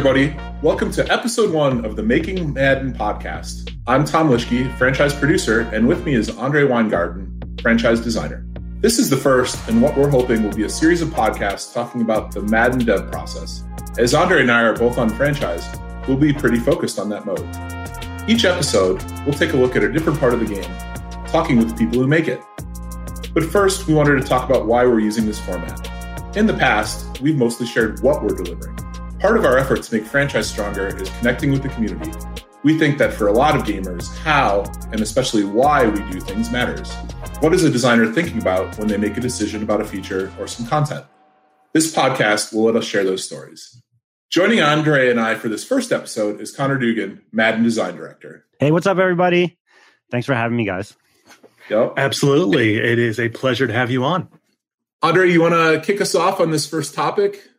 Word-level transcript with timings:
everybody. 0.00 0.34
Welcome 0.62 0.90
to 0.92 1.12
episode 1.12 1.52
one 1.52 1.84
of 1.84 1.94
the 1.94 2.02
Making 2.02 2.54
Madden 2.54 2.94
podcast. 2.94 3.70
I'm 3.86 4.06
Tom 4.06 4.30
Lischke, 4.30 4.74
franchise 4.78 5.12
producer, 5.12 5.68
and 5.74 5.86
with 5.86 6.06
me 6.06 6.14
is 6.14 6.30
Andre 6.38 6.64
Weingarten, 6.64 7.38
franchise 7.60 8.00
designer. 8.00 8.42
This 8.80 8.98
is 8.98 9.10
the 9.10 9.18
first, 9.18 9.68
and 9.68 9.82
what 9.82 9.98
we're 9.98 10.08
hoping 10.08 10.42
will 10.42 10.56
be 10.56 10.62
a 10.62 10.70
series 10.70 11.02
of 11.02 11.10
podcasts 11.10 11.74
talking 11.74 12.00
about 12.00 12.32
the 12.32 12.40
Madden 12.40 12.82
dev 12.86 13.12
process. 13.12 13.62
As 13.98 14.14
Andre 14.14 14.40
and 14.40 14.50
I 14.50 14.62
are 14.62 14.74
both 14.74 14.96
on 14.96 15.10
franchise, 15.10 15.68
we'll 16.08 16.16
be 16.16 16.32
pretty 16.32 16.60
focused 16.60 16.98
on 16.98 17.10
that 17.10 17.26
mode. 17.26 17.46
Each 18.26 18.46
episode, 18.46 19.04
we'll 19.26 19.34
take 19.34 19.52
a 19.52 19.58
look 19.58 19.76
at 19.76 19.84
a 19.84 19.92
different 19.92 20.18
part 20.18 20.32
of 20.32 20.40
the 20.40 20.46
game, 20.46 21.26
talking 21.26 21.58
with 21.58 21.68
the 21.68 21.74
people 21.74 22.00
who 22.00 22.06
make 22.06 22.26
it. 22.26 22.42
But 23.34 23.44
first, 23.44 23.86
we 23.86 23.92
wanted 23.92 24.18
to 24.18 24.26
talk 24.26 24.48
about 24.48 24.64
why 24.64 24.86
we're 24.86 25.00
using 25.00 25.26
this 25.26 25.38
format. 25.38 25.90
In 26.38 26.46
the 26.46 26.54
past, 26.54 27.20
we've 27.20 27.36
mostly 27.36 27.66
shared 27.66 28.00
what 28.00 28.22
we're 28.22 28.34
delivering. 28.34 28.79
Part 29.20 29.36
of 29.36 29.44
our 29.44 29.58
effort 29.58 29.82
to 29.82 29.94
make 29.94 30.06
franchise 30.06 30.48
stronger 30.48 30.86
is 30.98 31.10
connecting 31.18 31.52
with 31.52 31.62
the 31.62 31.68
community. 31.68 32.10
We 32.62 32.78
think 32.78 32.96
that 32.96 33.12
for 33.12 33.26
a 33.26 33.32
lot 33.32 33.54
of 33.54 33.64
gamers, 33.64 34.16
how 34.16 34.64
and 34.92 35.02
especially 35.02 35.44
why 35.44 35.86
we 35.86 36.00
do 36.10 36.20
things 36.20 36.50
matters. 36.50 36.90
What 37.40 37.52
is 37.52 37.62
a 37.62 37.68
designer 37.68 38.10
thinking 38.10 38.40
about 38.40 38.78
when 38.78 38.88
they 38.88 38.96
make 38.96 39.18
a 39.18 39.20
decision 39.20 39.62
about 39.62 39.82
a 39.82 39.84
feature 39.84 40.32
or 40.38 40.46
some 40.46 40.66
content? 40.66 41.04
This 41.74 41.94
podcast 41.94 42.54
will 42.54 42.62
let 42.62 42.76
us 42.76 42.86
share 42.86 43.04
those 43.04 43.22
stories. 43.22 43.82
Joining 44.30 44.62
Andre 44.62 45.10
and 45.10 45.20
I 45.20 45.34
for 45.34 45.50
this 45.50 45.64
first 45.64 45.92
episode 45.92 46.40
is 46.40 46.50
Connor 46.50 46.78
Dugan, 46.78 47.20
Madden 47.30 47.62
Design 47.62 47.96
Director. 47.96 48.46
Hey, 48.58 48.70
what's 48.70 48.86
up, 48.86 48.96
everybody? 48.96 49.58
Thanks 50.10 50.26
for 50.26 50.34
having 50.34 50.56
me, 50.56 50.64
guys. 50.64 50.96
Yep. 51.68 51.92
Absolutely. 51.98 52.78
It 52.78 52.98
is 52.98 53.20
a 53.20 53.28
pleasure 53.28 53.66
to 53.66 53.72
have 53.74 53.90
you 53.90 54.02
on. 54.02 54.30
Andre, 55.02 55.30
you 55.30 55.42
want 55.42 55.52
to 55.52 55.86
kick 55.86 56.00
us 56.00 56.14
off 56.14 56.40
on 56.40 56.50
this 56.52 56.66
first 56.66 56.94
topic? 56.94 57.49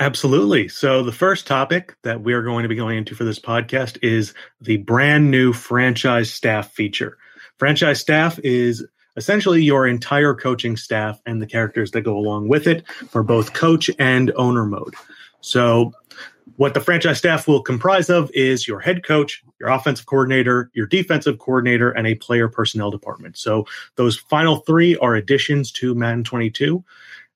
Absolutely. 0.00 0.66
So, 0.68 1.02
the 1.02 1.12
first 1.12 1.46
topic 1.46 1.94
that 2.04 2.22
we 2.22 2.32
are 2.32 2.42
going 2.42 2.62
to 2.62 2.70
be 2.70 2.74
going 2.74 2.96
into 2.96 3.14
for 3.14 3.24
this 3.24 3.38
podcast 3.38 3.98
is 4.02 4.32
the 4.58 4.78
brand 4.78 5.30
new 5.30 5.52
franchise 5.52 6.32
staff 6.32 6.72
feature. 6.72 7.18
Franchise 7.58 8.00
staff 8.00 8.38
is 8.42 8.82
essentially 9.16 9.62
your 9.62 9.86
entire 9.86 10.34
coaching 10.34 10.78
staff 10.78 11.20
and 11.26 11.42
the 11.42 11.46
characters 11.46 11.90
that 11.90 12.00
go 12.00 12.16
along 12.16 12.48
with 12.48 12.66
it 12.66 12.88
for 13.10 13.22
both 13.22 13.52
coach 13.52 13.90
and 13.98 14.32
owner 14.36 14.64
mode. 14.64 14.94
So, 15.42 15.92
what 16.56 16.72
the 16.72 16.80
franchise 16.80 17.18
staff 17.18 17.46
will 17.46 17.60
comprise 17.60 18.08
of 18.08 18.30
is 18.32 18.66
your 18.66 18.80
head 18.80 19.04
coach, 19.04 19.44
your 19.60 19.68
offensive 19.68 20.06
coordinator, 20.06 20.70
your 20.72 20.86
defensive 20.86 21.38
coordinator, 21.38 21.90
and 21.90 22.06
a 22.06 22.14
player 22.14 22.48
personnel 22.48 22.90
department. 22.90 23.36
So, 23.36 23.66
those 23.96 24.16
final 24.16 24.60
three 24.60 24.96
are 24.96 25.14
additions 25.14 25.70
to 25.72 25.94
Madden 25.94 26.24
22. 26.24 26.82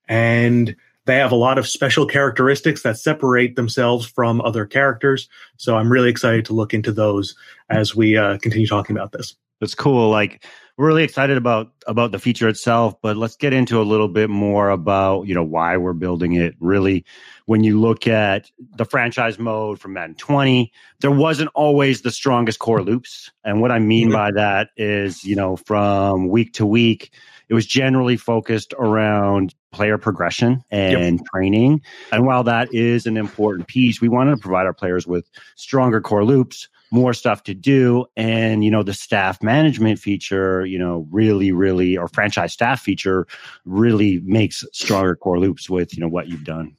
And 0.07 0.75
they 1.05 1.17
have 1.17 1.31
a 1.31 1.35
lot 1.35 1.57
of 1.57 1.67
special 1.67 2.05
characteristics 2.05 2.83
that 2.83 2.97
separate 2.97 3.55
themselves 3.55 4.05
from 4.05 4.41
other 4.41 4.65
characters. 4.65 5.29
So 5.57 5.77
I'm 5.77 5.91
really 5.91 6.09
excited 6.09 6.45
to 6.45 6.53
look 6.53 6.73
into 6.73 6.91
those 6.91 7.35
as 7.69 7.95
we 7.95 8.17
uh, 8.17 8.37
continue 8.39 8.67
talking 8.67 8.95
about 8.95 9.11
this. 9.11 9.35
That's 9.61 9.75
cool. 9.75 10.09
Like 10.09 10.43
we're 10.77 10.87
really 10.87 11.03
excited 11.03 11.37
about 11.37 11.71
about 11.87 12.11
the 12.11 12.19
feature 12.19 12.49
itself, 12.49 13.01
but 13.01 13.15
let's 13.15 13.37
get 13.37 13.53
into 13.53 13.81
a 13.81 13.83
little 13.83 14.09
bit 14.09 14.29
more 14.29 14.69
about 14.69 15.23
you 15.23 15.33
know 15.33 15.43
why 15.43 15.77
we're 15.77 15.93
building 15.93 16.33
it. 16.33 16.55
Really, 16.59 17.05
when 17.45 17.63
you 17.63 17.79
look 17.79 18.07
at 18.07 18.51
the 18.75 18.83
franchise 18.83 19.39
mode 19.39 19.79
from 19.79 19.93
Madden 19.93 20.15
20, 20.15 20.71
there 20.99 21.11
wasn't 21.11 21.49
always 21.55 22.01
the 22.01 22.11
strongest 22.11 22.59
core 22.59 22.83
loops, 22.83 23.31
and 23.45 23.61
what 23.61 23.71
I 23.71 23.79
mean 23.79 24.09
mm-hmm. 24.09 24.17
by 24.17 24.31
that 24.31 24.71
is 24.75 25.23
you 25.23 25.37
know 25.37 25.55
from 25.55 26.27
week 26.27 26.53
to 26.53 26.65
week 26.65 27.13
it 27.49 27.53
was 27.53 27.65
generally 27.65 28.17
focused 28.17 28.73
around 28.79 29.53
player 29.71 29.97
progression 29.97 30.63
and 30.71 31.19
yep. 31.19 31.25
training. 31.33 31.81
And 32.11 32.25
while 32.25 32.43
that 32.43 32.73
is 32.73 33.05
an 33.05 33.17
important 33.17 33.67
piece, 33.67 34.01
we 34.01 34.09
wanted 34.09 34.31
to 34.31 34.37
provide 34.37 34.65
our 34.65 34.73
players 34.73 35.05
with 35.05 35.29
stronger 35.55 36.01
core 36.01 36.23
loops, 36.23 36.69
more 36.91 37.13
stuff 37.13 37.43
to 37.43 37.53
do. 37.53 38.05
And, 38.15 38.63
you 38.63 38.71
know, 38.71 38.83
the 38.83 38.93
staff 38.93 39.43
management 39.43 39.99
feature, 39.99 40.65
you 40.65 40.79
know, 40.79 41.07
really, 41.11 41.51
really, 41.51 41.97
or 41.97 42.07
franchise 42.07 42.53
staff 42.53 42.81
feature 42.81 43.27
really 43.65 44.21
makes 44.23 44.63
stronger 44.71 45.15
core 45.15 45.39
loops 45.39 45.69
with, 45.69 45.93
you 45.95 46.01
know, 46.01 46.07
what 46.07 46.29
you've 46.29 46.45
done. 46.45 46.75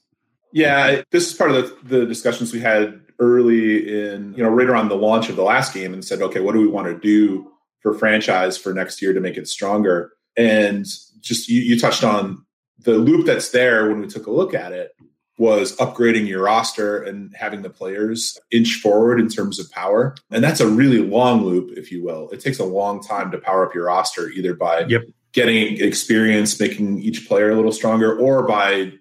Yeah, 0.53 1.03
this 1.11 1.27
is 1.27 1.35
part 1.35 1.51
of 1.51 1.57
the, 1.57 1.99
the 1.99 2.07
discussions 2.07 2.53
we 2.53 2.61
had 2.61 3.01
early 3.19 4.13
in, 4.13 4.33
you 4.35 4.43
know, 4.43 4.49
right 4.49 4.69
around 4.69 4.89
the 4.89 4.97
launch 4.97 5.29
of 5.29 5.37
the 5.37 5.43
last 5.43 5.75
game 5.75 5.93
and 5.93 6.05
said, 6.05 6.23
okay, 6.23 6.41
what 6.41 6.53
do 6.53 6.61
we 6.61 6.67
want 6.67 6.87
to 6.87 6.99
do 6.99 7.51
for 7.81 7.93
franchise 7.93 8.57
for 8.57 8.73
next 8.73 9.03
year 9.03 9.13
to 9.13 9.21
make 9.21 9.37
it 9.37 9.49
stronger? 9.49 10.13
And 10.37 10.87
just 11.21 11.49
you, 11.49 11.61
you 11.61 11.79
touched 11.79 12.05
on 12.05 12.45
the 12.81 12.93
loop 12.93 13.27
that's 13.27 13.51
there 13.51 13.89
when 13.89 14.01
we 14.01 14.07
took 14.07 14.27
a 14.27 14.31
look 14.31 14.55
at 14.55 14.73
it 14.73 14.93
was 15.39 15.77
upgrading 15.77 16.27
your 16.27 16.43
roster 16.43 17.03
and 17.03 17.35
having 17.37 17.63
the 17.63 17.71
players 17.71 18.39
inch 18.51 18.77
forward 18.77 19.21
in 19.21 19.29
terms 19.29 19.59
of 19.59 19.71
power. 19.71 20.15
And 20.31 20.43
that's 20.43 20.61
a 20.61 20.69
really 20.69 20.99
long 20.99 21.43
loop, 21.43 21.77
if 21.77 21.93
you 21.93 22.03
will. 22.03 22.31
It 22.31 22.41
takes 22.41 22.59
a 22.59 22.65
long 22.65 23.03
time 23.03 23.31
to 23.33 23.39
power 23.39 23.67
up 23.67 23.75
your 23.75 23.85
roster, 23.87 24.31
either 24.31 24.55
by 24.55 24.87
yep. 24.87 25.03
getting 25.33 25.79
experience, 25.81 26.59
making 26.59 27.03
each 27.03 27.29
player 27.29 27.51
a 27.51 27.57
little 27.57 27.73
stronger, 27.73 28.17
or 28.17 28.45
by 28.45 28.93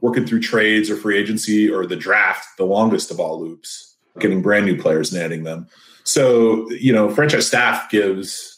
working 0.00 0.26
through 0.26 0.40
trades 0.40 0.90
or 0.90 0.96
free 0.96 1.18
agency 1.18 1.70
or 1.70 1.86
the 1.86 1.96
draft, 1.96 2.46
the 2.56 2.64
longest 2.64 3.10
of 3.10 3.20
all 3.20 3.40
loops, 3.40 3.96
getting 4.18 4.40
brand 4.40 4.64
new 4.64 4.80
players 4.80 5.12
and 5.12 5.22
adding 5.22 5.44
them. 5.44 5.68
So, 6.04 6.70
you 6.70 6.92
know, 6.92 7.10
franchise 7.10 7.46
staff 7.46 7.90
gives 7.90 8.51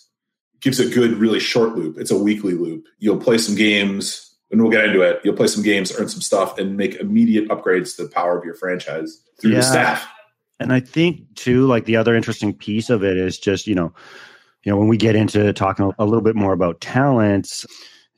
gives 0.65 0.81
a 0.81 0.89
good, 0.89 1.13
really 1.19 1.39
short 1.39 1.77
loop. 1.77 1.99
It's 1.99 2.11
a 2.11 2.19
weekly 2.19 2.55
loop. 2.55 2.87
You'll 2.99 3.19
play 3.19 3.37
some 3.37 3.55
games, 3.55 4.35
and 4.51 4.61
we'll 4.61 4.71
get 4.71 4.87
into 4.87 5.03
it. 5.03 5.21
You'll 5.23 5.37
play 5.37 5.47
some 5.47 5.63
games, 5.63 5.93
earn 5.97 6.09
some 6.09 6.23
stuff, 6.23 6.59
and 6.59 6.77
make 6.77 6.95
immediate 6.97 7.49
upgrades 7.51 7.95
to 7.97 8.05
the 8.05 8.09
power 8.09 8.37
of 8.37 8.45
your 8.45 8.55
franchise 8.55 9.23
through 9.41 9.53
yeah. 9.53 9.59
the 9.59 9.63
staff. 9.63 10.09
And 10.59 10.73
I 10.73 10.81
think 10.81 11.35
too, 11.35 11.67
like 11.67 11.85
the 11.85 11.97
other 11.97 12.17
interesting 12.17 12.55
piece 12.55 12.89
of 12.89 13.05
it 13.05 13.19
is 13.19 13.39
just 13.39 13.67
you 13.67 13.75
know, 13.75 13.93
you 14.65 14.73
know, 14.73 14.79
when 14.79 14.89
we 14.89 14.97
get 14.97 15.17
into 15.17 15.53
talking 15.53 15.93
a 15.99 16.05
little 16.05 16.23
bit 16.23 16.35
more 16.35 16.55
about 16.55 16.81
talents, 16.81 17.67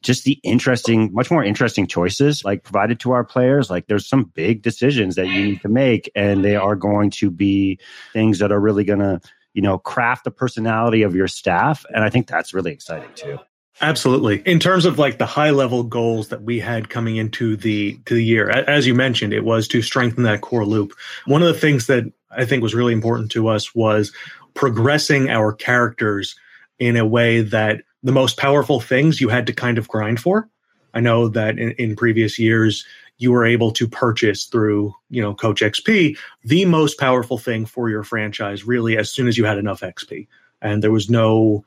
just 0.03 0.23
the 0.23 0.39
interesting, 0.45 1.12
much 1.12 1.33
more 1.33 1.43
interesting 1.43 1.87
choices 1.89 2.45
like 2.45 2.62
provided 2.62 3.01
to 3.01 3.11
our 3.11 3.25
players. 3.25 3.71
Like 3.71 3.89
there's 3.89 4.06
some 4.06 4.25
big 4.25 4.62
decisions 4.62 5.17
that 5.17 5.27
you 5.27 5.43
need 5.43 5.62
to 5.62 5.69
make, 5.69 6.09
and 6.15 6.45
they 6.45 6.55
are 6.55 6.77
going 6.77 7.11
to 7.11 7.31
be 7.31 7.81
things 8.12 8.39
that 8.39 8.53
are 8.53 8.61
really 8.61 8.85
going 8.85 9.01
to 9.01 9.21
you 9.56 9.62
know, 9.62 9.78
craft 9.78 10.25
the 10.25 10.31
personality 10.31 11.03
of 11.03 11.17
your 11.17 11.27
staff. 11.27 11.87
And 11.94 12.05
I 12.05 12.11
think 12.11 12.27
that's 12.27 12.53
really 12.53 12.72
exciting 12.72 13.09
too. 13.15 13.39
Absolutely. 13.81 14.43
In 14.44 14.59
terms 14.59 14.84
of 14.84 14.99
like 14.99 15.17
the 15.17 15.25
high 15.25 15.50
level 15.50 15.83
goals 15.83 16.28
that 16.28 16.43
we 16.43 16.61
had 16.61 16.91
coming 16.91 17.17
into 17.17 17.56
the 17.56 17.99
to 18.05 18.15
the 18.15 18.25
year, 18.25 18.50
as 18.50 18.87
you 18.87 18.94
mentioned, 18.94 19.33
it 19.33 19.44
was 19.44 19.67
to 19.69 19.81
strengthen 19.81 20.25
that 20.25 20.43
core 20.43 20.67
loop. 20.67 20.93
One 21.25 21.41
of 21.41 21.49
the 21.49 21.59
things 21.59 21.87
that 21.87 22.05
I 22.31 22.44
think 22.44 22.62
was 22.62 22.75
really 22.75 22.93
important 22.93 23.31
to 23.33 23.49
us 23.49 23.75
was 23.75 24.12
progressing 24.53 25.31
our 25.31 25.55
characters 25.55 26.37
in 26.78 26.97
a 26.97 27.06
way 27.06 27.41
that 27.41 27.83
the 28.03 28.12
most 28.12 28.37
powerful 28.37 28.81
things 28.81 29.23
you 29.23 29.31
had 29.31 29.47
to 29.47 29.55
kind 29.55 29.78
of 29.78 29.88
grind 29.88 30.21
for. 30.21 30.50
I 30.93 31.00
know 31.00 31.28
that 31.28 31.59
in, 31.59 31.73
in 31.73 31.97
previous 31.97 32.38
years 32.38 32.84
you 33.19 33.32
were 33.32 33.44
able 33.44 33.72
to 33.72 33.88
purchase 33.88 34.44
through, 34.44 34.94
you 35.10 35.22
know, 35.22 35.34
Coach 35.34 35.60
XP, 35.60 36.19
the 36.44 36.65
most 36.65 36.99
powerful 36.99 37.38
thing 37.38 37.66
for 37.66 37.88
your 37.88 38.03
franchise 38.03 38.65
really 38.66 38.97
as 38.97 39.10
soon 39.10 39.28
as 39.28 39.38
you 39.38 39.44
had 39.44 39.59
enough 39.59 39.81
XP. 39.81 40.27
And 40.60 40.82
there 40.82 40.93
was 40.93 41.09
no 41.09 41.65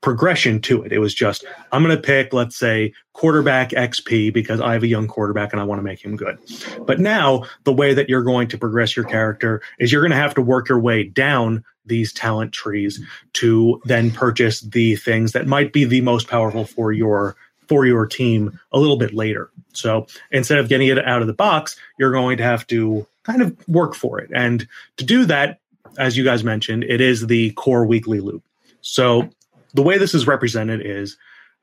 progression 0.00 0.60
to 0.62 0.82
it. 0.82 0.92
It 0.92 0.98
was 0.98 1.14
just, 1.14 1.44
I'm 1.72 1.82
going 1.82 1.94
to 1.94 2.02
pick, 2.02 2.32
let's 2.32 2.56
say, 2.56 2.94
quarterback 3.12 3.70
XP 3.70 4.32
because 4.32 4.60
I 4.60 4.72
have 4.72 4.82
a 4.82 4.88
young 4.88 5.06
quarterback 5.06 5.52
and 5.52 5.60
I 5.60 5.64
want 5.64 5.78
to 5.78 5.82
make 5.82 6.02
him 6.02 6.16
good. 6.16 6.38
But 6.86 7.00
now, 7.00 7.44
the 7.64 7.72
way 7.72 7.92
that 7.94 8.08
you're 8.08 8.22
going 8.22 8.48
to 8.48 8.58
progress 8.58 8.96
your 8.96 9.04
character 9.04 9.60
is 9.78 9.92
you're 9.92 10.00
going 10.00 10.10
to 10.12 10.16
have 10.16 10.34
to 10.34 10.42
work 10.42 10.68
your 10.68 10.80
way 10.80 11.04
down 11.04 11.64
these 11.84 12.12
talent 12.12 12.52
trees 12.52 13.00
to 13.34 13.80
then 13.84 14.10
purchase 14.10 14.60
the 14.60 14.96
things 14.96 15.32
that 15.32 15.46
might 15.46 15.72
be 15.72 15.84
the 15.84 16.00
most 16.00 16.28
powerful 16.28 16.64
for 16.64 16.92
your 16.92 17.36
for 17.70 17.86
your 17.86 18.04
team 18.04 18.58
a 18.72 18.80
little 18.80 18.96
bit 18.96 19.14
later. 19.14 19.48
So 19.74 20.08
instead 20.32 20.58
of 20.58 20.68
getting 20.68 20.88
it 20.88 20.98
out 21.06 21.20
of 21.20 21.28
the 21.28 21.32
box, 21.32 21.76
you're 22.00 22.10
going 22.10 22.36
to 22.38 22.42
have 22.42 22.66
to 22.66 23.06
kind 23.22 23.42
of 23.42 23.56
work 23.68 23.94
for 23.94 24.18
it. 24.18 24.28
And 24.34 24.66
to 24.96 25.04
do 25.04 25.24
that, 25.26 25.60
as 25.96 26.16
you 26.16 26.24
guys 26.24 26.42
mentioned, 26.42 26.82
it 26.82 27.00
is 27.00 27.28
the 27.28 27.52
core 27.52 27.86
weekly 27.86 28.18
loop. 28.18 28.42
So 28.80 29.30
the 29.72 29.82
way 29.82 29.98
this 29.98 30.14
is 30.14 30.26
represented 30.26 30.84
is 30.84 31.16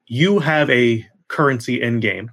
you 0.05 0.39
have 0.39 0.69
a 0.69 1.05
currency 1.27 1.81
in 1.81 1.99
game 1.99 2.31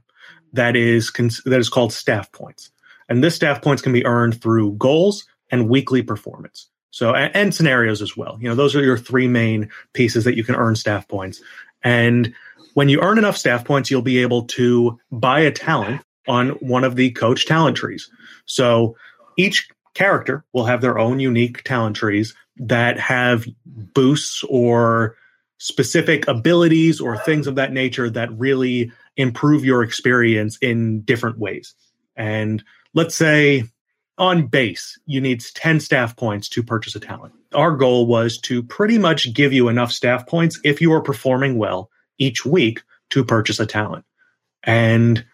that 0.52 0.76
is 0.76 1.10
that 1.44 1.58
is 1.58 1.68
called 1.68 1.92
staff 1.92 2.30
points. 2.30 2.70
And 3.08 3.24
this 3.24 3.34
staff 3.34 3.60
points 3.60 3.82
can 3.82 3.92
be 3.92 4.06
earned 4.06 4.40
through 4.40 4.74
goals 4.74 5.26
and 5.50 5.68
weekly 5.68 6.00
performance. 6.00 6.68
So 6.92 7.12
and, 7.12 7.34
and 7.34 7.52
scenarios 7.52 8.02
as 8.02 8.16
well. 8.16 8.38
You 8.40 8.48
know, 8.48 8.54
those 8.54 8.76
are 8.76 8.84
your 8.84 8.98
three 8.98 9.26
main 9.26 9.68
pieces 9.94 10.22
that 10.22 10.36
you 10.36 10.44
can 10.44 10.54
earn 10.54 10.76
staff 10.76 11.08
points. 11.08 11.42
And 11.82 12.32
when 12.74 12.88
you 12.88 13.00
earn 13.00 13.18
enough 13.18 13.36
staff 13.36 13.64
points, 13.64 13.90
you'll 13.90 14.02
be 14.02 14.18
able 14.18 14.44
to 14.44 14.98
buy 15.10 15.40
a 15.40 15.50
talent 15.50 16.02
on 16.28 16.50
one 16.50 16.84
of 16.84 16.96
the 16.96 17.10
coach 17.12 17.46
talent 17.46 17.76
trees. 17.76 18.10
So 18.46 18.96
each 19.36 19.68
character 19.94 20.44
will 20.52 20.66
have 20.66 20.80
their 20.80 20.98
own 20.98 21.20
unique 21.20 21.62
talent 21.62 21.96
trees 21.96 22.34
that 22.56 22.98
have 22.98 23.46
boosts 23.66 24.44
or 24.48 25.16
specific 25.58 26.28
abilities 26.28 27.00
or 27.00 27.16
things 27.16 27.46
of 27.46 27.54
that 27.54 27.72
nature 27.72 28.10
that 28.10 28.36
really 28.38 28.92
improve 29.16 29.64
your 29.64 29.82
experience 29.82 30.58
in 30.60 31.00
different 31.02 31.38
ways. 31.38 31.74
And 32.16 32.62
let's 32.92 33.14
say 33.14 33.64
on 34.18 34.46
base, 34.46 34.98
you 35.06 35.20
need 35.20 35.42
10 35.54 35.80
staff 35.80 36.16
points 36.16 36.48
to 36.50 36.62
purchase 36.62 36.94
a 36.94 37.00
talent. 37.00 37.34
Our 37.54 37.76
goal 37.76 38.06
was 38.06 38.38
to 38.42 38.62
pretty 38.62 38.98
much 38.98 39.32
give 39.32 39.52
you 39.52 39.68
enough 39.68 39.92
staff 39.92 40.26
points 40.26 40.60
if 40.64 40.80
you 40.80 40.92
are 40.92 41.00
performing 41.00 41.56
well 41.56 41.90
each 42.19 42.44
week 42.44 42.82
to 43.11 43.25
purchase 43.25 43.61
a 43.61 43.66
talent. 43.66 44.05
And 44.62 45.25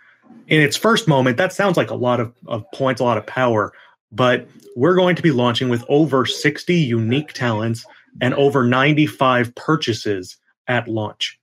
in 0.48 0.60
its 0.60 0.76
first 0.76 1.06
moment, 1.06 1.36
that 1.36 1.52
sounds 1.52 1.76
like 1.76 1.90
a 1.90 1.94
lot 1.94 2.20
of, 2.20 2.32
of 2.46 2.64
points, 2.72 3.00
a 3.00 3.04
lot 3.04 3.18
of 3.18 3.26
power, 3.26 3.72
but 4.12 4.48
we're 4.76 4.96
going 4.96 5.16
to 5.16 5.22
be 5.22 5.30
launching 5.30 5.68
with 5.68 5.84
over 5.88 6.26
60 6.26 6.74
unique 6.74 7.32
talents 7.32 7.84
and 8.20 8.34
over 8.34 8.64
95 8.64 9.54
purchases 9.54 10.36
at 10.66 10.88
launch 10.88 11.38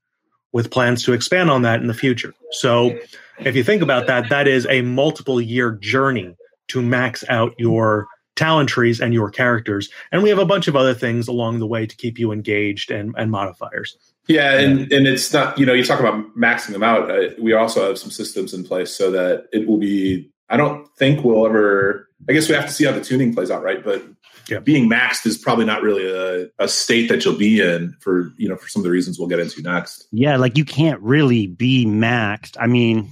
with 0.52 0.72
plans 0.72 1.04
to 1.04 1.14
expand 1.14 1.50
on 1.50 1.62
that 1.62 1.82
in 1.82 1.88
the 1.88 1.94
future. 1.94 2.34
So 2.52 2.98
if 3.40 3.56
you 3.56 3.64
think 3.64 3.82
about 3.82 4.08
that, 4.08 4.30
that 4.30 4.48
is 4.48 4.66
a 4.70 4.82
multiple 4.82 5.40
year 5.40 5.72
journey 5.72 6.36
to 6.70 6.82
max 6.82 7.24
out 7.30 7.54
your 7.58 8.08
talent 8.38 8.70
trees 8.70 9.02
and 9.02 9.14
your 9.14 9.30
characters. 9.30 9.90
And 10.12 10.24
we 10.24 10.30
have 10.30 10.40
a 10.40 10.46
bunch 10.46 10.70
of 10.70 10.76
other 10.76 10.94
things 10.94 11.28
along 11.28 11.60
the 11.60 11.68
way 11.68 11.86
to 11.86 11.96
keep 11.96 12.18
you 12.18 12.32
engaged 12.32 12.92
and, 12.92 13.14
and 13.18 13.32
modifiers. 13.32 13.98
Yeah, 14.28 14.60
and, 14.60 14.92
and 14.92 15.08
it's 15.08 15.32
not, 15.34 15.58
you 15.58 15.66
know, 15.66 15.74
you 15.74 15.84
talk 15.84 16.00
about 16.00 16.36
maxing 16.38 16.72
them 16.72 16.84
out. 16.84 17.10
Uh, 17.10 17.30
we 17.42 17.54
also 17.54 17.88
have 17.88 17.98
some 17.98 18.12
systems 18.12 18.54
in 18.54 18.64
place 18.64 18.96
so 18.96 19.10
that 19.12 19.48
it 19.52 19.68
will 19.68 19.78
be, 19.78 20.30
I 20.50 20.58
don't 20.58 20.88
think 20.98 21.24
we'll 21.24 21.46
ever, 21.46 22.10
I 22.28 22.34
guess 22.34 22.50
we 22.50 22.56
have 22.56 22.66
to 22.66 22.72
see 22.72 22.86
how 22.86 22.92
the 22.92 23.02
tuning 23.02 23.34
plays 23.34 23.50
out, 23.50 23.64
right? 23.64 23.84
But 23.84 24.04
yeah. 24.50 24.60
being 24.60 24.90
maxed 24.90 25.26
is 25.26 25.38
probably 25.38 25.66
not 25.66 25.82
really 25.82 26.06
a, 26.10 26.50
a 26.60 26.68
state 26.68 27.08
that 27.08 27.24
you'll 27.24 27.38
be 27.38 27.62
in 27.62 27.96
for, 28.00 28.34
you 28.38 28.50
know, 28.50 28.58
for 28.58 28.68
some 28.68 28.82
of 28.82 28.84
the 28.84 28.92
reasons 28.92 29.18
we'll 29.18 29.30
get 29.30 29.40
into 29.40 29.62
next. 29.62 30.08
Yeah, 30.12 30.36
like 30.36 30.58
you 30.58 30.66
can't 30.66 31.02
really 31.02 31.48
be 31.48 31.86
maxed. 31.86 32.58
I 32.60 32.68
mean, 32.68 33.10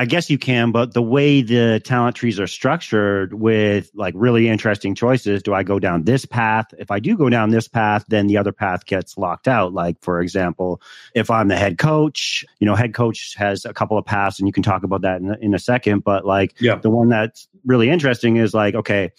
I 0.00 0.06
guess 0.06 0.30
you 0.30 0.38
can, 0.38 0.72
but 0.72 0.94
the 0.94 1.02
way 1.02 1.42
the 1.42 1.78
talent 1.84 2.16
trees 2.16 2.40
are 2.40 2.46
structured 2.46 3.34
with 3.34 3.90
like 3.94 4.14
really 4.16 4.48
interesting 4.48 4.94
choices, 4.94 5.42
do 5.42 5.52
I 5.52 5.62
go 5.62 5.78
down 5.78 6.04
this 6.04 6.24
path? 6.24 6.72
If 6.78 6.90
I 6.90 7.00
do 7.00 7.18
go 7.18 7.28
down 7.28 7.50
this 7.50 7.68
path, 7.68 8.06
then 8.08 8.26
the 8.26 8.38
other 8.38 8.50
path 8.50 8.86
gets 8.86 9.18
locked 9.18 9.46
out. 9.46 9.74
Like, 9.74 10.00
for 10.00 10.22
example, 10.22 10.80
if 11.14 11.30
I'm 11.30 11.48
the 11.48 11.56
head 11.58 11.76
coach, 11.76 12.46
you 12.60 12.66
know, 12.66 12.74
head 12.74 12.94
coach 12.94 13.34
has 13.36 13.66
a 13.66 13.74
couple 13.74 13.98
of 13.98 14.06
paths 14.06 14.38
and 14.38 14.48
you 14.48 14.54
can 14.54 14.62
talk 14.62 14.84
about 14.84 15.02
that 15.02 15.20
in, 15.20 15.36
in 15.42 15.52
a 15.52 15.58
second. 15.58 16.02
But 16.02 16.24
like, 16.24 16.58
yeah. 16.58 16.76
the 16.76 16.88
one 16.88 17.10
that's 17.10 17.46
really 17.66 17.90
interesting 17.90 18.38
is 18.38 18.54
like, 18.54 18.74
okay, 18.74 19.10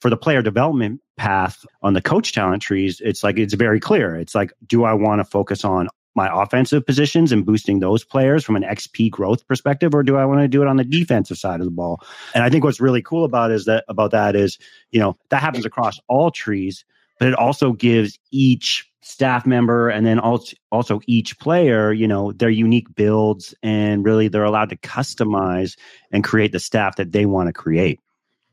for 0.00 0.10
the 0.10 0.16
player 0.16 0.42
development 0.42 1.00
path 1.16 1.64
on 1.80 1.94
the 1.94 2.02
coach 2.02 2.32
talent 2.32 2.60
trees, 2.60 3.00
it's 3.04 3.22
like 3.22 3.38
it's 3.38 3.54
very 3.54 3.78
clear. 3.78 4.16
It's 4.16 4.34
like, 4.34 4.52
do 4.66 4.82
I 4.82 4.94
want 4.94 5.20
to 5.20 5.24
focus 5.24 5.64
on 5.64 5.86
my 6.14 6.30
offensive 6.32 6.86
positions 6.86 7.32
and 7.32 7.44
boosting 7.44 7.80
those 7.80 8.04
players 8.04 8.44
from 8.44 8.56
an 8.56 8.62
XP 8.62 9.10
growth 9.10 9.46
perspective, 9.46 9.94
or 9.94 10.02
do 10.02 10.16
I 10.16 10.24
want 10.24 10.40
to 10.40 10.48
do 10.48 10.62
it 10.62 10.68
on 10.68 10.76
the 10.76 10.84
defensive 10.84 11.38
side 11.38 11.60
of 11.60 11.66
the 11.66 11.72
ball? 11.72 12.02
And 12.34 12.44
I 12.44 12.50
think 12.50 12.64
what's 12.64 12.80
really 12.80 13.02
cool 13.02 13.24
about 13.24 13.50
is 13.50 13.64
that 13.64 13.84
about 13.88 14.12
that 14.12 14.36
is, 14.36 14.58
you 14.90 15.00
know, 15.00 15.16
that 15.30 15.42
happens 15.42 15.66
across 15.66 15.98
all 16.08 16.30
trees, 16.30 16.84
but 17.18 17.28
it 17.28 17.34
also 17.34 17.72
gives 17.72 18.18
each 18.30 18.90
staff 19.02 19.44
member 19.44 19.90
and 19.90 20.06
then 20.06 20.18
also 20.18 21.00
each 21.06 21.38
player, 21.38 21.92
you 21.92 22.08
know, 22.08 22.32
their 22.32 22.48
unique 22.48 22.94
builds 22.94 23.54
and 23.62 24.04
really 24.04 24.28
they're 24.28 24.44
allowed 24.44 24.70
to 24.70 24.76
customize 24.76 25.76
and 26.10 26.24
create 26.24 26.52
the 26.52 26.60
staff 26.60 26.96
that 26.96 27.12
they 27.12 27.26
want 27.26 27.48
to 27.48 27.52
create. 27.52 28.00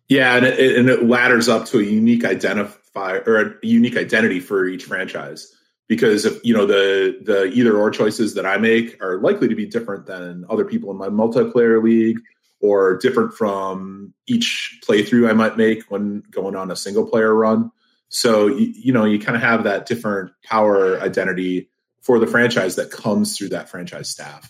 Yeah, 0.10 0.36
and 0.36 0.46
it, 0.46 0.78
and 0.78 0.90
it 0.90 1.06
ladders 1.06 1.48
up 1.48 1.68
to 1.68 1.80
a 1.80 1.84
unique 1.84 2.24
identifier 2.24 3.26
or 3.26 3.42
a 3.42 3.54
unique 3.62 3.96
identity 3.96 4.42
for 4.42 4.66
each 4.66 4.84
franchise 4.84 5.56
because 5.92 6.26
you 6.42 6.54
know 6.54 6.66
the 6.66 7.20
the 7.22 7.48
either 7.48 7.78
or 7.78 7.92
choices 7.92 8.34
that 8.36 8.46
I 8.46 8.58
make 8.58 8.98
are 9.04 9.20
likely 9.20 9.50
to 9.50 9.56
be 9.56 9.66
different 9.66 10.06
than 10.06 10.46
other 10.50 10.64
people 10.64 10.90
in 10.90 10.96
my 10.96 11.10
multiplayer 11.10 11.84
league 11.84 12.18
or 12.62 12.96
different 12.96 13.34
from 13.34 14.14
each 14.26 14.80
playthrough 14.88 15.30
I 15.30 15.34
might 15.34 15.58
make 15.58 15.84
when 15.92 16.24
going 16.32 16.56
on 16.56 16.72
a 16.72 16.78
single 16.78 17.06
player 17.06 17.36
run. 17.36 17.74
So 18.08 18.48
you, 18.48 18.72
you 18.74 18.94
know 18.94 19.04
you 19.04 19.20
kind 19.20 19.36
of 19.36 19.42
have 19.42 19.66
that 19.66 19.86
different 19.86 20.32
power 20.46 20.98
identity 21.02 21.70
for 22.00 22.20
the 22.20 22.28
franchise 22.28 22.78
that 22.78 22.90
comes 22.90 23.38
through 23.38 23.50
that 23.50 23.68
franchise 23.68 24.10
staff. 24.10 24.50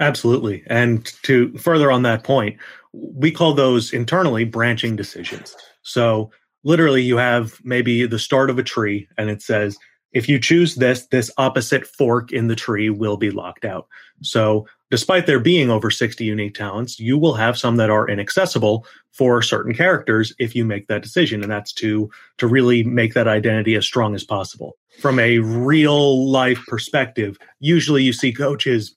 Absolutely. 0.00 0.62
And 0.68 1.04
to 1.24 1.52
further 1.58 1.92
on 1.92 2.04
that 2.04 2.24
point, 2.24 2.56
we 2.94 3.30
call 3.30 3.52
those 3.52 3.92
internally 3.92 4.44
branching 4.44 4.96
decisions. 4.96 5.54
So 5.82 6.30
literally 6.64 7.02
you 7.02 7.18
have 7.18 7.60
maybe 7.62 8.06
the 8.06 8.18
start 8.18 8.48
of 8.48 8.58
a 8.58 8.62
tree 8.62 9.06
and 9.18 9.28
it 9.28 9.42
says 9.42 9.76
if 10.12 10.28
you 10.28 10.38
choose 10.38 10.76
this, 10.76 11.06
this 11.06 11.30
opposite 11.36 11.86
fork 11.86 12.32
in 12.32 12.48
the 12.48 12.56
tree 12.56 12.90
will 12.90 13.16
be 13.16 13.30
locked 13.30 13.64
out. 13.64 13.86
So 14.22 14.66
despite 14.90 15.26
there 15.26 15.40
being 15.40 15.70
over 15.70 15.90
60 15.90 16.24
unique 16.24 16.54
talents, 16.54 16.98
you 16.98 17.18
will 17.18 17.34
have 17.34 17.58
some 17.58 17.76
that 17.76 17.90
are 17.90 18.08
inaccessible 18.08 18.86
for 19.12 19.42
certain 19.42 19.74
characters 19.74 20.34
if 20.38 20.54
you 20.54 20.64
make 20.64 20.88
that 20.88 21.02
decision. 21.02 21.42
And 21.42 21.50
that's 21.50 21.72
to, 21.74 22.10
to 22.38 22.46
really 22.46 22.82
make 22.82 23.14
that 23.14 23.28
identity 23.28 23.74
as 23.74 23.84
strong 23.84 24.14
as 24.14 24.24
possible. 24.24 24.76
From 25.00 25.18
a 25.18 25.38
real 25.38 26.28
life 26.30 26.64
perspective, 26.66 27.38
usually 27.60 28.02
you 28.02 28.12
see 28.12 28.32
coaches 28.32 28.96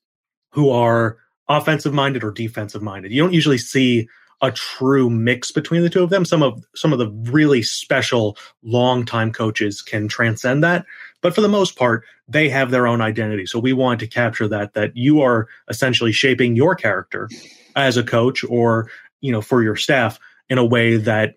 who 0.52 0.69
are 0.69 1.18
offensive 1.50 1.94
minded 1.94 2.24
or 2.24 2.31
defensive 2.31 2.81
minded. 2.81 3.12
You 3.12 3.22
don't 3.22 3.34
usually 3.34 3.58
see 3.58 4.08
a 4.41 4.51
true 4.51 5.09
mix 5.09 5.51
between 5.51 5.83
the 5.83 5.89
two 5.89 6.03
of 6.03 6.09
them. 6.09 6.25
Some 6.25 6.41
of 6.41 6.65
some 6.75 6.93
of 6.93 6.99
the 6.99 7.09
really 7.31 7.61
special 7.61 8.38
long 8.63 9.05
time 9.05 9.31
coaches 9.31 9.81
can 9.81 10.07
transcend 10.07 10.63
that, 10.63 10.85
but 11.21 11.35
for 11.35 11.41
the 11.41 11.47
most 11.47 11.77
part, 11.77 12.03
they 12.27 12.49
have 12.49 12.71
their 12.71 12.88
own 12.88 13.01
identity. 13.01 13.45
So 13.45 13.59
we 13.59 13.73
want 13.73 13.99
to 13.99 14.07
capture 14.07 14.47
that 14.47 14.73
that 14.73 14.95
you 14.95 15.21
are 15.21 15.47
essentially 15.69 16.11
shaping 16.11 16.55
your 16.55 16.75
character 16.75 17.29
as 17.75 17.97
a 17.97 18.03
coach 18.03 18.43
or 18.43 18.89
you 19.21 19.31
know 19.31 19.41
for 19.41 19.61
your 19.61 19.75
staff 19.75 20.19
in 20.49 20.57
a 20.57 20.65
way 20.65 20.97
that 20.97 21.35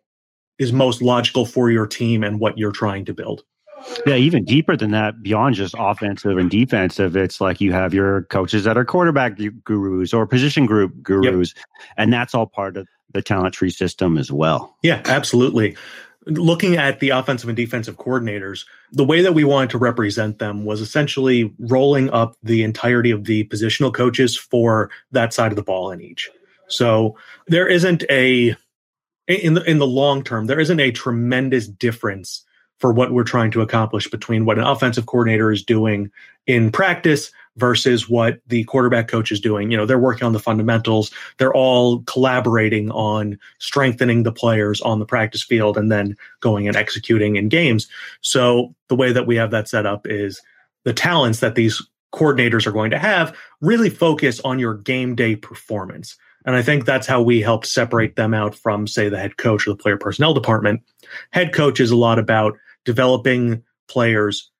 is 0.59 0.73
most 0.73 1.03
logical 1.03 1.45
for 1.45 1.71
your 1.71 1.87
team 1.87 2.23
and 2.23 2.41
what 2.41 2.59
you're 2.59 2.73
trying 2.73 3.05
to 3.05 3.15
build. 3.15 3.45
Yeah, 4.07 4.17
even 4.17 4.45
deeper 4.45 4.77
than 4.77 4.91
that, 4.93 5.23
beyond 5.23 5.55
just 5.55 5.75
offensive 5.79 6.39
and 6.39 6.51
defensive, 6.51 7.17
it's 7.17 7.41
like 7.41 7.61
you 7.61 7.73
have 7.73 7.93
your 7.93 8.23
coaches 8.25 8.65
that 8.65 8.77
are 8.77 8.85
quarterback 8.85 9.39
gurus 9.65 10.13
or 10.13 10.27
position 10.27 10.67
group 10.67 11.03
gurus, 11.03 11.55
yep. 11.57 11.67
and 11.97 12.13
that's 12.13 12.35
all 12.35 12.47
part 12.47 12.77
of 12.77 12.89
the 13.13 13.23
talent 13.23 13.55
tree 13.55 13.71
system 13.71 14.19
as 14.19 14.31
well. 14.31 14.77
Yeah, 14.83 15.03
absolutely. 15.07 15.77
Looking 16.27 16.77
at 16.77 17.01
the 17.01 17.11
offensive 17.11 17.49
and 17.49 17.57
defensive 17.57 17.97
coordinators, 17.97 18.65
the 18.93 19.05
way 19.05 19.21
that 19.21 19.35
we 19.35 19.45
wanted 19.45 19.71
to 19.71 19.79
represent 19.79 20.39
them 20.39 20.65
was 20.65 20.81
essentially 20.81 21.55
rolling 21.59 22.11
up 22.11 22.37
the 22.43 22.63
entirety 22.63 23.11
of 23.11 23.25
the 23.25 23.45
positional 23.45 23.93
coaches 23.93 24.37
for 24.37 24.91
that 25.13 25.35
side 25.35 25.53
of 25.53 25.57
the 25.57 25.63
ball 25.63 25.91
in 25.91 26.01
each. 26.01 26.31
So 26.69 27.17
there 27.47 27.69
isn't 27.69 28.05
a 28.11 28.57
in 29.27 29.55
the 29.55 29.63
in 29.65 29.79
the 29.79 29.87
long 29.87 30.23
term, 30.23 30.47
there 30.47 30.61
isn't 30.61 30.81
a 30.81 30.91
tremendous 30.91 31.69
difference 31.69 32.45
for 32.79 32.93
what 32.93 33.13
we're 33.13 33.25
trying 33.25 33.51
to 33.53 33.61
accomplish 33.61 34.09
between 34.09 34.45
what 34.45 34.59
an 34.59 34.65
offensive 34.65 35.07
coordinator 35.07 35.51
is 35.51 35.63
doing 35.63 36.11
in 36.47 36.71
practice 36.71 37.31
versus 37.57 38.09
what 38.09 38.41
the 38.49 38.65
quarterback 38.65 39.09
coach 39.09 39.31
is 39.31 39.41
doing. 39.41 39.71
You 39.71 39.77
know, 39.77 39.87
they're 39.87 39.99
working 39.99 40.27
on 40.27 40.33
the 40.33 40.41
fundamentals. 40.41 41.11
They're 41.39 41.55
all 41.55 42.03
collaborating 42.03 42.91
on 42.91 43.39
strengthening 43.59 44.25
the 44.25 44.33
players 44.33 44.81
on 44.81 44.99
the 44.99 45.07
practice 45.07 45.43
field 45.43 45.79
and 45.79 45.91
then 45.91 46.17
going 46.41 46.67
and 46.67 46.77
executing 46.77 47.37
in 47.37 47.49
games. 47.49 47.89
So 48.23 48.75
the 48.89 48.97
way 48.97 49.13
that 49.13 49.27
we 49.27 49.37
have 49.37 49.53
that 49.53 49.69
set 49.69 49.87
up 49.87 50.07
is 50.07 50.43
the 50.85 50.93
talents 50.93 51.41
that 51.41 51.55
these 51.55 51.81
coordinators 52.13 52.67
are 52.67 52.73
going 52.73 52.91
to 52.91 52.99
have 52.99 53.37
really 53.61 53.91
focus 53.91 54.41
on 54.41 54.59
your 54.59 54.75
game 54.75 55.15
day 55.15 55.37
performance. 55.37 56.17
And 56.45 56.55
I 56.55 56.63
think 56.63 56.85
that's 56.85 57.07
how 57.07 57.23
we 57.23 57.41
help 57.41 57.65
separate 57.65 58.17
them 58.17 58.35
out 58.35 58.55
from, 58.55 58.87
say, 58.87 59.09
the 59.09 59.19
head 59.19 59.37
coach 59.37 59.67
or 59.67 59.71
the 59.71 59.77
player 59.77 59.97
personnel 59.97 60.35
department. 60.35 60.83
Head 61.31 61.55
coach 61.55 61.81
is 61.81 61.91
a 61.91 61.97
lot 61.97 62.19
about 62.19 62.59
developing 62.85 63.63
players 63.89 64.51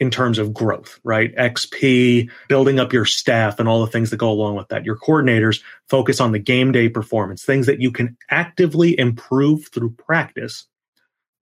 in 0.00 0.10
terms 0.10 0.38
of 0.38 0.52
growth, 0.52 0.98
right? 1.04 1.34
XP, 1.36 2.28
building 2.48 2.80
up 2.80 2.92
your 2.92 3.04
staff 3.04 3.58
and 3.58 3.68
all 3.68 3.84
the 3.84 3.90
things 3.90 4.10
that 4.10 4.16
go 4.16 4.30
along 4.30 4.56
with 4.56 4.68
that. 4.68 4.84
Your 4.84 4.96
coordinators 4.96 5.60
focus 5.88 6.20
on 6.20 6.32
the 6.32 6.38
game 6.38 6.72
day 6.72 6.88
performance, 6.88 7.44
things 7.44 7.66
that 7.66 7.80
you 7.80 7.92
can 7.92 8.16
actively 8.30 8.98
improve 8.98 9.68
through 9.68 9.90
practice, 9.90 10.66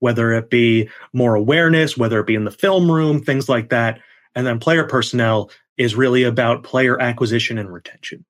whether 0.00 0.32
it 0.32 0.50
be 0.50 0.88
more 1.12 1.34
awareness, 1.34 1.96
whether 1.96 2.20
it 2.20 2.26
be 2.26 2.34
in 2.34 2.44
the 2.44 2.50
film 2.50 2.90
room, 2.90 3.22
things 3.22 3.48
like 3.48 3.70
that. 3.70 4.00
And 4.34 4.46
then 4.46 4.58
player 4.58 4.84
personnel 4.84 5.50
is 5.78 5.94
really 5.94 6.22
about 6.22 6.64
player 6.64 7.00
acquisition 7.00 7.58
and 7.58 7.72
retention. 7.72 8.24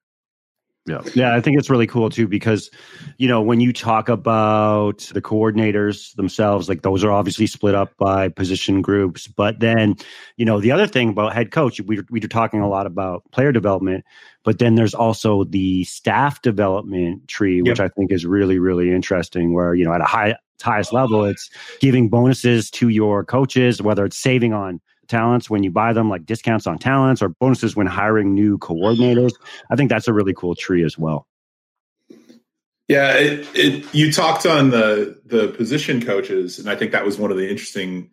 Yeah. 0.84 1.00
Yeah. 1.14 1.36
I 1.36 1.40
think 1.40 1.58
it's 1.58 1.70
really 1.70 1.86
cool 1.86 2.10
too 2.10 2.26
because, 2.26 2.68
you 3.16 3.28
know, 3.28 3.40
when 3.40 3.60
you 3.60 3.72
talk 3.72 4.08
about 4.08 4.98
the 5.14 5.22
coordinators 5.22 6.12
themselves, 6.16 6.68
like 6.68 6.82
those 6.82 7.04
are 7.04 7.12
obviously 7.12 7.46
split 7.46 7.76
up 7.76 7.96
by 7.98 8.28
position 8.28 8.82
groups. 8.82 9.28
But 9.28 9.60
then, 9.60 9.94
you 10.36 10.44
know, 10.44 10.60
the 10.60 10.72
other 10.72 10.88
thing 10.88 11.10
about 11.10 11.34
head 11.34 11.52
coach, 11.52 11.80
we, 11.82 12.00
we 12.10 12.18
were 12.18 12.26
talking 12.26 12.60
a 12.60 12.68
lot 12.68 12.86
about 12.86 13.22
player 13.30 13.52
development, 13.52 14.04
but 14.42 14.58
then 14.58 14.74
there's 14.74 14.94
also 14.94 15.44
the 15.44 15.84
staff 15.84 16.42
development 16.42 17.28
tree, 17.28 17.62
which 17.62 17.78
yep. 17.78 17.86
I 17.86 17.94
think 17.94 18.10
is 18.10 18.26
really, 18.26 18.58
really 18.58 18.90
interesting, 18.90 19.54
where, 19.54 19.74
you 19.76 19.84
know, 19.84 19.92
at 19.92 20.00
a 20.00 20.04
high, 20.04 20.34
highest 20.60 20.92
level, 20.92 21.24
it's 21.24 21.48
giving 21.80 22.08
bonuses 22.08 22.70
to 22.72 22.88
your 22.88 23.24
coaches, 23.24 23.80
whether 23.80 24.04
it's 24.04 24.18
saving 24.18 24.52
on 24.52 24.80
talents 25.12 25.48
when 25.48 25.62
you 25.62 25.70
buy 25.70 25.92
them, 25.92 26.08
like 26.10 26.26
discounts 26.26 26.66
on 26.66 26.78
talents 26.78 27.22
or 27.22 27.28
bonuses 27.28 27.76
when 27.76 27.86
hiring 27.86 28.34
new 28.34 28.58
coordinators. 28.58 29.32
I 29.70 29.76
think 29.76 29.90
that's 29.90 30.08
a 30.08 30.12
really 30.12 30.34
cool 30.34 30.56
tree 30.56 30.84
as 30.84 30.98
well. 30.98 31.28
Yeah, 32.88 33.12
it, 33.14 33.46
it, 33.54 33.94
you 33.94 34.10
talked 34.10 34.44
on 34.44 34.70
the 34.70 35.20
the 35.24 35.48
position 35.48 36.04
coaches, 36.04 36.58
and 36.58 36.68
I 36.68 36.74
think 36.74 36.92
that 36.92 37.04
was 37.04 37.18
one 37.18 37.30
of 37.30 37.36
the 37.36 37.48
interesting 37.48 38.10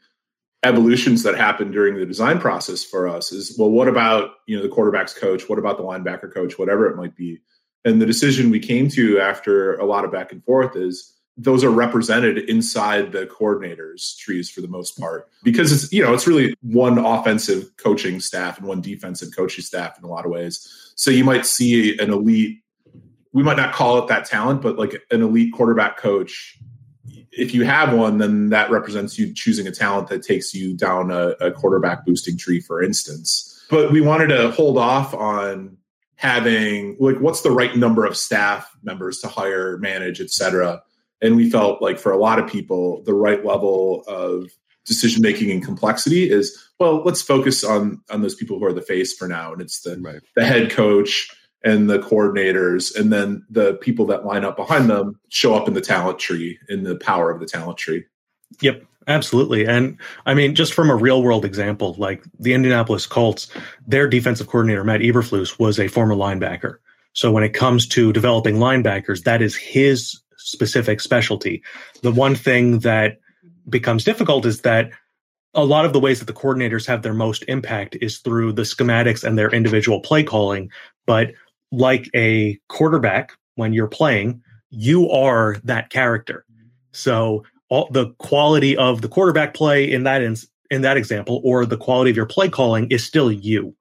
evolutions 0.64 1.24
that 1.24 1.36
happened 1.36 1.72
during 1.72 1.96
the 1.96 2.06
design 2.06 2.40
process 2.40 2.84
for 2.84 3.08
us. 3.08 3.32
Is 3.32 3.58
well, 3.58 3.72
what 3.72 3.88
about 3.88 4.32
you 4.46 4.56
know 4.56 4.62
the 4.62 4.70
quarterbacks 4.70 5.16
coach? 5.16 5.50
What 5.50 5.60
about 5.60 5.78
the 5.78 5.84
linebacker 5.84 6.32
coach? 6.34 6.60
Whatever 6.60 6.88
it 6.88 6.96
might 6.96 7.16
be. 7.16 7.42
And 7.86 8.02
the 8.02 8.06
decision 8.06 8.52
we 8.52 8.60
came 8.60 8.90
to 8.90 9.20
after 9.20 9.76
a 9.76 9.86
lot 9.86 10.06
of 10.06 10.12
back 10.12 10.32
and 10.32 10.44
forth 10.44 10.76
is 10.76 11.14
those 11.42 11.64
are 11.64 11.70
represented 11.70 12.38
inside 12.50 13.14
the 13.14 13.26
coordinators 13.26 14.18
trees 14.18 14.50
for 14.50 14.60
the 14.60 14.68
most 14.68 15.00
part. 15.00 15.30
Because 15.42 15.72
it's 15.72 15.92
you 15.92 16.04
know 16.04 16.14
it's 16.14 16.28
really 16.28 16.54
one 16.62 16.98
offensive 16.98 17.76
coaching 17.78 18.20
staff 18.20 18.58
and 18.58 18.68
one 18.68 18.82
defensive 18.82 19.30
coaching 19.36 19.64
staff 19.64 19.98
in 19.98 20.04
a 20.04 20.08
lot 20.08 20.26
of 20.26 20.32
ways. 20.32 20.68
So 20.96 21.12
you 21.12 21.24
might 21.24 21.46
see 21.46 21.98
an 21.98 22.12
elite 22.12 22.62
we 23.32 23.44
might 23.44 23.58
not 23.58 23.74
call 23.74 24.00
it 24.00 24.08
that 24.08 24.26
talent 24.26 24.62
but 24.62 24.78
like 24.78 25.02
an 25.12 25.22
elite 25.22 25.54
quarterback 25.54 25.98
coach. 25.98 26.58
If 27.32 27.54
you 27.54 27.64
have 27.64 27.94
one 27.94 28.18
then 28.18 28.50
that 28.50 28.70
represents 28.70 29.18
you 29.18 29.34
choosing 29.34 29.66
a 29.66 29.72
talent 29.72 30.10
that 30.10 30.24
takes 30.24 30.54
you 30.54 30.76
down 30.76 31.10
a, 31.10 31.30
a 31.40 31.52
quarterback 31.52 32.06
boosting 32.06 32.38
tree 32.38 32.60
for 32.60 32.84
instance. 32.84 33.66
But 33.70 33.92
we 33.92 34.02
wanted 34.02 34.28
to 34.28 34.52
hold 34.52 34.78
off 34.78 35.14
on 35.14 35.78
having 36.16 36.98
like 37.00 37.18
what's 37.20 37.44
the 37.44 37.52
right 37.52 37.78
number 37.78 38.04
of 38.04 38.18
staff 38.18 38.76
members 38.84 39.20
to 39.20 39.30
hire 39.30 39.78
manage 39.78 40.20
et 40.20 40.32
cetera 40.32 40.82
and 41.22 41.36
we 41.36 41.50
felt 41.50 41.82
like 41.82 42.00
for 42.00 42.12
a 42.12 42.18
lot 42.18 42.40
of 42.40 42.50
people, 42.50 43.04
the 43.04 43.14
right 43.14 43.44
level 43.46 44.04
of 44.08 44.50
decision 44.86 45.22
making 45.22 45.52
and 45.52 45.64
complexity 45.64 46.30
is 46.30 46.58
well, 46.80 47.04
let's 47.04 47.22
focus 47.22 47.64
on 47.64 48.02
on 48.10 48.22
those 48.22 48.36
people 48.36 48.58
who 48.58 48.66
are 48.66 48.74
the 48.74 48.82
face 48.82 49.14
for 49.14 49.28
now, 49.28 49.52
and 49.54 49.62
it's 49.62 49.82
the 49.82 49.98
right. 49.98 50.22
the 50.36 50.46
head 50.46 50.72
coach 50.72 51.30
and 51.64 51.90
the 51.90 52.00
coordinators, 52.00 52.96
and 52.98 53.12
then 53.12 53.46
the 53.50 53.74
people 53.76 54.06
that 54.08 54.26
line 54.26 54.46
up 54.46 54.56
behind 54.56 54.90
them 54.90 55.20
show 55.28 55.54
up 55.54 55.68
in 55.68 55.74
the 55.74 55.82
talent 55.82 56.18
tree 56.18 56.58
in 56.70 56.84
the 56.84 56.96
power 56.96 57.30
of 57.32 57.40
the 57.40 57.46
talent 57.46 57.78
tree. 57.78 58.06
Yep. 58.62 58.86
Absolutely. 59.08 59.66
And 59.66 59.98
I 60.28 60.36
mean, 60.36 60.54
just 60.54 60.72
from 60.72 60.92
a 60.92 60.96
real 60.96 61.24
world 61.24 61.44
example, 61.44 61.96
like 61.98 62.24
the 62.40 62.54
Indianapolis 62.54 63.08
Colts, 63.08 63.48
their 63.88 64.08
defensive 64.08 64.46
coordinator, 64.46 64.84
Matt 64.84 65.02
Eberflus, 65.02 65.58
was 65.58 65.80
a 65.80 65.88
former 65.88 66.14
linebacker. 66.14 66.76
So 67.14 67.32
when 67.32 67.44
it 67.44 67.56
comes 67.56 67.88
to 67.88 68.14
developing 68.14 68.58
linebackers, 68.58 69.24
that 69.24 69.42
is 69.42 69.56
his 69.56 70.20
specific 70.40 71.02
specialty. 71.02 71.62
The 72.02 72.12
one 72.12 72.36
thing 72.36 72.80
that 72.80 73.20
becomes 73.68 74.04
difficult 74.04 74.46
is 74.46 74.62
that 74.62 74.90
a 75.54 75.66
lot 75.66 75.86
of 75.86 75.94
the 75.94 76.00
ways 76.00 76.20
that 76.20 76.26
the 76.26 76.34
coordinators 76.34 76.86
have 76.88 77.02
their 77.02 77.14
most 77.14 77.44
impact 77.48 77.98
is 78.02 78.20
through 78.20 78.54
the 78.54 78.62
schematics 78.64 79.24
and 79.24 79.38
their 79.38 79.50
individual 79.50 80.00
play 80.00 80.24
calling. 80.24 80.70
But 81.06 81.32
like 81.72 82.10
a 82.16 82.60
quarterback, 82.68 83.34
when 83.56 83.74
you're 83.74 83.88
playing, 83.88 84.42
you 84.70 85.10
are 85.10 85.58
that 85.64 85.90
character. 85.90 86.46
So 86.92 87.44
all 87.70 87.90
the 87.92 88.14
quality 88.20 88.78
of 88.78 89.02
the 89.02 89.08
quarterback 89.08 89.54
play 89.54 89.92
in 89.92 90.04
that 90.04 90.22
in, 90.22 90.36
in 90.72 90.82
that 90.82 90.98
example, 90.98 91.42
or 91.44 91.66
the 91.66 91.78
quality 91.78 92.12
of 92.12 92.18
your 92.18 92.26
play 92.26 92.50
calling 92.50 92.90
is 92.90 93.04
still 93.04 93.32
you. 93.32 93.66
Right. 93.66 93.76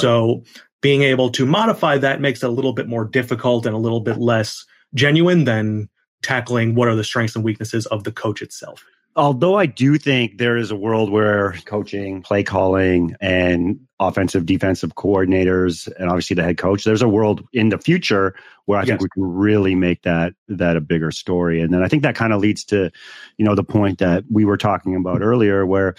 So 0.00 0.44
being 0.80 1.02
able 1.02 1.30
to 1.30 1.46
modify 1.46 1.98
that 1.98 2.20
makes 2.20 2.42
it 2.42 2.46
a 2.46 2.52
little 2.52 2.72
bit 2.72 2.88
more 2.88 3.04
difficult 3.04 3.66
and 3.66 3.74
a 3.74 3.78
little 3.78 4.00
bit 4.00 4.18
less 4.18 4.64
genuine 4.94 5.44
than 5.44 5.88
tackling 6.22 6.74
what 6.74 6.88
are 6.88 6.96
the 6.96 7.04
strengths 7.04 7.36
and 7.36 7.44
weaknesses 7.44 7.86
of 7.86 8.04
the 8.04 8.12
coach 8.12 8.42
itself. 8.42 8.84
Although 9.16 9.56
I 9.56 9.66
do 9.66 9.98
think 9.98 10.38
there 10.38 10.56
is 10.56 10.70
a 10.70 10.76
world 10.76 11.10
where 11.10 11.54
coaching, 11.64 12.22
play 12.22 12.44
calling, 12.44 13.16
and 13.20 13.80
offensive, 13.98 14.46
defensive 14.46 14.94
coordinators, 14.94 15.92
and 15.98 16.08
obviously 16.08 16.34
the 16.34 16.44
head 16.44 16.56
coach, 16.56 16.84
there's 16.84 17.02
a 17.02 17.08
world 17.08 17.44
in 17.52 17.70
the 17.70 17.78
future 17.78 18.36
where 18.66 18.78
I 18.78 18.82
yes. 18.82 18.90
think 18.90 19.00
we 19.00 19.08
can 19.08 19.24
really 19.24 19.74
make 19.74 20.02
that 20.02 20.34
that 20.46 20.76
a 20.76 20.80
bigger 20.80 21.10
story. 21.10 21.60
And 21.60 21.74
then 21.74 21.82
I 21.82 21.88
think 21.88 22.04
that 22.04 22.14
kind 22.14 22.32
of 22.32 22.40
leads 22.40 22.62
to, 22.66 22.92
you 23.38 23.44
know, 23.44 23.56
the 23.56 23.64
point 23.64 23.98
that 23.98 24.22
we 24.30 24.44
were 24.44 24.56
talking 24.56 24.94
about 24.94 25.20
earlier, 25.20 25.66
where 25.66 25.96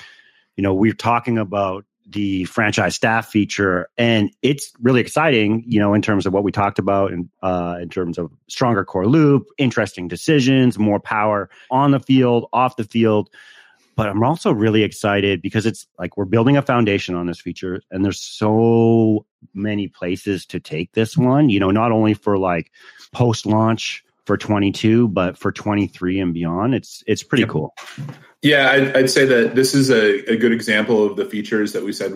you 0.56 0.62
know 0.62 0.74
we're 0.74 0.94
talking 0.94 1.38
about 1.38 1.84
the 2.10 2.46
franchise 2.46 2.96
staff 2.96 3.28
feature, 3.28 3.88
and 3.98 4.32
it's 4.42 4.72
really 4.82 5.02
exciting. 5.02 5.64
You 5.68 5.80
know, 5.80 5.94
in 5.94 6.02
terms 6.02 6.26
of 6.26 6.34
what 6.34 6.44
we 6.44 6.52
talked 6.52 6.80
about, 6.80 7.12
and 7.12 7.30
uh, 7.42 7.78
in 7.82 7.90
terms 7.90 8.18
of 8.18 8.32
stronger 8.48 8.84
core 8.84 9.08
loop, 9.08 9.48
interesting 9.58 10.08
decisions, 10.08 10.80
more 10.80 11.00
power 11.00 11.50
on 11.70 11.92
the 11.92 12.00
field, 12.00 12.50
off 12.54 12.76
the 12.76 12.84
field. 12.84 13.30
But 13.96 14.08
I'm 14.08 14.24
also 14.24 14.54
really 14.54 14.84
excited 14.84 15.42
because 15.42 15.66
it's 15.66 15.86
like 15.98 16.16
we're 16.16 16.24
building 16.24 16.56
a 16.56 16.62
foundation 16.62 17.16
on 17.16 17.28
this 17.28 17.42
feature, 17.42 17.82
and 17.92 18.04
there's 18.04 18.20
so 18.20 19.26
many 19.54 19.88
places 19.88 20.46
to 20.48 20.60
take 20.60 20.94
this 20.94 21.18
one. 21.18 21.50
You 21.50 21.60
know, 21.60 21.72
not 21.72 21.92
only 21.92 22.14
for 22.14 22.38
like 22.38 22.72
post 23.12 23.46
launch 23.46 24.04
for 24.30 24.38
22, 24.38 25.08
but 25.08 25.40
for 25.40 25.52
23 25.52 26.20
and 26.20 26.36
beyond. 26.36 26.76
It's 26.76 27.04
it's 27.08 27.24
pretty 27.24 27.42
yep. 27.42 27.50
cool. 27.50 27.74
Yeah, 28.44 28.70
I'd, 28.70 28.96
I'd, 28.96 29.10
say 29.10 29.26
that 29.26 29.56
this 29.56 29.74
is 29.74 29.90
a, 29.90 30.32
a, 30.32 30.38
good 30.38 30.52
example 30.52 31.04
of 31.04 31.18
the 31.18 31.26
features 31.26 31.74
that 31.74 31.84
we 31.84 31.92
said 31.92 32.12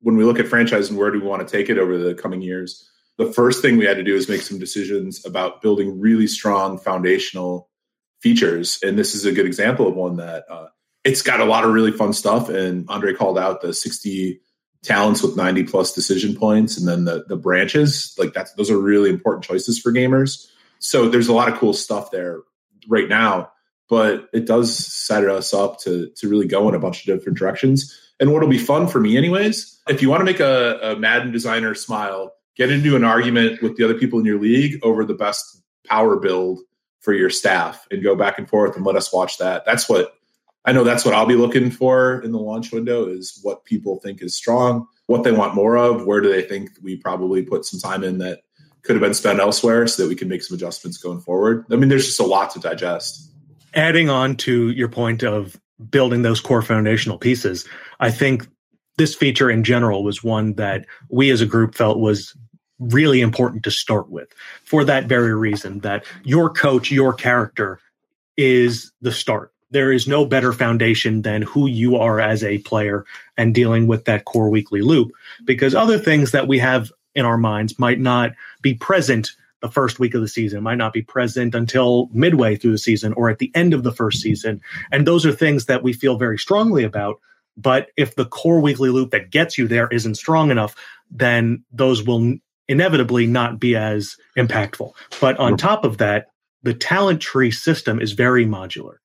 when 0.00 0.16
we 0.16 0.24
look 0.24 0.38
at 0.38 0.48
franchise 0.48 0.88
and 0.88 0.98
where 0.98 1.10
do 1.10 1.20
we 1.20 1.26
want 1.26 1.46
to 1.46 1.56
take 1.56 1.68
it 1.68 1.76
over 1.76 1.98
the 1.98 2.14
coming 2.14 2.40
years. 2.40 2.88
The 3.18 3.30
first 3.30 3.60
thing 3.60 3.76
we 3.76 3.84
had 3.84 3.98
to 3.98 4.02
do 4.02 4.16
is 4.16 4.30
make 4.30 4.40
some 4.40 4.58
decisions 4.58 5.26
about 5.26 5.60
building 5.60 6.00
really 6.00 6.26
strong 6.26 6.78
foundational 6.78 7.68
features, 8.22 8.78
and 8.82 8.98
this 8.98 9.14
is 9.14 9.26
a 9.26 9.32
good 9.32 9.44
example 9.44 9.88
of 9.88 9.94
one 9.94 10.16
that 10.16 10.46
uh, 10.50 10.68
it's 11.04 11.20
got 11.20 11.40
a 11.40 11.44
lot 11.44 11.64
of 11.64 11.74
really 11.74 11.92
fun 11.92 12.14
stuff. 12.14 12.48
And 12.48 12.86
Andre 12.88 13.12
called 13.12 13.38
out 13.38 13.60
the 13.60 13.74
sixty 13.74 14.40
talents 14.82 15.22
with 15.22 15.36
ninety 15.36 15.64
plus 15.64 15.92
decision 15.92 16.34
points, 16.34 16.78
and 16.78 16.88
then 16.88 17.04
the 17.04 17.26
the 17.28 17.36
branches 17.36 18.14
like 18.16 18.32
that's 18.32 18.54
those 18.54 18.70
are 18.70 18.80
really 18.80 19.10
important 19.10 19.44
choices 19.44 19.78
for 19.78 19.92
gamers. 19.92 20.48
So 20.78 21.08
there's 21.08 21.28
a 21.28 21.32
lot 21.32 21.48
of 21.48 21.58
cool 21.58 21.72
stuff 21.72 22.10
there 22.10 22.40
right 22.88 23.08
now 23.08 23.50
but 23.88 24.28
it 24.32 24.46
does 24.46 24.76
set 24.76 25.24
us 25.24 25.54
up 25.54 25.80
to 25.80 26.10
to 26.16 26.28
really 26.28 26.46
go 26.46 26.68
in 26.68 26.74
a 26.74 26.78
bunch 26.78 27.00
of 27.00 27.06
different 27.06 27.38
directions. 27.38 27.98
And 28.20 28.32
what'll 28.32 28.48
be 28.48 28.58
fun 28.58 28.88
for 28.88 29.00
me, 29.00 29.16
anyways, 29.16 29.80
if 29.88 30.02
you 30.02 30.10
want 30.10 30.20
to 30.20 30.24
make 30.24 30.40
a, 30.40 30.78
a 30.82 30.96
Madden 30.96 31.30
designer 31.30 31.74
smile, 31.74 32.32
get 32.56 32.70
into 32.70 32.96
an 32.96 33.04
argument 33.04 33.62
with 33.62 33.76
the 33.76 33.84
other 33.84 33.94
people 33.94 34.18
in 34.18 34.24
your 34.24 34.40
league 34.40 34.80
over 34.82 35.04
the 35.04 35.14
best 35.14 35.62
power 35.86 36.16
build 36.16 36.60
for 37.00 37.14
your 37.14 37.30
staff, 37.30 37.86
and 37.90 38.02
go 38.02 38.16
back 38.16 38.38
and 38.38 38.48
forth 38.48 38.76
and 38.76 38.84
let 38.84 38.96
us 38.96 39.12
watch 39.12 39.38
that. 39.38 39.64
That's 39.64 39.88
what 39.88 40.14
I 40.64 40.72
know. 40.72 40.84
That's 40.84 41.04
what 41.04 41.14
I'll 41.14 41.26
be 41.26 41.36
looking 41.36 41.70
for 41.70 42.20
in 42.22 42.32
the 42.32 42.38
launch 42.38 42.72
window 42.72 43.06
is 43.06 43.38
what 43.42 43.64
people 43.64 44.00
think 44.00 44.20
is 44.20 44.34
strong, 44.34 44.86
what 45.06 45.22
they 45.22 45.32
want 45.32 45.54
more 45.54 45.78
of, 45.78 46.04
where 46.04 46.20
do 46.20 46.28
they 46.28 46.42
think 46.42 46.70
we 46.82 46.96
probably 46.96 47.42
put 47.42 47.64
some 47.64 47.80
time 47.80 48.02
in 48.02 48.18
that 48.18 48.40
could 48.82 48.96
have 48.96 49.02
been 49.02 49.14
spent 49.14 49.40
elsewhere, 49.40 49.86
so 49.86 50.02
that 50.02 50.08
we 50.08 50.14
can 50.14 50.28
make 50.28 50.42
some 50.42 50.54
adjustments 50.54 50.98
going 50.98 51.20
forward. 51.20 51.64
I 51.70 51.76
mean, 51.76 51.88
there's 51.88 52.06
just 52.06 52.20
a 52.20 52.24
lot 52.24 52.50
to 52.52 52.60
digest 52.60 53.28
adding 53.74 54.08
on 54.08 54.36
to 54.36 54.70
your 54.70 54.88
point 54.88 55.22
of 55.22 55.58
building 55.90 56.22
those 56.22 56.40
core 56.40 56.62
foundational 56.62 57.18
pieces, 57.18 57.66
I 58.00 58.10
think 58.10 58.46
this 58.96 59.14
feature 59.14 59.50
in 59.50 59.62
general 59.62 60.02
was 60.02 60.24
one 60.24 60.54
that 60.54 60.86
we 61.08 61.30
as 61.30 61.40
a 61.40 61.46
group 61.46 61.74
felt 61.74 61.98
was 61.98 62.36
really 62.80 63.20
important 63.20 63.62
to 63.64 63.70
start 63.70 64.08
with 64.10 64.28
for 64.64 64.84
that 64.84 65.06
very 65.06 65.34
reason 65.34 65.80
that 65.80 66.04
your 66.24 66.50
coach, 66.50 66.90
your 66.90 67.12
character 67.12 67.80
is 68.36 68.92
the 69.00 69.12
start. 69.12 69.52
There 69.70 69.92
is 69.92 70.08
no 70.08 70.24
better 70.24 70.52
foundation 70.52 71.22
than 71.22 71.42
who 71.42 71.68
you 71.68 71.96
are 71.96 72.20
as 72.20 72.42
a 72.42 72.58
player 72.58 73.04
and 73.36 73.54
dealing 73.54 73.86
with 73.86 74.04
that 74.06 74.24
core 74.24 74.48
weekly 74.48 74.80
loop 74.80 75.12
because 75.44 75.74
other 75.74 75.98
things 75.98 76.32
that 76.32 76.48
we 76.48 76.58
have 76.58 76.90
in 77.14 77.24
our 77.24 77.36
minds 77.36 77.78
might 77.78 78.00
not 78.00 78.32
be 78.62 78.74
present 78.74 79.30
the 79.60 79.68
first 79.68 79.98
week 79.98 80.14
of 80.14 80.20
the 80.20 80.28
season, 80.28 80.62
might 80.62 80.76
not 80.76 80.92
be 80.92 81.02
present 81.02 81.54
until 81.54 82.08
midway 82.12 82.56
through 82.56 82.72
the 82.72 82.78
season 82.78 83.12
or 83.14 83.28
at 83.28 83.38
the 83.38 83.50
end 83.54 83.74
of 83.74 83.82
the 83.82 83.92
first 83.92 84.20
season. 84.20 84.60
And 84.92 85.06
those 85.06 85.26
are 85.26 85.32
things 85.32 85.66
that 85.66 85.82
we 85.82 85.92
feel 85.92 86.16
very 86.16 86.38
strongly 86.38 86.84
about. 86.84 87.16
But 87.56 87.88
if 87.96 88.14
the 88.14 88.24
core 88.24 88.60
weekly 88.60 88.90
loop 88.90 89.10
that 89.10 89.30
gets 89.30 89.58
you 89.58 89.66
there 89.66 89.88
isn't 89.88 90.14
strong 90.14 90.50
enough, 90.50 90.76
then 91.10 91.64
those 91.72 92.04
will 92.04 92.34
inevitably 92.68 93.26
not 93.26 93.58
be 93.58 93.74
as 93.74 94.16
impactful. 94.36 94.92
But 95.20 95.38
on 95.38 95.56
top 95.56 95.84
of 95.84 95.98
that, 95.98 96.26
the 96.62 96.74
talent 96.74 97.20
tree 97.20 97.50
system 97.50 98.00
is 98.00 98.12
very 98.12 98.46
modular. 98.46 98.96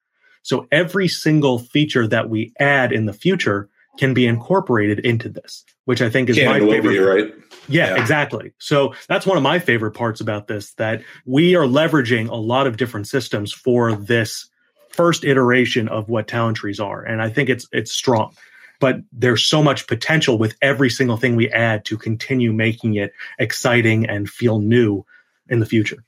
So 0.43 0.67
every 0.71 1.07
single 1.07 1.59
feature 1.59 2.05
that 2.07 2.29
we 2.29 2.51
add 2.59 2.91
in 2.91 3.05
the 3.05 3.13
future 3.13 3.69
can 3.97 4.13
be 4.13 4.25
incorporated 4.25 4.99
into 4.99 5.29
this, 5.29 5.63
which 5.85 6.01
I 6.01 6.09
think 6.09 6.29
is 6.29 6.37
Can 6.37 6.47
my 6.47 6.59
favorite. 6.59 6.93
Be, 6.93 6.99
right? 6.99 7.33
Yeah, 7.67 7.95
yeah, 7.95 8.01
exactly. 8.01 8.53
So 8.57 8.93
that's 9.07 9.25
one 9.25 9.37
of 9.37 9.43
my 9.43 9.59
favorite 9.59 9.91
parts 9.91 10.19
about 10.21 10.47
this 10.47 10.73
that 10.73 11.03
we 11.25 11.55
are 11.55 11.65
leveraging 11.65 12.29
a 12.29 12.35
lot 12.35 12.67
of 12.67 12.77
different 12.77 13.07
systems 13.07 13.53
for 13.53 13.93
this 13.93 14.49
first 14.89 15.23
iteration 15.23 15.87
of 15.87 16.09
what 16.09 16.27
talent 16.27 16.57
trees 16.57 16.79
are. 16.79 17.03
And 17.03 17.21
I 17.21 17.29
think 17.29 17.49
it's 17.49 17.67
it's 17.71 17.91
strong. 17.91 18.35
But 18.79 18.97
there's 19.13 19.45
so 19.45 19.63
much 19.63 19.87
potential 19.87 20.37
with 20.37 20.55
every 20.61 20.89
single 20.89 21.15
thing 21.15 21.35
we 21.35 21.49
add 21.49 21.85
to 21.85 21.97
continue 21.97 22.51
making 22.51 22.95
it 22.95 23.13
exciting 23.39 24.09
and 24.09 24.29
feel 24.29 24.59
new 24.59 25.05
in 25.47 25.59
the 25.59 25.65
future. 25.65 26.03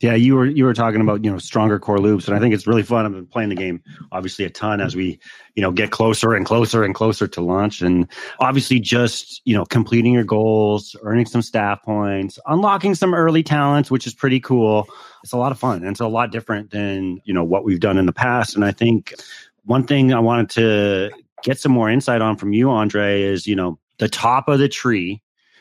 Yeah, 0.00 0.14
you 0.14 0.36
were 0.36 0.46
you 0.46 0.64
were 0.64 0.74
talking 0.74 1.00
about 1.00 1.24
you 1.24 1.30
know 1.30 1.38
stronger 1.38 1.78
core 1.78 1.98
loops, 1.98 2.28
and 2.28 2.36
I 2.36 2.40
think 2.40 2.54
it's 2.54 2.66
really 2.66 2.84
fun. 2.84 3.04
I've 3.04 3.12
been 3.12 3.26
playing 3.26 3.48
the 3.48 3.56
game 3.56 3.82
obviously 4.12 4.44
a 4.44 4.50
ton 4.50 4.80
as 4.80 4.94
we 4.94 5.18
you 5.56 5.62
know 5.62 5.72
get 5.72 5.90
closer 5.90 6.34
and 6.34 6.46
closer 6.46 6.84
and 6.84 6.94
closer 6.94 7.26
to 7.26 7.40
launch, 7.40 7.82
and 7.82 8.06
obviously 8.38 8.78
just 8.78 9.42
you 9.44 9.54
know 9.54 9.64
completing 9.64 10.12
your 10.12 10.24
goals, 10.24 10.94
earning 11.02 11.26
some 11.26 11.42
staff 11.42 11.82
points, 11.82 12.38
unlocking 12.46 12.94
some 12.94 13.12
early 13.12 13.42
talents, 13.42 13.90
which 13.90 14.06
is 14.06 14.14
pretty 14.14 14.38
cool. 14.38 14.86
It's 15.24 15.32
a 15.32 15.38
lot 15.38 15.50
of 15.50 15.58
fun, 15.58 15.78
and 15.78 15.88
it's 15.88 16.00
a 16.00 16.06
lot 16.06 16.30
different 16.30 16.70
than 16.70 17.20
you 17.24 17.34
know 17.34 17.44
what 17.44 17.64
we've 17.64 17.80
done 17.80 17.98
in 17.98 18.06
the 18.06 18.12
past. 18.12 18.54
And 18.54 18.64
I 18.64 18.70
think 18.70 19.14
one 19.64 19.84
thing 19.84 20.12
I 20.12 20.20
wanted 20.20 20.50
to 20.50 21.10
get 21.42 21.58
some 21.58 21.72
more 21.72 21.90
insight 21.90 22.20
on 22.20 22.36
from 22.36 22.52
you, 22.52 22.70
Andre, 22.70 23.22
is 23.22 23.48
you 23.48 23.56
know 23.56 23.78
the 23.98 24.08
top 24.08 24.48
of 24.48 24.60
the 24.60 24.68
tree 24.68 25.20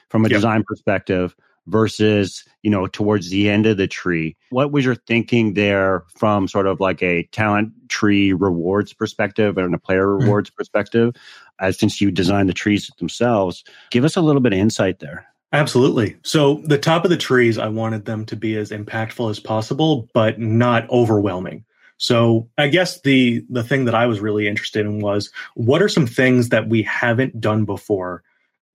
from 0.09 0.25
a 0.25 0.29
yep. 0.29 0.37
design 0.37 0.63
perspective 0.63 1.35
versus 1.67 2.43
you 2.63 2.69
know 2.69 2.87
towards 2.87 3.29
the 3.29 3.49
end 3.49 3.65
of 3.65 3.77
the 3.77 3.87
tree 3.87 4.35
what 4.49 4.71
was 4.71 4.85
your 4.85 4.95
thinking 4.95 5.53
there 5.53 6.03
from 6.15 6.47
sort 6.47 6.65
of 6.65 6.79
like 6.79 7.03
a 7.03 7.23
talent 7.31 7.71
tree 7.89 8.33
rewards 8.33 8.93
perspective 8.93 9.57
and 9.57 9.75
a 9.75 9.77
player 9.77 10.07
mm-hmm. 10.07 10.23
rewards 10.23 10.49
mm-hmm. 10.49 10.57
perspective 10.57 11.15
as 11.59 11.77
since 11.77 12.01
you 12.01 12.09
designed 12.11 12.49
the 12.49 12.53
trees 12.53 12.89
themselves 12.97 13.63
give 13.91 14.05
us 14.05 14.15
a 14.15 14.21
little 14.21 14.41
bit 14.41 14.53
of 14.53 14.59
insight 14.59 14.99
there 14.99 15.25
absolutely 15.53 16.15
so 16.23 16.61
the 16.65 16.77
top 16.77 17.03
of 17.03 17.09
the 17.09 17.17
trees 17.17 17.57
i 17.57 17.67
wanted 17.67 18.05
them 18.05 18.25
to 18.25 18.35
be 18.35 18.55
as 18.57 18.71
impactful 18.71 19.29
as 19.29 19.39
possible 19.39 20.07
but 20.13 20.39
not 20.39 20.89
overwhelming 20.89 21.63
so 21.97 22.47
I 22.59 22.67
guess 22.67 23.01
the 23.01 23.43
the 23.49 23.63
thing 23.63 23.85
that 23.85 23.95
I 23.95 24.05
was 24.05 24.19
really 24.19 24.47
interested 24.47 24.85
in 24.85 24.99
was 24.99 25.31
what 25.55 25.81
are 25.81 25.89
some 25.89 26.05
things 26.05 26.49
that 26.49 26.69
we 26.69 26.83
haven't 26.83 27.41
done 27.41 27.65
before 27.65 28.23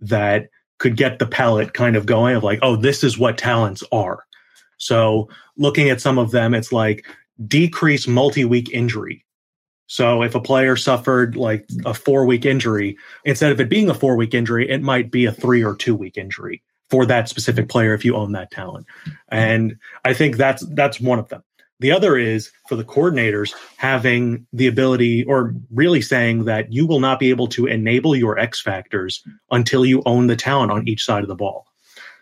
that 0.00 0.48
could 0.82 0.96
get 0.96 1.20
the 1.20 1.26
palette 1.26 1.74
kind 1.74 1.94
of 1.94 2.06
going 2.06 2.34
of 2.34 2.42
like, 2.42 2.58
oh, 2.60 2.74
this 2.74 3.04
is 3.04 3.16
what 3.16 3.38
talents 3.38 3.84
are. 3.92 4.24
So 4.78 5.28
looking 5.56 5.88
at 5.90 6.00
some 6.00 6.18
of 6.18 6.32
them, 6.32 6.54
it's 6.54 6.72
like 6.72 7.06
decrease 7.46 8.08
multi-week 8.08 8.68
injury. 8.70 9.24
So 9.86 10.24
if 10.24 10.34
a 10.34 10.40
player 10.40 10.76
suffered 10.76 11.36
like 11.36 11.68
a 11.86 11.94
four 11.94 12.26
week 12.26 12.44
injury, 12.44 12.96
instead 13.24 13.52
of 13.52 13.60
it 13.60 13.68
being 13.68 13.88
a 13.88 13.94
four 13.94 14.16
week 14.16 14.34
injury, 14.34 14.68
it 14.68 14.82
might 14.82 15.12
be 15.12 15.24
a 15.24 15.32
three 15.32 15.62
or 15.62 15.76
two 15.76 15.94
week 15.94 16.18
injury 16.18 16.64
for 16.90 17.06
that 17.06 17.28
specific 17.28 17.68
player 17.68 17.94
if 17.94 18.04
you 18.04 18.16
own 18.16 18.32
that 18.32 18.50
talent. 18.50 18.86
And 19.28 19.76
I 20.04 20.14
think 20.14 20.36
that's 20.36 20.66
that's 20.74 21.00
one 21.00 21.20
of 21.20 21.28
them. 21.28 21.44
The 21.82 21.92
other 21.92 22.16
is 22.16 22.50
for 22.68 22.76
the 22.76 22.84
coordinators 22.84 23.52
having 23.76 24.46
the 24.52 24.68
ability 24.68 25.24
or 25.24 25.54
really 25.70 26.00
saying 26.00 26.44
that 26.44 26.72
you 26.72 26.86
will 26.86 27.00
not 27.00 27.18
be 27.18 27.30
able 27.30 27.48
to 27.48 27.66
enable 27.66 28.16
your 28.16 28.38
X 28.38 28.62
factors 28.62 29.22
until 29.50 29.84
you 29.84 30.02
own 30.06 30.28
the 30.28 30.36
talent 30.36 30.70
on 30.70 30.86
each 30.88 31.04
side 31.04 31.22
of 31.22 31.28
the 31.28 31.34
ball. 31.34 31.66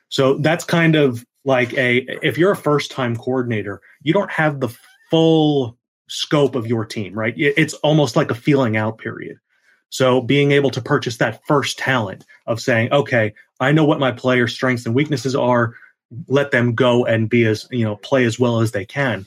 So 0.08 0.38
that's 0.38 0.64
kind 0.64 0.96
of 0.96 1.24
like 1.44 1.72
a, 1.74 1.98
if 2.26 2.38
you're 2.38 2.52
a 2.52 2.56
first 2.56 2.90
time 2.90 3.14
coordinator, 3.14 3.80
you 4.02 4.12
don't 4.12 4.30
have 4.30 4.60
the 4.60 4.74
full 5.10 5.76
scope 6.08 6.54
of 6.54 6.66
your 6.66 6.84
team, 6.84 7.12
right? 7.12 7.34
It's 7.36 7.74
almost 7.74 8.16
like 8.16 8.30
a 8.30 8.34
feeling 8.34 8.76
out 8.76 8.98
period. 8.98 9.38
So 9.90 10.22
being 10.22 10.52
able 10.52 10.70
to 10.70 10.80
purchase 10.80 11.18
that 11.18 11.40
first 11.46 11.78
talent 11.78 12.24
of 12.46 12.60
saying, 12.60 12.92
okay, 12.92 13.34
I 13.60 13.72
know 13.72 13.84
what 13.84 14.00
my 14.00 14.10
player 14.10 14.48
strengths 14.48 14.86
and 14.86 14.94
weaknesses 14.94 15.36
are. 15.36 15.74
Let 16.28 16.50
them 16.50 16.74
go 16.74 17.04
and 17.04 17.28
be 17.28 17.44
as, 17.44 17.68
you 17.70 17.84
know, 17.84 17.96
play 17.96 18.24
as 18.24 18.38
well 18.38 18.60
as 18.60 18.72
they 18.72 18.86
can. 18.86 19.26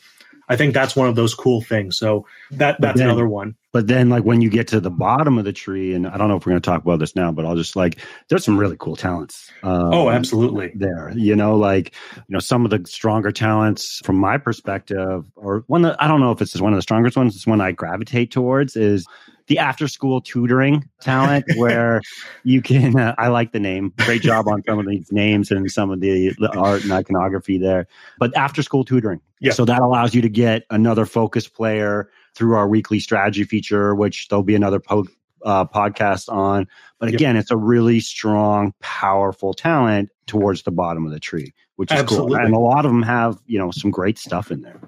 I 0.49 0.55
think 0.55 0.73
that's 0.73 0.95
one 0.95 1.07
of 1.07 1.15
those 1.15 1.33
cool 1.33 1.61
things. 1.61 1.97
So 1.97 2.25
that 2.51 2.79
that's 2.79 2.99
another 2.99 3.27
one. 3.27 3.55
But 3.73 3.87
then 3.87 4.09
like 4.09 4.23
when 4.23 4.39
you 4.39 4.51
get 4.51 4.67
to 4.67 4.79
the 4.79 4.91
bottom 4.91 5.39
of 5.39 5.45
the 5.45 5.51
tree, 5.51 5.95
and 5.95 6.07
I 6.07 6.15
don't 6.15 6.29
know 6.29 6.37
if 6.37 6.45
we're 6.45 6.51
going 6.51 6.61
to 6.61 6.69
talk 6.69 6.83
about 6.83 6.99
this 6.99 7.15
now, 7.15 7.31
but 7.31 7.43
I'll 7.43 7.55
just 7.55 7.75
like 7.75 7.99
there's 8.29 8.45
some 8.45 8.57
really 8.57 8.77
cool 8.79 8.95
talents. 8.95 9.51
Um, 9.63 9.91
oh, 9.91 10.09
absolutely. 10.11 10.71
There, 10.75 11.11
you 11.15 11.35
know, 11.35 11.55
like 11.55 11.95
you 12.15 12.33
know 12.33 12.39
some 12.39 12.65
of 12.65 12.71
the 12.71 12.87
stronger 12.87 13.31
talents 13.31 13.99
from 14.05 14.17
my 14.17 14.37
perspective, 14.37 15.25
or 15.35 15.63
one 15.67 15.81
that 15.81 16.01
I 16.01 16.07
don't 16.07 16.19
know 16.19 16.31
if 16.31 16.39
it's 16.39 16.61
one 16.61 16.71
of 16.71 16.77
the 16.77 16.83
strongest 16.83 17.17
ones. 17.17 17.35
It's 17.35 17.47
one 17.47 17.61
I 17.61 17.71
gravitate 17.71 18.29
towards 18.29 18.75
is 18.75 19.07
the 19.47 19.57
after 19.57 19.87
school 19.87 20.21
tutoring 20.21 20.87
talent 21.01 21.45
where 21.57 22.01
you 22.43 22.61
can 22.61 22.97
uh, 22.97 23.13
i 23.17 23.27
like 23.27 23.51
the 23.51 23.59
name 23.59 23.91
great 23.97 24.21
job 24.21 24.47
on 24.47 24.63
some 24.63 24.79
of 24.79 24.87
these 24.87 25.11
names 25.11 25.51
and 25.51 25.69
some 25.69 25.91
of 25.91 25.99
the, 25.99 26.33
the 26.39 26.49
art 26.57 26.81
and 26.83 26.93
iconography 26.93 27.57
there 27.57 27.85
but 28.19 28.35
after 28.37 28.63
school 28.63 28.85
tutoring 28.85 29.19
yeah. 29.41 29.51
so 29.51 29.65
that 29.65 29.81
allows 29.81 30.15
you 30.15 30.21
to 30.21 30.29
get 30.29 30.63
another 30.69 31.05
focus 31.05 31.47
player 31.47 32.09
through 32.35 32.55
our 32.55 32.67
weekly 32.67 32.99
strategy 32.99 33.43
feature 33.43 33.95
which 33.95 34.27
there'll 34.27 34.43
be 34.43 34.55
another 34.55 34.79
po- 34.79 35.07
uh, 35.43 35.65
podcast 35.65 36.31
on 36.31 36.67
but 36.99 37.09
again 37.09 37.35
yep. 37.35 37.41
it's 37.41 37.51
a 37.51 37.57
really 37.57 37.99
strong 37.99 38.73
powerful 38.79 39.53
talent 39.53 40.09
towards 40.25 40.63
the 40.63 40.71
bottom 40.71 41.05
of 41.05 41.11
the 41.11 41.19
tree 41.19 41.53
which 41.75 41.91
is 41.91 41.99
Absolutely. 41.99 42.37
cool 42.37 42.45
and 42.45 42.55
a 42.55 42.59
lot 42.59 42.85
of 42.85 42.91
them 42.91 43.03
have 43.03 43.37
you 43.45 43.59
know 43.59 43.71
some 43.71 43.91
great 43.91 44.17
stuff 44.17 44.51
in 44.51 44.61
there 44.61 44.79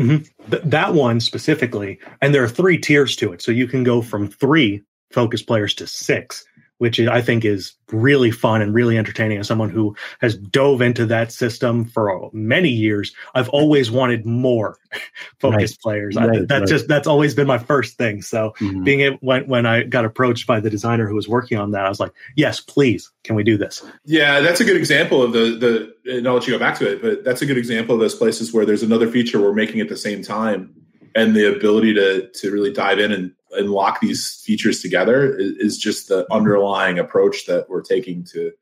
Mm-hmm. 0.00 0.50
Th- 0.50 0.62
that 0.64 0.94
one 0.94 1.20
specifically, 1.20 1.98
and 2.20 2.34
there 2.34 2.42
are 2.42 2.48
three 2.48 2.78
tiers 2.78 3.14
to 3.16 3.32
it. 3.32 3.42
So 3.42 3.52
you 3.52 3.66
can 3.66 3.84
go 3.84 4.00
from 4.02 4.28
three 4.28 4.82
focus 5.10 5.42
players 5.42 5.74
to 5.74 5.86
six 5.86 6.44
which 6.82 6.98
I 6.98 7.22
think 7.22 7.44
is 7.44 7.74
really 7.92 8.32
fun 8.32 8.60
and 8.60 8.74
really 8.74 8.98
entertaining. 8.98 9.38
As 9.38 9.46
someone 9.46 9.70
who 9.70 9.94
has 10.20 10.36
dove 10.36 10.82
into 10.82 11.06
that 11.06 11.30
system 11.30 11.84
for 11.84 12.28
many 12.32 12.70
years, 12.70 13.14
I've 13.36 13.48
always 13.50 13.88
wanted 13.88 14.26
more 14.26 14.78
focused 15.38 15.78
right. 15.78 15.82
players. 15.82 16.16
Right, 16.16 16.28
I, 16.28 16.38
that's 16.40 16.50
right. 16.50 16.68
just 16.68 16.88
that's 16.88 17.06
always 17.06 17.36
been 17.36 17.46
my 17.46 17.58
first 17.58 17.98
thing. 17.98 18.20
So 18.20 18.54
mm-hmm. 18.58 18.82
being 18.82 19.00
able, 19.02 19.18
when 19.20 19.46
when 19.46 19.64
I 19.64 19.84
got 19.84 20.04
approached 20.04 20.48
by 20.48 20.58
the 20.58 20.70
designer 20.70 21.06
who 21.06 21.14
was 21.14 21.28
working 21.28 21.56
on 21.56 21.70
that, 21.70 21.86
I 21.86 21.88
was 21.88 22.00
like, 22.00 22.10
yes, 22.34 22.58
please, 22.58 23.12
can 23.22 23.36
we 23.36 23.44
do 23.44 23.56
this? 23.56 23.84
Yeah, 24.04 24.40
that's 24.40 24.60
a 24.60 24.64
good 24.64 24.76
example 24.76 25.22
of 25.22 25.32
the 25.32 25.94
the. 26.04 26.16
And 26.18 26.26
I'll 26.26 26.34
let 26.34 26.48
you 26.48 26.52
go 26.52 26.58
back 26.58 26.78
to 26.78 26.90
it, 26.90 27.00
but 27.00 27.22
that's 27.22 27.42
a 27.42 27.46
good 27.46 27.58
example 27.58 27.94
of 27.94 28.00
those 28.00 28.16
places 28.16 28.52
where 28.52 28.66
there's 28.66 28.82
another 28.82 29.08
feature 29.08 29.40
we're 29.40 29.52
making 29.52 29.80
at 29.80 29.88
the 29.88 29.96
same 29.96 30.20
time, 30.20 30.74
and 31.14 31.36
the 31.36 31.56
ability 31.56 31.94
to 31.94 32.28
to 32.28 32.50
really 32.50 32.72
dive 32.72 32.98
in 32.98 33.12
and 33.12 33.34
and 33.52 33.70
lock 33.70 34.00
these 34.00 34.42
features 34.44 34.80
together 34.80 35.36
is, 35.36 35.56
is 35.56 35.78
just 35.78 36.08
the 36.08 36.26
underlying 36.32 36.98
approach 36.98 37.46
that 37.46 37.68
we're 37.68 37.82
taking 37.82 38.24
to 38.24 38.52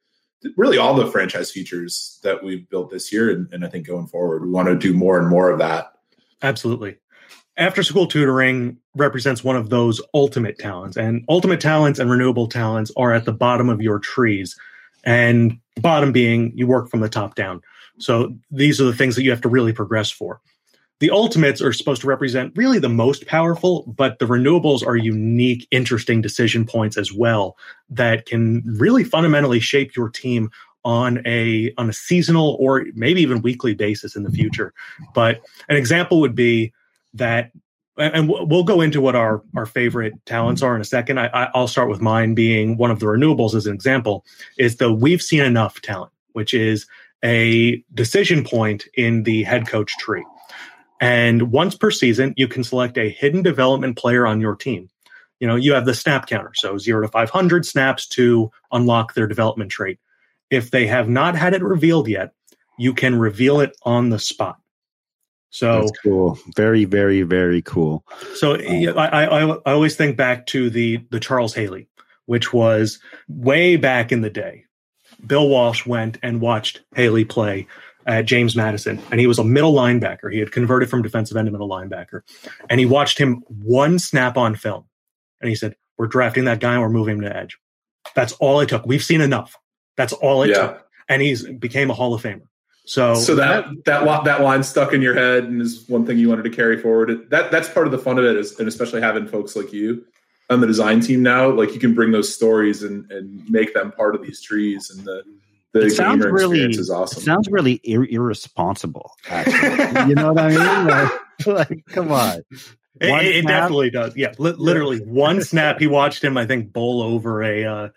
really 0.56 0.78
all 0.78 0.94
the 0.94 1.06
franchise 1.06 1.50
features 1.50 2.18
that 2.22 2.42
we've 2.42 2.68
built 2.70 2.90
this 2.90 3.12
year 3.12 3.30
and, 3.30 3.52
and, 3.52 3.64
i 3.64 3.68
think 3.68 3.86
going 3.86 4.06
forward 4.06 4.42
we 4.42 4.50
want 4.50 4.68
to 4.68 4.76
do 4.76 4.94
more 4.94 5.18
and 5.18 5.28
more 5.28 5.50
of 5.50 5.58
that. 5.58 5.92
Absolutely. 6.42 6.96
After 7.56 7.82
school 7.82 8.06
tutoring 8.06 8.78
represents 8.94 9.44
one 9.44 9.56
of 9.56 9.68
those 9.68 10.00
ultimate 10.14 10.58
talents 10.58 10.96
and 10.96 11.24
ultimate 11.28 11.60
talents 11.60 11.98
and 11.98 12.10
renewable 12.10 12.48
talents 12.48 12.90
are 12.96 13.12
at 13.12 13.26
the 13.26 13.32
bottom 13.32 13.68
of 13.68 13.82
your 13.82 13.98
trees. 13.98 14.56
And 15.04 15.58
bottom 15.76 16.12
being 16.12 16.52
you 16.54 16.66
work 16.66 16.90
from 16.90 17.00
the 17.00 17.08
top 17.08 17.34
down. 17.34 17.62
So 17.98 18.36
these 18.50 18.80
are 18.80 18.84
the 18.84 18.94
things 18.94 19.16
that 19.16 19.22
you 19.22 19.30
have 19.30 19.40
to 19.42 19.48
really 19.48 19.72
progress 19.72 20.10
for 20.10 20.40
the 21.00 21.10
ultimates 21.10 21.60
are 21.62 21.72
supposed 21.72 22.02
to 22.02 22.06
represent 22.06 22.52
really 22.56 22.78
the 22.78 22.88
most 22.88 23.26
powerful, 23.26 23.84
but 23.96 24.18
the 24.18 24.26
renewables 24.26 24.86
are 24.86 24.96
unique, 24.96 25.66
interesting 25.70 26.20
decision 26.20 26.66
points 26.66 26.96
as 26.96 27.12
well 27.12 27.56
that 27.88 28.26
can 28.26 28.62
really 28.78 29.02
fundamentally 29.02 29.60
shape 29.60 29.96
your 29.96 30.10
team 30.10 30.50
on 30.84 31.22
a 31.26 31.72
on 31.76 31.90
a 31.90 31.92
seasonal 31.92 32.56
or 32.60 32.86
maybe 32.94 33.20
even 33.20 33.42
weekly 33.42 33.74
basis 33.74 34.14
in 34.14 34.22
the 34.22 34.30
future. 34.30 34.72
But 35.14 35.40
an 35.68 35.76
example 35.76 36.20
would 36.20 36.34
be 36.34 36.72
that 37.14 37.50
and 37.96 38.28
we'll 38.28 38.64
go 38.64 38.80
into 38.80 39.00
what 39.00 39.14
our, 39.14 39.42
our 39.54 39.66
favorite 39.66 40.14
talents 40.24 40.62
are 40.62 40.74
in 40.74 40.80
a 40.80 40.86
second. 40.86 41.18
I, 41.18 41.50
will 41.54 41.68
start 41.68 41.90
with 41.90 42.00
mine 42.00 42.34
being 42.34 42.78
one 42.78 42.90
of 42.90 42.98
the 42.98 43.06
renewables 43.06 43.54
as 43.54 43.66
an 43.66 43.74
example 43.74 44.24
is 44.58 44.76
the 44.76 44.90
we've 44.90 45.20
seen 45.20 45.42
enough 45.42 45.82
talent, 45.82 46.12
which 46.32 46.54
is 46.54 46.86
a 47.22 47.82
decision 47.92 48.42
point 48.42 48.86
in 48.94 49.24
the 49.24 49.42
head 49.42 49.66
coach 49.66 49.92
tree. 49.98 50.24
And 51.00 51.50
once 51.50 51.74
per 51.74 51.90
season, 51.90 52.34
you 52.36 52.46
can 52.46 52.62
select 52.62 52.98
a 52.98 53.08
hidden 53.08 53.42
development 53.42 53.96
player 53.96 54.26
on 54.26 54.40
your 54.40 54.54
team. 54.54 54.90
You 55.40 55.46
know, 55.48 55.56
you 55.56 55.72
have 55.72 55.86
the 55.86 55.94
snap 55.94 56.26
counter, 56.26 56.52
so 56.54 56.76
zero 56.76 57.00
to 57.00 57.08
500 57.08 57.64
snaps 57.64 58.06
to 58.08 58.50
unlock 58.70 59.14
their 59.14 59.26
development 59.26 59.70
trait. 59.70 59.98
If 60.50 60.70
they 60.70 60.86
have 60.86 61.08
not 61.08 61.34
had 61.34 61.54
it 61.54 61.62
revealed 61.62 62.08
yet, 62.08 62.32
you 62.78 62.92
can 62.92 63.18
reveal 63.18 63.60
it 63.60 63.74
on 63.82 64.10
the 64.10 64.18
spot. 64.18 64.58
So 65.48 65.80
That's 65.80 65.98
cool. 66.02 66.38
Very, 66.56 66.84
very, 66.84 67.22
very 67.22 67.62
cool. 67.62 68.04
So 68.34 68.54
um, 68.54 68.98
I, 68.98 69.08
I, 69.08 69.24
I 69.24 69.72
always 69.72 69.96
think 69.96 70.16
back 70.16 70.46
to 70.46 70.70
the 70.70 71.04
the 71.10 71.18
Charles 71.18 71.54
Haley, 71.54 71.88
which 72.26 72.52
was 72.52 73.00
way 73.28 73.76
back 73.76 74.12
in 74.12 74.20
the 74.20 74.30
day. 74.30 74.64
Bill 75.26 75.48
Walsh 75.48 75.84
went 75.84 76.18
and 76.22 76.40
watched 76.40 76.82
Haley 76.94 77.24
play 77.24 77.66
at 78.06 78.22
James 78.26 78.56
Madison, 78.56 79.00
and 79.10 79.20
he 79.20 79.26
was 79.26 79.38
a 79.38 79.44
middle 79.44 79.72
linebacker. 79.72 80.32
He 80.32 80.38
had 80.38 80.52
converted 80.52 80.88
from 80.88 81.02
defensive 81.02 81.36
end 81.36 81.46
to 81.46 81.52
middle 81.52 81.68
linebacker, 81.68 82.22
and 82.68 82.80
he 82.80 82.86
watched 82.86 83.18
him 83.18 83.42
one 83.48 83.98
snap 83.98 84.36
on 84.36 84.54
film, 84.54 84.84
and 85.40 85.48
he 85.48 85.54
said, 85.54 85.76
"We're 85.98 86.06
drafting 86.06 86.44
that 86.44 86.60
guy, 86.60 86.74
and 86.74 86.82
we're 86.82 86.88
moving 86.88 87.16
him 87.16 87.22
to 87.22 87.36
edge." 87.36 87.58
That's 88.14 88.32
all 88.34 88.60
it 88.60 88.68
took. 88.68 88.86
We've 88.86 89.02
seen 89.02 89.20
enough. 89.20 89.56
That's 89.96 90.12
all 90.12 90.42
it 90.42 90.50
yeah. 90.50 90.54
took, 90.54 90.86
and 91.08 91.22
he's 91.22 91.46
became 91.46 91.90
a 91.90 91.94
Hall 91.94 92.14
of 92.14 92.22
Famer. 92.22 92.42
So, 92.86 93.14
so 93.14 93.34
that 93.36 93.66
that 93.84 94.24
that 94.24 94.40
line 94.40 94.62
stuck 94.62 94.92
in 94.92 95.02
your 95.02 95.14
head, 95.14 95.44
and 95.44 95.60
is 95.60 95.88
one 95.88 96.06
thing 96.06 96.18
you 96.18 96.28
wanted 96.28 96.42
to 96.44 96.50
carry 96.50 96.76
forward. 96.76 97.30
That 97.30 97.50
that's 97.50 97.68
part 97.68 97.86
of 97.86 97.92
the 97.92 97.98
fun 97.98 98.18
of 98.18 98.24
it, 98.24 98.36
is, 98.36 98.58
and 98.58 98.66
especially 98.66 99.00
having 99.00 99.26
folks 99.26 99.54
like 99.54 99.72
you 99.72 100.04
on 100.48 100.60
the 100.60 100.66
design 100.66 101.00
team 101.00 101.22
now, 101.22 101.48
like 101.48 101.72
you 101.72 101.78
can 101.78 101.94
bring 101.94 102.10
those 102.10 102.34
stories 102.34 102.82
and 102.82 103.10
and 103.12 103.48
make 103.48 103.74
them 103.74 103.92
part 103.92 104.14
of 104.14 104.22
these 104.22 104.40
trees 104.40 104.90
and 104.90 105.04
the 105.04 105.22
the 105.72 105.80
It 105.86 105.90
sounds 105.90 106.22
gamer 106.24 106.32
really- 106.34 106.56
experience 106.58 106.78
is 106.78 106.90
awesome. 106.90 107.20
It 107.22 107.24
sounds 107.24 107.48
really 107.50 107.80
ir- 107.84 108.04
irresponsible. 108.06 109.12
Actually. 109.28 110.08
you 110.08 110.14
know 110.14 110.32
what 110.32 110.42
I 110.44 110.48
mean? 110.48 111.10
Like, 111.46 111.70
like, 111.70 111.84
come 111.86 112.12
on. 112.12 112.42
It, 113.00 113.10
One 113.10 113.24
it- 113.24 113.36
it 113.36 113.46
definitely 113.46 113.90
does. 113.90 114.14
Yeah, 114.16 114.32
li- 114.38 114.54
literally 114.58 114.98
one 114.98 115.40
snap. 115.42 115.78
He 115.78 115.86
watched 115.86 116.22
him, 116.22 116.36
I 116.36 116.44
think, 116.46 116.72
bowl 116.72 117.00
over 117.02 117.42
a. 117.42 117.64
Uh, 117.64 117.88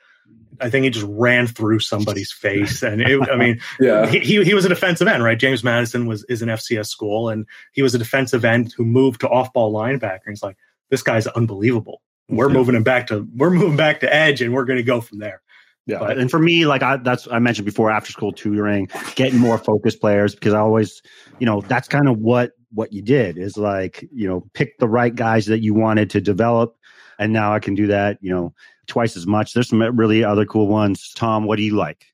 I 0.61 0.69
think 0.69 0.83
he 0.85 0.91
just 0.91 1.05
ran 1.09 1.47
through 1.47 1.79
somebody's 1.79 2.31
face, 2.31 2.83
and 2.83 3.01
it, 3.01 3.27
I 3.29 3.35
mean, 3.35 3.59
yeah, 3.81 4.05
he, 4.07 4.19
he 4.19 4.43
he 4.45 4.53
was 4.53 4.63
a 4.63 4.69
defensive 4.69 5.07
end, 5.09 5.21
right? 5.23 5.37
James 5.37 5.61
Madison 5.63 6.05
was 6.05 6.23
is 6.29 6.41
an 6.41 6.47
FCS 6.47 6.85
school, 6.87 7.27
and 7.27 7.45
he 7.73 7.81
was 7.81 7.93
a 7.95 7.97
defensive 7.97 8.45
end 8.45 8.71
who 8.77 8.85
moved 8.85 9.21
to 9.21 9.29
off 9.29 9.51
ball 9.51 9.73
linebacker. 9.73 10.21
And 10.25 10.31
he's 10.31 10.43
like, 10.43 10.55
this 10.89 11.01
guy's 11.03 11.27
unbelievable. 11.27 12.01
We're 12.29 12.47
Yeah. 12.47 12.53
moving 12.53 12.75
him 12.75 12.83
back 12.83 13.07
to 13.07 13.27
we're 13.35 13.49
moving 13.49 13.75
back 13.75 13.99
to 14.01 14.13
edge, 14.15 14.41
and 14.41 14.53
we're 14.53 14.63
going 14.65 14.77
to 14.77 14.83
go 14.83 15.01
from 15.01 15.19
there. 15.19 15.41
Yeah, 15.85 15.99
But- 15.99 16.17
and 16.17 16.31
for 16.31 16.39
me, 16.39 16.65
like 16.65 16.81
I 16.81 16.97
that's 16.97 17.27
I 17.29 17.39
mentioned 17.39 17.65
before, 17.65 17.91
after 17.91 18.11
school 18.11 18.31
tutoring, 18.31 18.87
getting 19.15 19.39
more 19.39 19.57
focused 19.57 19.99
players 19.99 20.33
because 20.33 20.53
I 20.53 20.59
always, 20.59 21.01
you 21.39 21.45
know, 21.45 21.61
that's 21.61 21.87
kind 21.87 22.07
of 22.07 22.17
what 22.19 22.51
what 22.73 22.91
you 22.93 23.01
did 23.01 23.37
is 23.37 23.55
like 23.57 24.07
you 24.11 24.27
know 24.27 24.47
pick 24.53 24.77
the 24.79 24.87
right 24.87 25.13
guys 25.13 25.45
that 25.47 25.59
you 25.59 25.73
wanted 25.73 26.09
to 26.11 26.21
develop, 26.21 26.75
and 27.19 27.33
now 27.33 27.53
I 27.53 27.59
can 27.59 27.75
do 27.75 27.87
that, 27.87 28.17
you 28.21 28.31
know, 28.33 28.53
twice 28.87 29.17
as 29.17 29.27
much. 29.27 29.53
There's 29.53 29.67
some 29.69 29.81
really 29.97 30.23
other 30.23 30.45
cool 30.45 30.67
ones. 30.67 31.11
Tom, 31.15 31.45
what 31.45 31.57
do 31.57 31.63
you 31.63 31.75
like? 31.75 32.05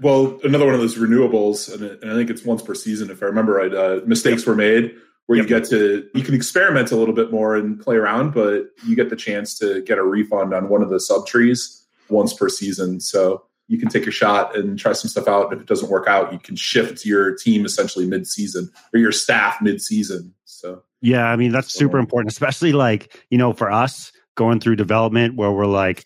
Well, 0.00 0.38
another 0.44 0.64
one 0.66 0.74
of 0.74 0.80
those 0.80 0.96
renewables, 0.96 1.72
and, 1.74 1.82
and 2.00 2.12
I 2.12 2.14
think 2.14 2.30
it's 2.30 2.44
once 2.44 2.62
per 2.62 2.74
season, 2.76 3.10
if 3.10 3.20
I 3.20 3.26
remember 3.26 3.54
right. 3.54 3.74
Uh, 3.74 4.00
mistakes 4.06 4.46
were 4.46 4.54
made 4.54 4.94
where 5.26 5.36
Yep. 5.38 5.42
you 5.42 5.48
get 5.58 5.68
to 5.70 6.08
you 6.14 6.22
can 6.22 6.34
experiment 6.34 6.92
a 6.92 6.96
little 6.96 7.14
bit 7.14 7.32
more 7.32 7.56
and 7.56 7.80
play 7.80 7.96
around, 7.96 8.32
but 8.32 8.66
you 8.86 8.94
get 8.94 9.10
the 9.10 9.16
chance 9.16 9.58
to 9.58 9.82
get 9.82 9.98
a 9.98 10.04
refund 10.04 10.54
on 10.54 10.68
one 10.68 10.82
of 10.82 10.88
the 10.88 11.00
sub 11.00 11.26
trees 11.26 11.84
once 12.10 12.32
per 12.32 12.48
season. 12.48 13.00
So 13.00 13.44
you 13.68 13.78
can 13.78 13.88
take 13.88 14.06
a 14.06 14.10
shot 14.10 14.56
and 14.56 14.78
try 14.78 14.92
some 14.92 15.08
stuff 15.10 15.28
out. 15.28 15.52
If 15.52 15.60
it 15.60 15.66
doesn't 15.66 15.90
work 15.90 16.08
out, 16.08 16.32
you 16.32 16.38
can 16.38 16.56
shift 16.56 17.04
your 17.04 17.34
team 17.34 17.64
essentially 17.64 18.06
mid 18.06 18.26
season 18.26 18.70
or 18.92 19.00
your 19.00 19.12
staff 19.12 19.60
mid 19.60 19.80
season. 19.80 20.34
So 20.44 20.82
Yeah, 21.00 21.26
I 21.26 21.36
mean 21.36 21.52
that's 21.52 21.72
super 21.72 21.98
important, 21.98 22.32
especially 22.32 22.72
like 22.72 23.24
you 23.30 23.38
know 23.38 23.52
for 23.52 23.70
us 23.70 24.12
going 24.38 24.60
through 24.60 24.76
development 24.76 25.34
where 25.34 25.50
we're 25.50 25.66
like 25.66 26.04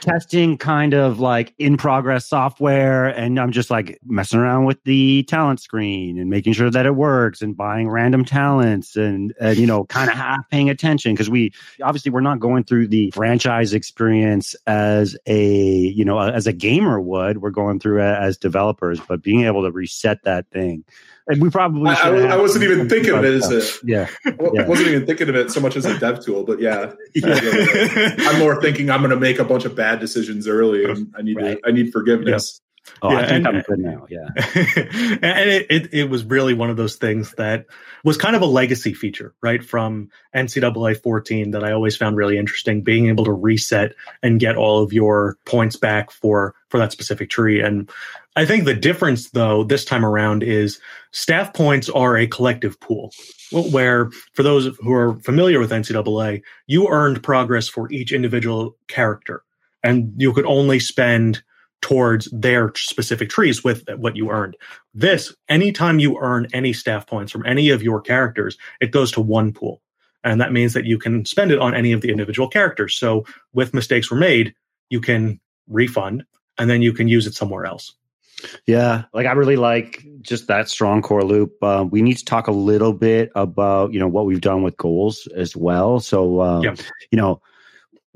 testing 0.00 0.58
kind 0.58 0.92
of 0.92 1.20
like 1.20 1.54
in 1.58 1.76
progress 1.76 2.26
software, 2.26 3.06
and 3.06 3.38
I'm 3.38 3.52
just 3.52 3.70
like 3.70 3.98
messing 4.04 4.40
around 4.40 4.64
with 4.64 4.82
the 4.82 5.22
talent 5.22 5.60
screen 5.60 6.18
and 6.18 6.28
making 6.28 6.52
sure 6.52 6.70
that 6.70 6.84
it 6.84 6.96
works, 6.96 7.40
and 7.40 7.56
buying 7.56 7.88
random 7.88 8.24
talents, 8.24 8.96
and, 8.96 9.32
and 9.40 9.56
you 9.56 9.66
know 9.66 9.84
kind 9.84 10.10
of 10.10 10.16
half 10.16 10.50
paying 10.50 10.68
attention 10.68 11.14
because 11.14 11.30
we 11.30 11.52
obviously 11.82 12.10
we're 12.10 12.20
not 12.20 12.40
going 12.40 12.64
through 12.64 12.88
the 12.88 13.12
franchise 13.12 13.72
experience 13.72 14.56
as 14.66 15.16
a 15.26 15.56
you 15.56 16.04
know 16.04 16.18
as 16.18 16.48
a 16.48 16.52
gamer 16.52 17.00
would. 17.00 17.38
We're 17.38 17.50
going 17.50 17.78
through 17.78 18.02
it 18.02 18.18
as 18.18 18.36
developers, 18.36 19.00
but 19.08 19.22
being 19.22 19.44
able 19.44 19.62
to 19.62 19.70
reset 19.70 20.24
that 20.24 20.50
thing. 20.50 20.84
And 21.28 21.42
we 21.42 21.50
probably 21.50 21.90
I, 21.90 21.94
I, 21.94 22.16
I 22.32 22.36
wasn't 22.36 22.64
even 22.64 22.88
thinking 22.88 23.12
of 23.14 23.24
it 23.24 23.34
as 23.34 23.50
a 23.50 23.86
yeah 23.86 24.08
Yeah. 24.24 24.62
I 24.62 24.68
wasn't 24.68 24.88
even 24.90 25.06
thinking 25.06 25.28
of 25.28 25.34
it 25.34 25.50
so 25.50 25.60
much 25.60 25.76
as 25.76 25.84
a 25.84 25.98
dev 25.98 26.24
tool, 26.24 26.44
but 26.44 26.60
yeah, 26.60 26.92
Yeah. 27.14 28.14
I'm 28.20 28.38
more 28.38 28.60
thinking 28.62 28.90
I'm 28.90 29.00
going 29.00 29.10
to 29.10 29.16
make 29.18 29.38
a 29.38 29.44
bunch 29.44 29.64
of 29.64 29.74
bad 29.74 29.98
decisions 30.00 30.46
early, 30.46 30.84
and 30.84 31.12
I 31.18 31.22
need 31.22 31.36
Right. 31.36 31.58
to, 31.62 31.68
I 31.68 31.72
need 31.72 31.92
forgiveness. 31.92 32.60
Oh, 33.02 33.10
Yeah, 33.10 33.18
I 33.18 33.26
think 33.26 33.46
and- 33.46 33.56
I'm 33.56 33.62
good 33.62 33.78
now. 33.78 34.06
Yeah. 34.08 34.28
and 35.22 35.50
it, 35.50 35.66
it 35.70 35.94
it 35.94 36.10
was 36.10 36.24
really 36.24 36.54
one 36.54 36.70
of 36.70 36.76
those 36.76 36.96
things 36.96 37.32
that 37.32 37.66
was 38.04 38.16
kind 38.16 38.36
of 38.36 38.42
a 38.42 38.46
legacy 38.46 38.94
feature, 38.94 39.34
right? 39.42 39.62
From 39.64 40.08
NCAA 40.34 41.02
14 41.02 41.50
that 41.50 41.64
I 41.64 41.72
always 41.72 41.96
found 41.96 42.16
really 42.16 42.38
interesting, 42.38 42.82
being 42.82 43.08
able 43.08 43.24
to 43.24 43.32
reset 43.32 43.94
and 44.22 44.40
get 44.40 44.56
all 44.56 44.82
of 44.82 44.92
your 44.92 45.36
points 45.44 45.76
back 45.76 46.10
for 46.10 46.54
for 46.68 46.78
that 46.78 46.92
specific 46.92 47.30
tree. 47.30 47.60
And 47.60 47.90
I 48.36 48.44
think 48.44 48.64
the 48.64 48.74
difference 48.74 49.30
though 49.30 49.64
this 49.64 49.84
time 49.84 50.04
around 50.04 50.42
is 50.42 50.78
staff 51.10 51.52
points 51.54 51.88
are 51.88 52.16
a 52.16 52.26
collective 52.26 52.78
pool. 52.80 53.12
Where 53.52 54.10
for 54.34 54.42
those 54.42 54.76
who 54.80 54.92
are 54.92 55.14
familiar 55.20 55.60
with 55.60 55.70
NCAA, 55.70 56.42
you 56.66 56.88
earned 56.88 57.22
progress 57.22 57.68
for 57.68 57.90
each 57.92 58.12
individual 58.12 58.76
character 58.88 59.44
and 59.84 60.12
you 60.16 60.32
could 60.32 60.46
only 60.46 60.80
spend 60.80 61.42
towards 61.82 62.28
their 62.32 62.72
specific 62.74 63.28
trees 63.28 63.62
with 63.62 63.84
what 63.96 64.16
you 64.16 64.30
earned. 64.30 64.56
This, 64.94 65.34
anytime 65.48 65.98
you 65.98 66.18
earn 66.20 66.48
any 66.52 66.72
staff 66.72 67.06
points 67.06 67.30
from 67.30 67.46
any 67.46 67.70
of 67.70 67.82
your 67.82 68.00
characters, 68.00 68.56
it 68.80 68.90
goes 68.90 69.12
to 69.12 69.20
one 69.20 69.52
pool. 69.52 69.82
And 70.24 70.40
that 70.40 70.52
means 70.52 70.72
that 70.74 70.86
you 70.86 70.98
can 70.98 71.24
spend 71.24 71.52
it 71.52 71.60
on 71.60 71.74
any 71.74 71.92
of 71.92 72.00
the 72.00 72.10
individual 72.10 72.48
characters. 72.48 72.96
So 72.96 73.24
with 73.52 73.74
mistakes 73.74 74.10
were 74.10 74.16
made, 74.16 74.54
you 74.90 75.00
can 75.00 75.40
refund 75.68 76.24
and 76.58 76.68
then 76.68 76.82
you 76.82 76.92
can 76.92 77.06
use 77.06 77.26
it 77.26 77.34
somewhere 77.34 77.66
else. 77.66 77.94
Yeah. 78.66 79.04
Like 79.14 79.26
I 79.26 79.32
really 79.32 79.56
like 79.56 80.04
just 80.20 80.48
that 80.48 80.68
strong 80.68 81.02
core 81.02 81.24
loop. 81.24 81.62
Um, 81.62 81.90
we 81.90 82.02
need 82.02 82.18
to 82.18 82.24
talk 82.24 82.48
a 82.48 82.52
little 82.52 82.92
bit 82.92 83.30
about, 83.34 83.92
you 83.92 84.00
know, 84.00 84.08
what 84.08 84.26
we've 84.26 84.40
done 84.40 84.62
with 84.62 84.76
goals 84.76 85.28
as 85.36 85.56
well. 85.56 86.00
So, 86.00 86.40
um, 86.40 86.62
Yeah. 86.62 86.74
you 87.10 87.16
know, 87.16 87.40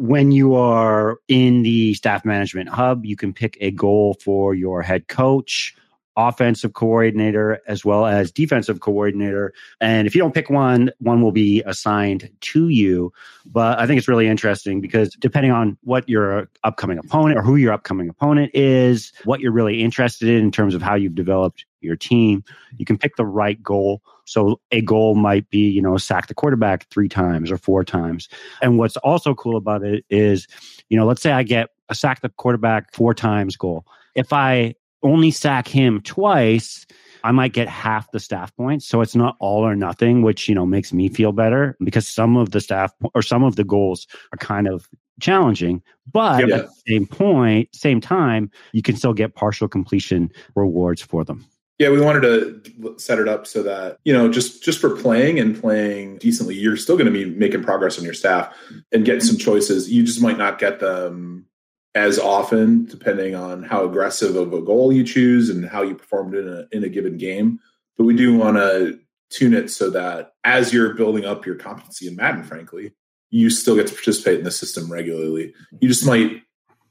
when 0.00 0.32
you 0.32 0.54
are 0.54 1.18
in 1.28 1.62
the 1.62 1.92
staff 1.92 2.24
management 2.24 2.70
hub, 2.70 3.04
you 3.04 3.16
can 3.16 3.34
pick 3.34 3.58
a 3.60 3.70
goal 3.70 4.16
for 4.24 4.54
your 4.54 4.80
head 4.80 5.08
coach, 5.08 5.76
offensive 6.16 6.72
coordinator, 6.72 7.60
as 7.66 7.84
well 7.84 8.06
as 8.06 8.32
defensive 8.32 8.80
coordinator. 8.80 9.52
And 9.80 10.06
if 10.06 10.14
you 10.14 10.20
don't 10.20 10.34
pick 10.34 10.50
one, 10.50 10.90
one 10.98 11.22
will 11.22 11.32
be 11.32 11.62
assigned 11.64 12.30
to 12.40 12.68
you. 12.68 13.12
But 13.46 13.78
I 13.78 13.86
think 13.86 13.98
it's 13.98 14.08
really 14.08 14.28
interesting 14.28 14.80
because 14.80 15.14
depending 15.14 15.52
on 15.52 15.78
what 15.82 16.08
your 16.08 16.48
upcoming 16.64 16.98
opponent 16.98 17.38
or 17.38 17.42
who 17.42 17.56
your 17.56 17.72
upcoming 17.72 18.08
opponent 18.08 18.50
is, 18.54 19.12
what 19.24 19.40
you're 19.40 19.52
really 19.52 19.82
interested 19.82 20.28
in 20.28 20.40
in 20.44 20.50
terms 20.50 20.74
of 20.74 20.82
how 20.82 20.94
you've 20.94 21.14
developed 21.14 21.64
your 21.80 21.96
team, 21.96 22.44
you 22.76 22.84
can 22.84 22.98
pick 22.98 23.16
the 23.16 23.24
right 23.24 23.62
goal. 23.62 24.02
So 24.24 24.60
a 24.70 24.80
goal 24.80 25.14
might 25.14 25.48
be, 25.50 25.70
you 25.70 25.80
know, 25.80 25.96
sack 25.96 26.26
the 26.26 26.34
quarterback 26.34 26.88
three 26.90 27.08
times 27.08 27.50
or 27.50 27.56
four 27.56 27.84
times. 27.84 28.28
And 28.60 28.78
what's 28.78 28.96
also 28.98 29.34
cool 29.34 29.56
about 29.56 29.82
it 29.82 30.04
is, 30.10 30.46
you 30.88 30.96
know, 30.96 31.06
let's 31.06 31.22
say 31.22 31.32
I 31.32 31.42
get 31.42 31.70
a 31.88 31.94
sack 31.94 32.20
the 32.20 32.28
quarterback 32.28 32.92
four 32.92 33.14
times 33.14 33.56
goal. 33.56 33.86
If 34.14 34.32
I 34.32 34.74
only 35.02 35.30
sack 35.30 35.68
him 35.68 36.00
twice, 36.02 36.86
I 37.22 37.32
might 37.32 37.52
get 37.52 37.68
half 37.68 38.10
the 38.12 38.20
staff 38.20 38.54
points. 38.56 38.86
So 38.86 39.00
it's 39.00 39.14
not 39.14 39.36
all 39.40 39.62
or 39.62 39.76
nothing, 39.76 40.22
which, 40.22 40.48
you 40.48 40.54
know, 40.54 40.66
makes 40.66 40.92
me 40.92 41.08
feel 41.08 41.32
better 41.32 41.76
because 41.82 42.08
some 42.08 42.36
of 42.36 42.50
the 42.50 42.60
staff 42.60 42.92
or 43.14 43.22
some 43.22 43.44
of 43.44 43.56
the 43.56 43.64
goals 43.64 44.06
are 44.32 44.38
kind 44.38 44.66
of 44.68 44.88
challenging. 45.20 45.82
But 46.10 46.48
Yeah. 46.48 46.56
at 46.56 46.66
the 46.66 46.72
same 46.88 47.06
point, 47.06 47.74
same 47.74 48.00
time, 48.00 48.50
you 48.72 48.82
can 48.82 48.96
still 48.96 49.12
get 49.12 49.34
partial 49.34 49.68
completion 49.68 50.30
rewards 50.54 51.02
for 51.02 51.24
them. 51.24 51.44
Yeah, 51.78 51.88
we 51.88 52.00
wanted 52.00 52.20
to 52.20 52.94
set 52.98 53.18
it 53.18 53.26
up 53.26 53.46
so 53.46 53.62
that 53.62 53.96
you 54.04 54.12
know, 54.12 54.30
just 54.30 54.62
just 54.62 54.78
for 54.80 54.94
playing 54.94 55.38
and 55.38 55.58
playing 55.58 56.18
decently, 56.18 56.54
you're 56.54 56.76
still 56.76 56.96
going 56.98 57.06
to 57.06 57.12
be 57.12 57.24
making 57.24 57.62
progress 57.62 57.98
on 57.98 58.04
your 58.04 58.12
staff 58.12 58.54
and 58.92 59.06
getting 59.06 59.22
some 59.22 59.38
choices. 59.38 59.90
You 59.90 60.02
just 60.02 60.20
might 60.20 60.36
not 60.36 60.58
get 60.58 60.80
them 60.80 61.46
as 61.94 62.18
often, 62.18 62.84
depending 62.86 63.34
on 63.34 63.62
how 63.62 63.84
aggressive 63.84 64.36
of 64.36 64.52
a 64.52 64.62
goal 64.62 64.92
you 64.92 65.04
choose 65.04 65.50
and 65.50 65.68
how 65.68 65.82
you 65.82 65.94
performed 65.94 66.34
in 66.34 66.48
a 66.48 66.66
in 66.72 66.84
a 66.84 66.88
given 66.88 67.16
game. 67.16 67.58
But 67.96 68.04
we 68.04 68.14
do 68.14 68.36
want 68.36 68.56
to 68.56 68.98
tune 69.30 69.54
it 69.54 69.70
so 69.70 69.90
that 69.90 70.34
as 70.44 70.72
you're 70.72 70.94
building 70.94 71.24
up 71.24 71.46
your 71.46 71.54
competency 71.54 72.08
in 72.08 72.16
Madden, 72.16 72.42
frankly, 72.42 72.92
you 73.30 73.50
still 73.50 73.76
get 73.76 73.86
to 73.86 73.94
participate 73.94 74.38
in 74.38 74.44
the 74.44 74.50
system 74.50 74.90
regularly. 74.90 75.54
You 75.80 75.88
just 75.88 76.06
might 76.06 76.42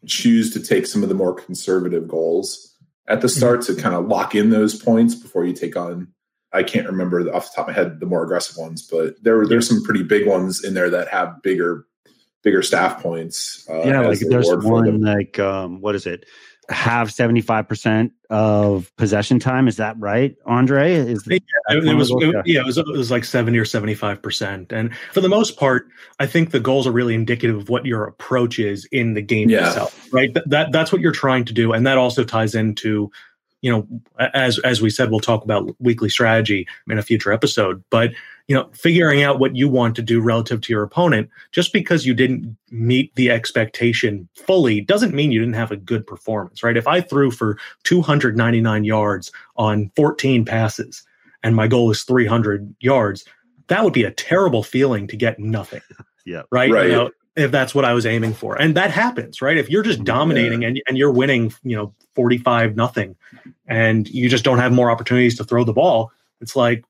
choose 0.06 0.54
to 0.54 0.62
take 0.62 0.86
some 0.86 1.04
of 1.04 1.10
the 1.10 1.16
more 1.16 1.34
conservative 1.34 2.08
goals 2.08 2.76
at 3.08 3.22
the 3.22 3.28
mm-hmm. 3.28 3.38
start 3.38 3.62
to 3.64 3.76
kind 3.76 3.96
of 3.96 4.08
lock 4.08 4.36
in 4.36 4.50
those 4.50 4.80
points 4.80 5.16
before 5.16 5.46
you 5.46 5.54
take 5.54 5.76
on. 5.76 6.08
I 6.52 6.64
can't 6.64 6.88
remember 6.88 7.22
off 7.34 7.50
the 7.50 7.56
top 7.56 7.68
of 7.70 7.76
my 7.76 7.82
head 7.82 8.00
the 8.00 8.06
more 8.06 8.24
aggressive 8.24 8.58
ones, 8.58 8.88
but 8.90 9.22
there 9.22 9.46
there's 9.46 9.68
some 9.68 9.84
pretty 9.84 10.04
big 10.04 10.28
ones 10.28 10.64
in 10.64 10.74
there 10.74 10.90
that 10.90 11.10
have 11.10 11.42
bigger 11.44 11.86
bigger 12.44 12.62
staff 12.62 13.02
points. 13.02 13.66
Uh, 13.70 13.82
yeah, 13.84 14.02
like 14.02 14.20
there's 14.20 14.50
one 14.52 15.02
like 15.02 15.40
um 15.40 15.82
what 15.82 15.96
is 15.96 16.06
it? 16.06 16.26
Have 16.70 17.08
75% 17.10 18.12
of 18.30 18.96
possession 18.96 19.40
time. 19.40 19.68
Is 19.68 19.78
that 19.78 19.96
right, 20.00 20.36
Andre? 20.46 20.94
Is 20.94 21.24
Yeah, 21.28 21.40
it, 21.70 21.84
it 21.84 21.96
was 21.96 22.12
it- 22.12 22.18
Yeah. 22.22 22.42
yeah, 22.46 22.60
it 22.60 22.66
was 22.68 22.78
it 22.78 22.86
was 22.86 23.10
like 23.10 23.26
70 23.26 23.58
or 23.58 23.66
75 23.66 24.22
percent 24.22 24.72
and 24.72 24.96
for 25.12 25.22
the 25.22 25.30
most 25.30 25.58
part 25.58 25.88
i 26.20 26.28
think 26.28 26.52
the 26.52 26.60
goals 26.60 26.86
are 26.86 26.92
really 26.92 27.16
indicative 27.16 27.58
of 27.58 27.70
what 27.70 27.86
your 27.88 28.04
approach 28.06 28.60
is 28.60 28.88
in 28.92 29.16
the 29.16 29.22
game 29.24 29.50
Yeah. 29.50 29.68
itself 29.70 30.08
right 30.14 30.32
Th- 30.34 30.46
that 30.48 30.72
that's 30.72 30.92
what 30.92 31.02
you're 31.02 31.12
trying 31.12 31.46
to 31.46 31.54
do 31.54 31.74
and 31.74 31.88
that 31.88 31.98
also 31.98 32.24
ties 32.24 32.54
into 32.54 33.10
you 33.62 33.72
know 33.72 33.88
as 34.34 34.60
as 34.60 34.82
we 34.82 34.90
said 34.90 35.10
we'll 35.10 35.20
talk 35.20 35.44
about 35.44 35.76
weekly 35.80 36.10
strategy 36.10 36.68
in 36.90 36.98
a 36.98 37.04
future 37.04 37.32
episode 37.32 37.84
but 37.90 38.12
you 38.48 38.56
know 38.56 38.70
figuring 38.74 39.22
out 39.22 39.40
what 39.40 39.56
you 39.56 39.68
want 39.68 39.96
to 39.96 40.02
do 40.02 40.22
relative 40.22 40.62
to 40.62 40.74
your 40.74 40.84
opponent 40.84 41.30
just 41.52 41.74
because 41.74 42.06
you 42.06 42.14
didn't 42.14 42.58
meet 42.72 43.14
the 43.16 43.30
expectation 43.30 44.28
fully 44.36 44.82
doesn't 44.82 45.14
mean 45.14 45.32
you 45.32 45.40
didn't 45.40 45.56
have 45.56 45.72
a 45.72 45.78
good 45.78 46.06
performance 46.08 46.64
right 46.64 46.78
if 46.78 46.88
i 46.88 47.02
threw 47.02 47.32
for 47.32 47.58
299 47.84 48.84
yards 48.84 49.32
on 49.58 49.92
14 49.96 50.46
passes 50.46 51.06
and 51.44 51.56
my 51.56 51.68
goal 51.68 51.90
is 51.92 52.04
300 52.04 52.76
yards, 52.80 53.26
that 53.68 53.84
would 53.84 53.94
be 53.94 54.04
a 54.04 54.12
terrible 54.12 54.64
feeling 54.64 55.08
to 55.08 55.18
get 55.18 55.40
nothing. 55.40 55.82
Yeah. 56.26 56.44
Right. 56.52 56.70
Right. 56.70 56.88
You 56.88 56.92
know, 56.92 57.12
if 57.40 57.52
that's 57.52 57.74
what 57.76 57.86
I 57.86 57.94
was 57.94 58.06
aiming 58.06 58.34
for. 58.34 58.60
And 58.60 58.76
that 58.76 58.92
happens, 58.92 59.42
right? 59.42 59.58
If 59.58 59.70
you're 59.70 59.84
just 59.84 60.04
dominating 60.04 60.62
yeah. 60.62 60.70
and, 60.70 60.82
and 60.88 60.98
you're 60.98 61.12
winning, 61.12 61.54
you 61.64 61.76
know, 61.76 61.94
45 62.16 62.76
nothing 62.76 63.16
and 63.68 64.08
you 64.10 64.30
just 64.30 64.44
don't 64.44 64.60
have 64.60 64.72
more 64.72 64.92
opportunities 64.92 65.38
to 65.38 65.44
throw 65.44 65.64
the 65.64 65.74
ball, 65.74 66.12
it's 66.42 66.56
like, 66.56 66.84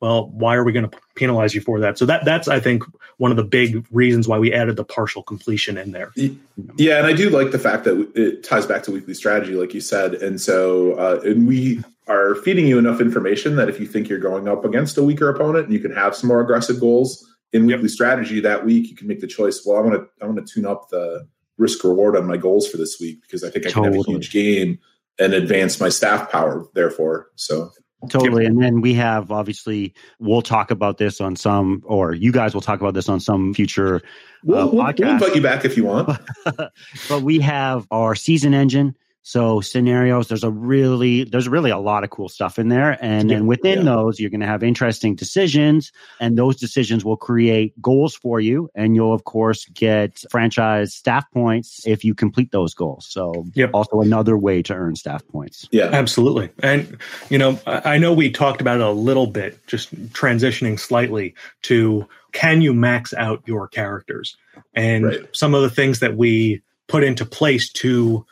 well, 0.00 0.28
why 0.30 0.56
are 0.56 0.64
we 0.64 0.72
going 0.72 0.88
to 0.88 0.98
penalize 1.14 1.54
you 1.54 1.60
for 1.60 1.78
that? 1.80 1.96
So 1.96 2.06
that 2.06 2.24
that's 2.24 2.48
I 2.48 2.58
think 2.58 2.82
one 3.18 3.30
of 3.30 3.36
the 3.36 3.44
big 3.44 3.86
reasons 3.92 4.26
why 4.26 4.36
we 4.36 4.52
added 4.52 4.74
the 4.74 4.84
partial 4.84 5.22
completion 5.22 5.78
in 5.78 5.92
there. 5.92 6.10
Yeah, 6.76 6.98
and 6.98 7.06
I 7.06 7.12
do 7.12 7.30
like 7.30 7.52
the 7.52 7.58
fact 7.58 7.84
that 7.84 8.10
it 8.16 8.42
ties 8.42 8.66
back 8.66 8.82
to 8.84 8.90
weekly 8.90 9.14
strategy, 9.14 9.54
like 9.54 9.72
you 9.72 9.80
said, 9.80 10.14
and 10.14 10.40
so 10.40 10.94
uh, 10.94 11.20
and 11.24 11.46
we 11.46 11.84
are 12.08 12.34
feeding 12.34 12.66
you 12.66 12.78
enough 12.78 13.00
information 13.00 13.54
that 13.54 13.68
if 13.68 13.78
you 13.78 13.86
think 13.86 14.08
you're 14.08 14.18
going 14.18 14.48
up 14.48 14.64
against 14.64 14.98
a 14.98 15.04
weaker 15.04 15.28
opponent 15.28 15.66
and 15.66 15.72
you 15.72 15.78
can 15.78 15.92
have 15.92 16.16
some 16.16 16.26
more 16.26 16.40
aggressive 16.40 16.80
goals 16.80 17.31
in 17.52 17.66
weekly 17.66 17.82
yep. 17.82 17.90
strategy 17.90 18.40
that 18.40 18.64
week, 18.64 18.88
you 18.88 18.96
can 18.96 19.06
make 19.06 19.20
the 19.20 19.26
choice. 19.26 19.62
Well, 19.64 19.78
I 19.78 19.80
want 19.80 19.94
to 19.94 20.08
I 20.22 20.26
want 20.26 20.44
to 20.44 20.54
tune 20.54 20.66
up 20.66 20.88
the 20.90 21.28
risk 21.58 21.84
reward 21.84 22.16
on 22.16 22.26
my 22.26 22.36
goals 22.36 22.68
for 22.68 22.76
this 22.76 22.98
week 23.00 23.22
because 23.22 23.44
I 23.44 23.50
think 23.50 23.66
I 23.66 23.70
can 23.70 23.82
totally. 23.82 23.98
have 23.98 24.08
a 24.08 24.10
huge 24.10 24.32
game 24.32 24.78
and 25.18 25.34
advance 25.34 25.80
my 25.80 25.88
staff 25.88 26.30
power. 26.30 26.66
Therefore, 26.74 27.28
so 27.36 27.70
Totally. 28.08 28.46
And 28.46 28.60
then 28.60 28.80
we 28.80 28.94
have 28.94 29.30
obviously, 29.30 29.94
we'll 30.18 30.42
talk 30.42 30.70
about 30.70 30.98
this 30.98 31.20
on 31.20 31.36
some, 31.36 31.82
or 31.84 32.14
you 32.14 32.32
guys 32.32 32.52
will 32.52 32.60
talk 32.60 32.80
about 32.80 32.94
this 32.94 33.08
on 33.08 33.20
some 33.20 33.54
future 33.54 33.96
uh, 33.96 34.00
we'll, 34.42 34.72
we'll, 34.72 34.92
we'll 34.98 35.08
invite 35.10 35.36
you 35.36 35.40
back 35.40 35.64
if 35.64 35.76
you 35.76 35.84
want. 35.84 36.18
but 37.08 37.22
we 37.22 37.38
have 37.38 37.86
our 37.92 38.16
season 38.16 38.54
engine 38.54 38.96
so 39.22 39.60
scenarios, 39.60 40.26
there's 40.28 40.42
a 40.42 40.50
really, 40.50 41.22
there's 41.24 41.48
really 41.48 41.70
a 41.70 41.78
lot 41.78 42.02
of 42.02 42.10
cool 42.10 42.28
stuff 42.28 42.58
in 42.58 42.68
there. 42.68 42.98
And 43.00 43.30
yeah, 43.30 43.36
then 43.36 43.46
within 43.46 43.78
yeah. 43.78 43.84
those, 43.84 44.18
you're 44.18 44.30
going 44.30 44.40
to 44.40 44.46
have 44.46 44.64
interesting 44.64 45.14
decisions 45.14 45.92
and 46.18 46.36
those 46.36 46.56
decisions 46.56 47.04
will 47.04 47.16
create 47.16 47.80
goals 47.80 48.16
for 48.16 48.40
you. 48.40 48.68
And 48.74 48.96
you'll 48.96 49.14
of 49.14 49.24
course 49.24 49.64
get 49.66 50.24
franchise 50.30 50.92
staff 50.92 51.30
points 51.32 51.86
if 51.86 52.04
you 52.04 52.14
complete 52.14 52.50
those 52.50 52.74
goals. 52.74 53.06
So 53.08 53.46
yep. 53.54 53.70
also 53.72 54.00
another 54.00 54.36
way 54.36 54.60
to 54.62 54.74
earn 54.74 54.96
staff 54.96 55.26
points. 55.28 55.68
Yeah, 55.70 55.90
absolutely. 55.92 56.50
And, 56.60 56.98
you 57.30 57.38
know, 57.38 57.60
I 57.64 57.98
know 57.98 58.12
we 58.12 58.30
talked 58.30 58.60
about 58.60 58.80
it 58.80 58.86
a 58.86 58.90
little 58.90 59.28
bit, 59.28 59.64
just 59.68 59.94
transitioning 60.10 60.80
slightly 60.80 61.34
to 61.62 62.08
can 62.32 62.60
you 62.60 62.74
max 62.74 63.14
out 63.14 63.42
your 63.46 63.68
characters? 63.68 64.36
And 64.74 65.04
right. 65.04 65.20
some 65.32 65.54
of 65.54 65.62
the 65.62 65.70
things 65.70 66.00
that 66.00 66.16
we 66.16 66.62
put 66.88 67.04
into 67.04 67.24
place 67.24 67.70
to 67.72 68.26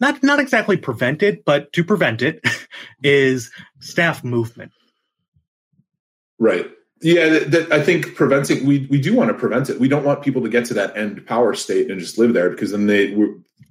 not 0.00 0.22
not 0.22 0.40
exactly 0.40 0.76
prevent 0.76 1.22
it, 1.22 1.44
but 1.44 1.72
to 1.72 1.84
prevent 1.84 2.22
it 2.22 2.44
is 3.02 3.50
staff 3.80 4.24
movement. 4.24 4.72
Right. 6.38 6.70
Yeah, 7.00 7.28
that, 7.28 7.50
that, 7.50 7.72
I 7.72 7.82
think 7.82 8.14
preventing 8.14 8.64
we 8.64 8.86
we 8.90 9.00
do 9.00 9.14
want 9.14 9.28
to 9.28 9.34
prevent 9.34 9.68
it. 9.68 9.78
We 9.78 9.88
don't 9.88 10.04
want 10.04 10.22
people 10.22 10.42
to 10.42 10.48
get 10.48 10.64
to 10.66 10.74
that 10.74 10.96
end 10.96 11.26
power 11.26 11.54
state 11.54 11.90
and 11.90 12.00
just 12.00 12.18
live 12.18 12.32
there 12.32 12.50
because 12.50 12.70
then 12.70 12.86
they 12.86 13.14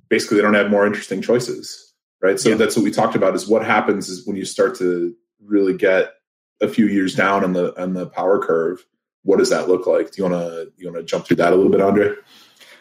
basically 0.09 0.37
they 0.37 0.43
don't 0.43 0.53
have 0.53 0.69
more 0.69 0.85
interesting 0.85 1.21
choices, 1.21 1.93
right? 2.21 2.39
So 2.39 2.49
yeah. 2.49 2.55
that's 2.55 2.75
what 2.75 2.83
we 2.83 2.91
talked 2.91 3.15
about 3.15 3.35
is 3.35 3.47
what 3.47 3.65
happens 3.65 4.09
is 4.09 4.27
when 4.27 4.35
you 4.35 4.45
start 4.45 4.75
to 4.77 5.15
really 5.43 5.75
get 5.75 6.13
a 6.61 6.67
few 6.67 6.87
years 6.87 7.15
down 7.15 7.43
on 7.43 7.53
the 7.53 7.79
on 7.81 7.93
the 7.93 8.07
power 8.07 8.39
curve. 8.39 8.85
What 9.23 9.39
does 9.39 9.49
that 9.49 9.69
look 9.69 9.87
like? 9.87 10.11
Do 10.11 10.21
you 10.21 10.29
want 10.29 10.35
to 10.35 10.71
you 10.77 10.91
want 10.91 10.97
to 10.97 11.03
jump 11.03 11.25
through 11.25 11.37
that 11.37 11.53
a 11.53 11.55
little 11.55 11.71
bit, 11.71 11.81
Andre? 11.81 12.13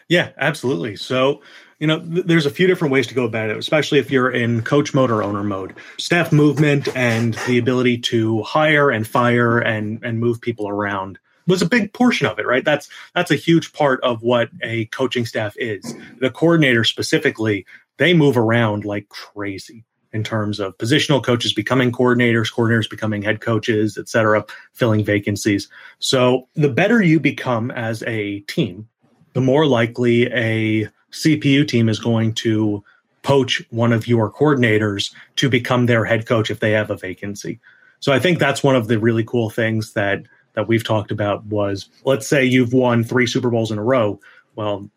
Yeah, 0.09 0.31
absolutely. 0.37 0.95
So 0.95 1.41
you 1.79 1.87
know, 1.87 1.99
th- 1.99 2.25
there's 2.25 2.45
a 2.45 2.49
few 2.51 2.67
different 2.67 2.93
ways 2.93 3.07
to 3.07 3.13
go 3.13 3.25
about 3.25 3.49
it, 3.49 3.57
especially 3.57 3.99
if 3.99 4.09
you're 4.09 4.31
in 4.31 4.61
coach 4.61 4.93
mode 4.93 5.11
or 5.11 5.21
owner 5.21 5.43
mode. 5.43 5.75
Staff 5.97 6.31
movement 6.31 6.87
and 6.95 7.33
the 7.47 7.57
ability 7.57 7.97
to 7.97 8.41
hire 8.43 8.89
and 8.89 9.05
fire 9.05 9.59
and 9.59 9.99
and 10.03 10.19
move 10.19 10.39
people 10.39 10.67
around 10.69 11.19
was 11.47 11.61
a 11.61 11.67
big 11.67 11.91
portion 11.93 12.25
of 12.27 12.39
it, 12.39 12.45
right? 12.45 12.63
That's 12.63 12.87
that's 13.15 13.31
a 13.31 13.35
huge 13.35 13.73
part 13.73 14.01
of 14.01 14.21
what 14.21 14.49
a 14.61 14.85
coaching 14.85 15.25
staff 15.25 15.55
is. 15.57 15.93
The 16.19 16.29
coordinator 16.29 16.83
specifically, 16.83 17.65
they 17.97 18.13
move 18.13 18.37
around 18.37 18.85
like 18.85 19.09
crazy 19.09 19.83
in 20.13 20.23
terms 20.23 20.59
of 20.59 20.77
positional 20.77 21.23
coaches 21.23 21.53
becoming 21.53 21.91
coordinators, 21.91 22.53
coordinators 22.53 22.89
becoming 22.89 23.23
head 23.23 23.41
coaches, 23.41 23.97
et 23.97 24.07
cetera, 24.07 24.45
filling 24.71 25.03
vacancies. 25.03 25.67
So 25.99 26.47
the 26.53 26.69
better 26.69 27.01
you 27.01 27.19
become 27.19 27.71
as 27.71 28.03
a 28.03 28.41
team, 28.41 28.87
the 29.33 29.41
more 29.41 29.65
likely 29.65 30.27
a 30.27 30.89
CPU 31.11 31.67
team 31.67 31.89
is 31.89 31.99
going 31.99 32.33
to 32.35 32.83
poach 33.21 33.63
one 33.69 33.93
of 33.93 34.07
your 34.07 34.31
coordinators 34.31 35.13
to 35.37 35.49
become 35.49 35.85
their 35.85 36.05
head 36.05 36.25
coach 36.27 36.51
if 36.51 36.59
they 36.59 36.71
have 36.71 36.91
a 36.91 36.97
vacancy. 36.97 37.59
So 37.99 38.11
I 38.11 38.19
think 38.19 38.37
that's 38.37 38.63
one 38.63 38.75
of 38.75 38.87
the 38.87 38.99
really 38.99 39.23
cool 39.23 39.49
things 39.49 39.93
that 39.93 40.23
that 40.55 40.67
we've 40.67 40.83
talked 40.83 41.09
about 41.09 41.45
was 41.45 41.89
let's 42.03 42.27
say 42.27 42.45
you've 42.45 42.73
won 42.73 43.03
3 43.03 43.25
Super 43.25 43.49
Bowls 43.49 43.71
in 43.71 43.79
a 43.79 43.83
row. 43.83 44.19
Well, 44.55 44.89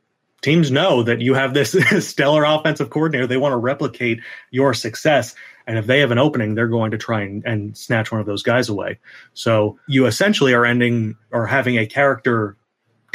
teams 0.43 0.71
know 0.71 1.03
that 1.03 1.21
you 1.21 1.35
have 1.35 1.55
this 1.55 1.77
stellar 2.07 2.45
offensive 2.45 2.91
coordinator. 2.91 3.27
They 3.27 3.39
want 3.39 3.53
to 3.53 3.57
replicate 3.57 4.21
your 4.51 4.75
success. 4.75 5.35
And 5.67 5.79
if 5.79 5.87
they 5.87 6.01
have 6.01 6.11
an 6.11 6.19
opening, 6.19 6.55
they're 6.55 6.69
going 6.69 6.91
to 6.91 6.99
try 6.99 7.23
and, 7.23 7.45
and 7.45 7.77
snatch 7.77 8.13
one 8.13 8.21
of 8.21 8.27
those 8.27 8.43
guys 8.43 8.69
away. 8.69 8.99
So 9.35 9.79
you 9.89 10.07
essentially 10.07 10.53
are 10.53 10.67
ending 10.67 11.17
or 11.31 11.47
having 11.47 11.79
a 11.79 11.87
character 11.87 12.57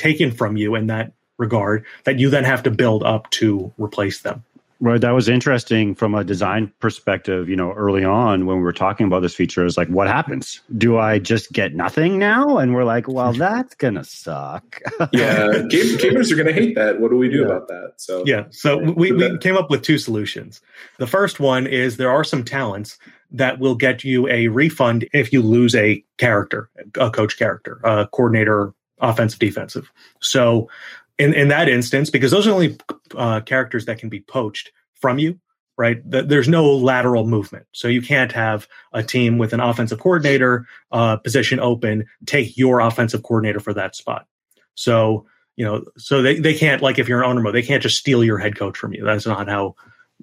taken 0.01 0.31
from 0.31 0.57
you 0.57 0.75
in 0.75 0.87
that 0.87 1.13
regard 1.37 1.85
that 2.05 2.19
you 2.19 2.29
then 2.29 2.43
have 2.43 2.63
to 2.63 2.71
build 2.71 3.03
up 3.03 3.29
to 3.31 3.71
replace 3.77 4.21
them. 4.21 4.43
Right. 4.83 4.99
That 4.99 5.11
was 5.11 5.29
interesting 5.29 5.93
from 5.93 6.15
a 6.15 6.23
design 6.23 6.73
perspective. 6.79 7.47
You 7.47 7.55
know, 7.55 7.71
early 7.73 8.03
on 8.03 8.47
when 8.47 8.57
we 8.57 8.63
were 8.63 8.73
talking 8.73 9.05
about 9.05 9.19
this 9.19 9.35
feature, 9.35 9.63
is 9.63 9.77
like, 9.77 9.87
what 9.89 10.07
happens? 10.07 10.59
Do 10.75 10.97
I 10.97 11.19
just 11.19 11.51
get 11.51 11.75
nothing 11.75 12.17
now? 12.17 12.57
And 12.57 12.73
we're 12.73 12.83
like, 12.83 13.07
well, 13.07 13.31
that's 13.47 13.75
gonna 13.75 14.03
suck. 14.03 14.81
yeah, 15.13 15.51
game, 15.69 15.97
gamers 15.99 16.31
are 16.31 16.35
gonna 16.35 16.51
hate 16.51 16.73
that. 16.73 16.99
What 16.99 17.11
do 17.11 17.17
we 17.17 17.29
do 17.29 17.41
yeah. 17.41 17.45
about 17.45 17.67
that? 17.67 17.93
So 17.97 18.23
yeah, 18.25 18.45
so 18.49 18.79
we, 18.79 19.11
we 19.11 19.37
came 19.37 19.55
up 19.55 19.69
with 19.69 19.83
two 19.83 19.99
solutions. 19.99 20.61
The 20.97 21.05
first 21.05 21.39
one 21.39 21.67
is 21.67 21.97
there 21.97 22.11
are 22.11 22.23
some 22.23 22.43
talents 22.43 22.97
that 23.29 23.59
will 23.59 23.75
get 23.75 24.03
you 24.03 24.27
a 24.29 24.47
refund 24.47 25.07
if 25.13 25.31
you 25.31 25.43
lose 25.43 25.75
a 25.75 26.03
character, 26.17 26.71
a 26.95 27.11
coach 27.11 27.37
character, 27.37 27.79
a 27.83 28.07
coordinator, 28.07 28.73
offensive, 29.01 29.39
defensive. 29.39 29.91
So 30.19 30.69
in 31.17 31.33
in 31.33 31.49
that 31.49 31.67
instance 31.69 32.09
because 32.09 32.31
those 32.31 32.47
are 32.47 32.51
only 32.51 32.77
uh, 33.15 33.41
characters 33.41 33.85
that 33.85 33.99
can 33.99 34.09
be 34.09 34.21
poached 34.21 34.71
from 34.95 35.19
you 35.19 35.39
right? 35.77 35.99
There's 36.05 36.47
no 36.47 36.75
lateral 36.75 37.25
movement. 37.25 37.65
So 37.71 37.87
you 37.87 38.03
can't 38.03 38.31
have 38.33 38.67
a 38.93 39.01
team 39.01 39.39
with 39.39 39.51
an 39.51 39.59
offensive 39.59 39.99
coordinator 39.99 40.67
uh, 40.91 41.17
position 41.17 41.59
open 41.59 42.05
take 42.27 42.55
your 42.55 42.81
offensive 42.81 43.23
coordinator 43.23 43.59
for 43.59 43.73
that 43.73 43.95
spot. 43.95 44.27
So 44.75 45.25
you 45.55 45.65
know 45.65 45.83
so 45.97 46.21
they, 46.21 46.39
they 46.39 46.53
can't 46.53 46.83
like 46.83 46.99
if 46.99 47.09
you're 47.09 47.23
an 47.23 47.29
owner 47.29 47.41
mode 47.41 47.55
they 47.55 47.63
can't 47.63 47.81
just 47.81 47.97
steal 47.97 48.23
your 48.23 48.37
head 48.37 48.55
coach 48.55 48.77
from 48.77 48.93
you. 48.93 49.03
That's 49.03 49.25
not 49.25 49.49
how 49.49 49.75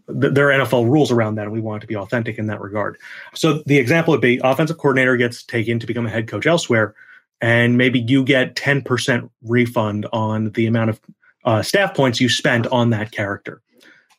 there 0.06 0.50
are 0.50 0.64
NFL 0.64 0.88
rules 0.88 1.10
around 1.10 1.34
that, 1.34 1.44
and 1.44 1.52
we 1.52 1.60
want 1.60 1.78
it 1.78 1.80
to 1.82 1.86
be 1.88 1.96
authentic 1.96 2.38
in 2.38 2.46
that 2.46 2.60
regard. 2.60 2.96
So 3.34 3.62
the 3.66 3.78
example 3.78 4.12
would 4.12 4.20
be 4.20 4.40
offensive 4.44 4.78
coordinator 4.78 5.16
gets 5.16 5.42
taken 5.42 5.80
to 5.80 5.86
become 5.86 6.06
a 6.06 6.10
head 6.10 6.28
coach 6.28 6.46
elsewhere 6.46 6.94
and 7.40 7.78
maybe 7.78 8.00
you 8.00 8.24
get 8.24 8.56
10% 8.56 9.30
refund 9.42 10.06
on 10.12 10.50
the 10.52 10.66
amount 10.66 10.90
of 10.90 11.00
uh, 11.44 11.62
staff 11.62 11.94
points 11.94 12.20
you 12.20 12.28
spent 12.28 12.66
on 12.68 12.90
that 12.90 13.12
character. 13.12 13.62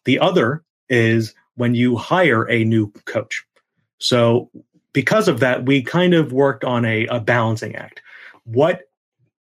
The 0.05 0.19
other 0.19 0.63
is 0.87 1.33
when 1.55 1.75
you 1.75 1.95
hire 1.97 2.49
a 2.49 2.63
new 2.63 2.91
coach. 3.05 3.45
So, 3.99 4.49
because 4.93 5.27
of 5.27 5.41
that, 5.41 5.65
we 5.65 5.83
kind 5.83 6.13
of 6.13 6.33
worked 6.33 6.63
on 6.63 6.85
a, 6.85 7.05
a 7.07 7.19
balancing 7.19 7.75
act. 7.75 8.01
What 8.45 8.81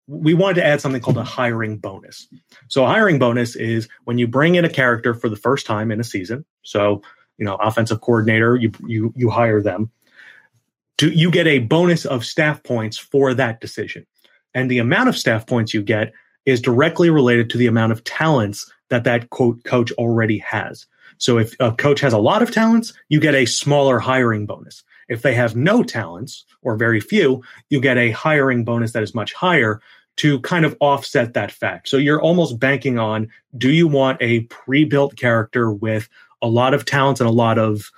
we 0.07 0.33
wanted 0.33 0.55
to 0.55 0.65
add 0.65 0.81
something 0.81 1.01
called 1.01 1.17
a 1.17 1.23
hiring 1.23 1.77
bonus. 1.77 2.27
So, 2.67 2.83
a 2.83 2.87
hiring 2.87 3.19
bonus 3.19 3.55
is 3.55 3.87
when 4.05 4.17
you 4.17 4.27
bring 4.27 4.55
in 4.55 4.65
a 4.65 4.69
character 4.69 5.13
for 5.13 5.29
the 5.29 5.35
first 5.35 5.65
time 5.65 5.91
in 5.91 5.99
a 5.99 6.03
season. 6.03 6.43
So, 6.63 7.03
you 7.37 7.45
know, 7.45 7.55
offensive 7.55 8.01
coordinator, 8.01 8.55
you 8.55 8.71
you 8.87 9.13
you 9.15 9.29
hire 9.29 9.61
them 9.61 9.91
do 10.97 11.09
you 11.09 11.31
get 11.31 11.47
a 11.47 11.59
bonus 11.59 12.05
of 12.05 12.25
staff 12.25 12.63
points 12.63 12.97
for 12.97 13.33
that 13.33 13.61
decision. 13.61 14.05
And 14.53 14.69
the 14.71 14.79
amount 14.79 15.09
of 15.09 15.17
staff 15.17 15.45
points 15.45 15.73
you 15.73 15.83
get 15.83 16.11
is 16.45 16.61
directly 16.61 17.09
related 17.09 17.49
to 17.51 17.57
the 17.57 17.67
amount 17.67 17.91
of 17.91 18.03
talents 18.03 18.71
that 18.89 19.03
that 19.03 19.29
quote 19.29 19.63
coach 19.63 19.91
already 19.93 20.39
has. 20.39 20.87
So 21.17 21.37
if 21.37 21.53
a 21.59 21.71
coach 21.71 21.99
has 22.01 22.13
a 22.13 22.17
lot 22.17 22.41
of 22.41 22.51
talents, 22.51 22.93
you 23.09 23.19
get 23.19 23.35
a 23.35 23.45
smaller 23.45 23.99
hiring 23.99 24.45
bonus. 24.45 24.83
If 25.09 25.21
they 25.21 25.33
have 25.35 25.55
no 25.55 25.83
talents 25.83 26.45
or 26.61 26.75
very 26.75 26.99
few, 26.99 27.43
you 27.69 27.81
get 27.81 27.97
a 27.97 28.11
hiring 28.11 28.63
bonus 28.63 28.91
that 28.91 29.03
is 29.03 29.15
much 29.15 29.33
higher 29.33 29.81
to 30.17 30.39
kind 30.41 30.65
of 30.65 30.75
offset 30.79 31.33
that 31.33 31.51
fact. 31.51 31.87
So 31.87 31.97
you're 31.97 32.21
almost 32.21 32.59
banking 32.59 32.97
on 32.97 33.29
do 33.57 33.71
you 33.71 33.87
want 33.87 34.21
a 34.21 34.41
pre 34.41 34.83
built 34.85 35.15
character 35.15 35.71
with 35.71 36.09
a 36.41 36.47
lot 36.47 36.73
of 36.73 36.85
talents 36.85 37.21
and 37.21 37.29
a 37.29 37.33
lot 37.33 37.57
of 37.57 37.91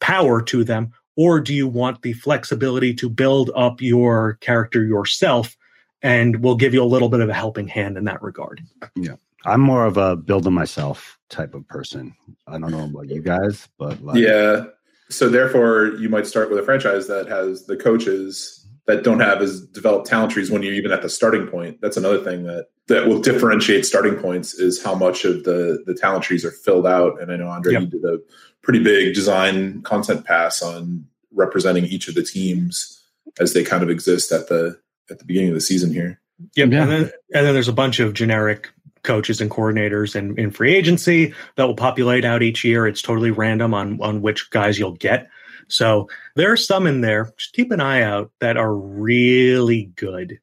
power 0.00 0.42
to 0.42 0.64
them, 0.64 0.92
or 1.16 1.40
do 1.40 1.54
you 1.54 1.68
want 1.68 2.02
the 2.02 2.12
flexibility 2.12 2.94
to 2.94 3.08
build 3.08 3.50
up 3.54 3.80
your 3.80 4.34
character 4.40 4.84
yourself? 4.84 5.56
And 6.02 6.42
we'll 6.42 6.56
give 6.56 6.74
you 6.74 6.82
a 6.82 6.84
little 6.84 7.08
bit 7.08 7.20
of 7.20 7.28
a 7.28 7.34
helping 7.34 7.68
hand 7.68 7.96
in 7.96 8.04
that 8.04 8.22
regard. 8.22 8.62
Yeah. 8.94 9.16
I'm 9.46 9.60
more 9.60 9.84
of 9.84 9.96
a 9.96 10.16
build 10.16 10.44
them 10.44 10.54
myself 10.54 11.18
type 11.28 11.54
of 11.54 11.66
person. 11.68 12.14
I 12.46 12.58
don't 12.58 12.70
know 12.70 12.84
about 12.84 13.08
you 13.08 13.20
guys 13.20 13.68
but 13.78 14.02
like, 14.02 14.16
yeah. 14.16 14.64
So 15.10 15.28
therefore 15.28 15.92
you 15.98 16.08
might 16.08 16.26
start 16.26 16.50
with 16.50 16.58
a 16.58 16.62
franchise 16.62 17.06
that 17.08 17.28
has 17.28 17.66
the 17.66 17.76
coaches 17.76 18.63
that 18.86 19.02
don't 19.02 19.20
have 19.20 19.40
as 19.40 19.62
developed 19.62 20.06
talent 20.06 20.32
trees 20.32 20.50
when 20.50 20.62
you're 20.62 20.74
even 20.74 20.92
at 20.92 21.02
the 21.02 21.08
starting 21.08 21.46
point. 21.46 21.80
That's 21.80 21.96
another 21.96 22.22
thing 22.22 22.44
that 22.44 22.66
that 22.88 23.06
will 23.06 23.20
differentiate 23.20 23.86
starting 23.86 24.16
points 24.16 24.54
is 24.54 24.82
how 24.82 24.94
much 24.94 25.24
of 25.24 25.44
the 25.44 25.82
the 25.86 25.94
talent 25.94 26.24
trees 26.24 26.44
are 26.44 26.50
filled 26.50 26.86
out. 26.86 27.20
And 27.20 27.32
I 27.32 27.36
know 27.36 27.48
Andre, 27.48 27.72
yep. 27.72 27.82
you 27.82 27.88
did 27.88 28.04
a 28.04 28.18
pretty 28.62 28.82
big 28.82 29.14
design 29.14 29.82
content 29.82 30.24
pass 30.24 30.62
on 30.62 31.06
representing 31.32 31.84
each 31.84 32.08
of 32.08 32.14
the 32.14 32.22
teams 32.22 33.02
as 33.40 33.52
they 33.52 33.64
kind 33.64 33.82
of 33.82 33.90
exist 33.90 34.32
at 34.32 34.48
the 34.48 34.78
at 35.10 35.18
the 35.18 35.24
beginning 35.24 35.50
of 35.50 35.54
the 35.54 35.60
season 35.60 35.92
here. 35.92 36.20
Yep. 36.54 36.70
Yeah. 36.70 36.82
And 36.82 36.90
then 36.90 37.02
and 37.34 37.46
then 37.46 37.54
there's 37.54 37.68
a 37.68 37.72
bunch 37.72 38.00
of 38.00 38.12
generic 38.12 38.70
coaches 39.02 39.40
and 39.40 39.50
coordinators 39.50 40.14
and 40.14 40.38
in 40.38 40.50
free 40.50 40.74
agency 40.74 41.34
that 41.56 41.66
will 41.66 41.76
populate 41.76 42.24
out 42.24 42.42
each 42.42 42.64
year. 42.64 42.86
It's 42.86 43.02
totally 43.02 43.30
random 43.30 43.72
on 43.72 44.00
on 44.02 44.20
which 44.20 44.50
guys 44.50 44.78
you'll 44.78 44.92
get. 44.92 45.28
So 45.68 46.08
there 46.36 46.52
are 46.52 46.56
some 46.56 46.86
in 46.86 47.00
there. 47.00 47.32
Just 47.36 47.54
keep 47.54 47.70
an 47.70 47.80
eye 47.80 48.02
out 48.02 48.30
that 48.40 48.56
are 48.56 48.74
really 48.74 49.86
good. 49.96 50.38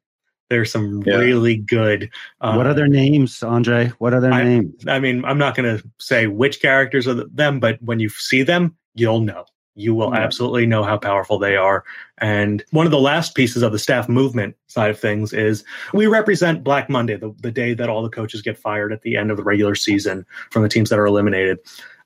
There's 0.50 0.70
some 0.70 1.02
yeah. 1.06 1.14
really 1.14 1.56
good. 1.56 2.10
Uh, 2.42 2.54
what 2.54 2.66
are 2.66 2.74
their 2.74 2.86
names, 2.86 3.42
Andre? 3.42 3.88
What 3.98 4.12
are 4.12 4.20
their 4.20 4.32
I, 4.32 4.42
names? 4.42 4.86
I 4.86 4.98
mean, 4.98 5.24
I'm 5.24 5.38
not 5.38 5.54
going 5.56 5.78
to 5.78 5.84
say 5.98 6.26
which 6.26 6.60
characters 6.60 7.08
are 7.08 7.14
them, 7.14 7.58
but 7.58 7.82
when 7.82 8.00
you 8.00 8.10
see 8.10 8.42
them, 8.42 8.76
you'll 8.94 9.20
know. 9.20 9.46
You 9.74 9.94
will 9.94 10.10
yeah. 10.12 10.20
absolutely 10.20 10.66
know 10.66 10.84
how 10.84 10.98
powerful 10.98 11.38
they 11.38 11.56
are. 11.56 11.84
And 12.18 12.62
one 12.72 12.84
of 12.84 12.92
the 12.92 13.00
last 13.00 13.34
pieces 13.34 13.62
of 13.62 13.72
the 13.72 13.78
staff 13.78 14.08
movement 14.08 14.54
side 14.66 14.90
of 14.90 14.98
things 14.98 15.32
is 15.32 15.64
we 15.94 16.06
represent 16.06 16.62
Black 16.62 16.90
Monday, 16.90 17.16
the, 17.16 17.34
the 17.40 17.50
day 17.50 17.72
that 17.72 17.88
all 17.88 18.02
the 18.02 18.10
coaches 18.10 18.42
get 18.42 18.58
fired 18.58 18.92
at 18.92 19.00
the 19.00 19.16
end 19.16 19.30
of 19.30 19.38
the 19.38 19.42
regular 19.42 19.74
season 19.74 20.26
from 20.50 20.62
the 20.62 20.68
teams 20.68 20.90
that 20.90 20.98
are 20.98 21.06
eliminated. 21.06 21.58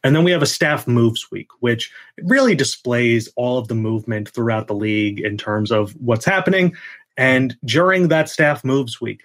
And 0.07 0.15
then 0.15 0.23
we 0.23 0.31
have 0.31 0.43
a 0.43 0.47
staff 0.47 0.87
moves 0.87 1.33
week, 1.33 1.49
which 1.59 1.91
really 2.23 2.55
displays 2.55 3.29
all 3.35 3.59
of 3.59 3.67
the 3.67 3.75
movement 3.75 4.29
throughout 4.29 4.69
the 4.69 4.75
league 4.75 5.19
in 5.19 5.37
terms 5.37 5.73
of 5.73 5.91
what's 6.01 6.25
happening. 6.25 6.77
And 7.17 7.57
during 7.65 8.07
that 8.07 8.29
staff 8.29 8.63
moves 8.63 9.01
week, 9.01 9.25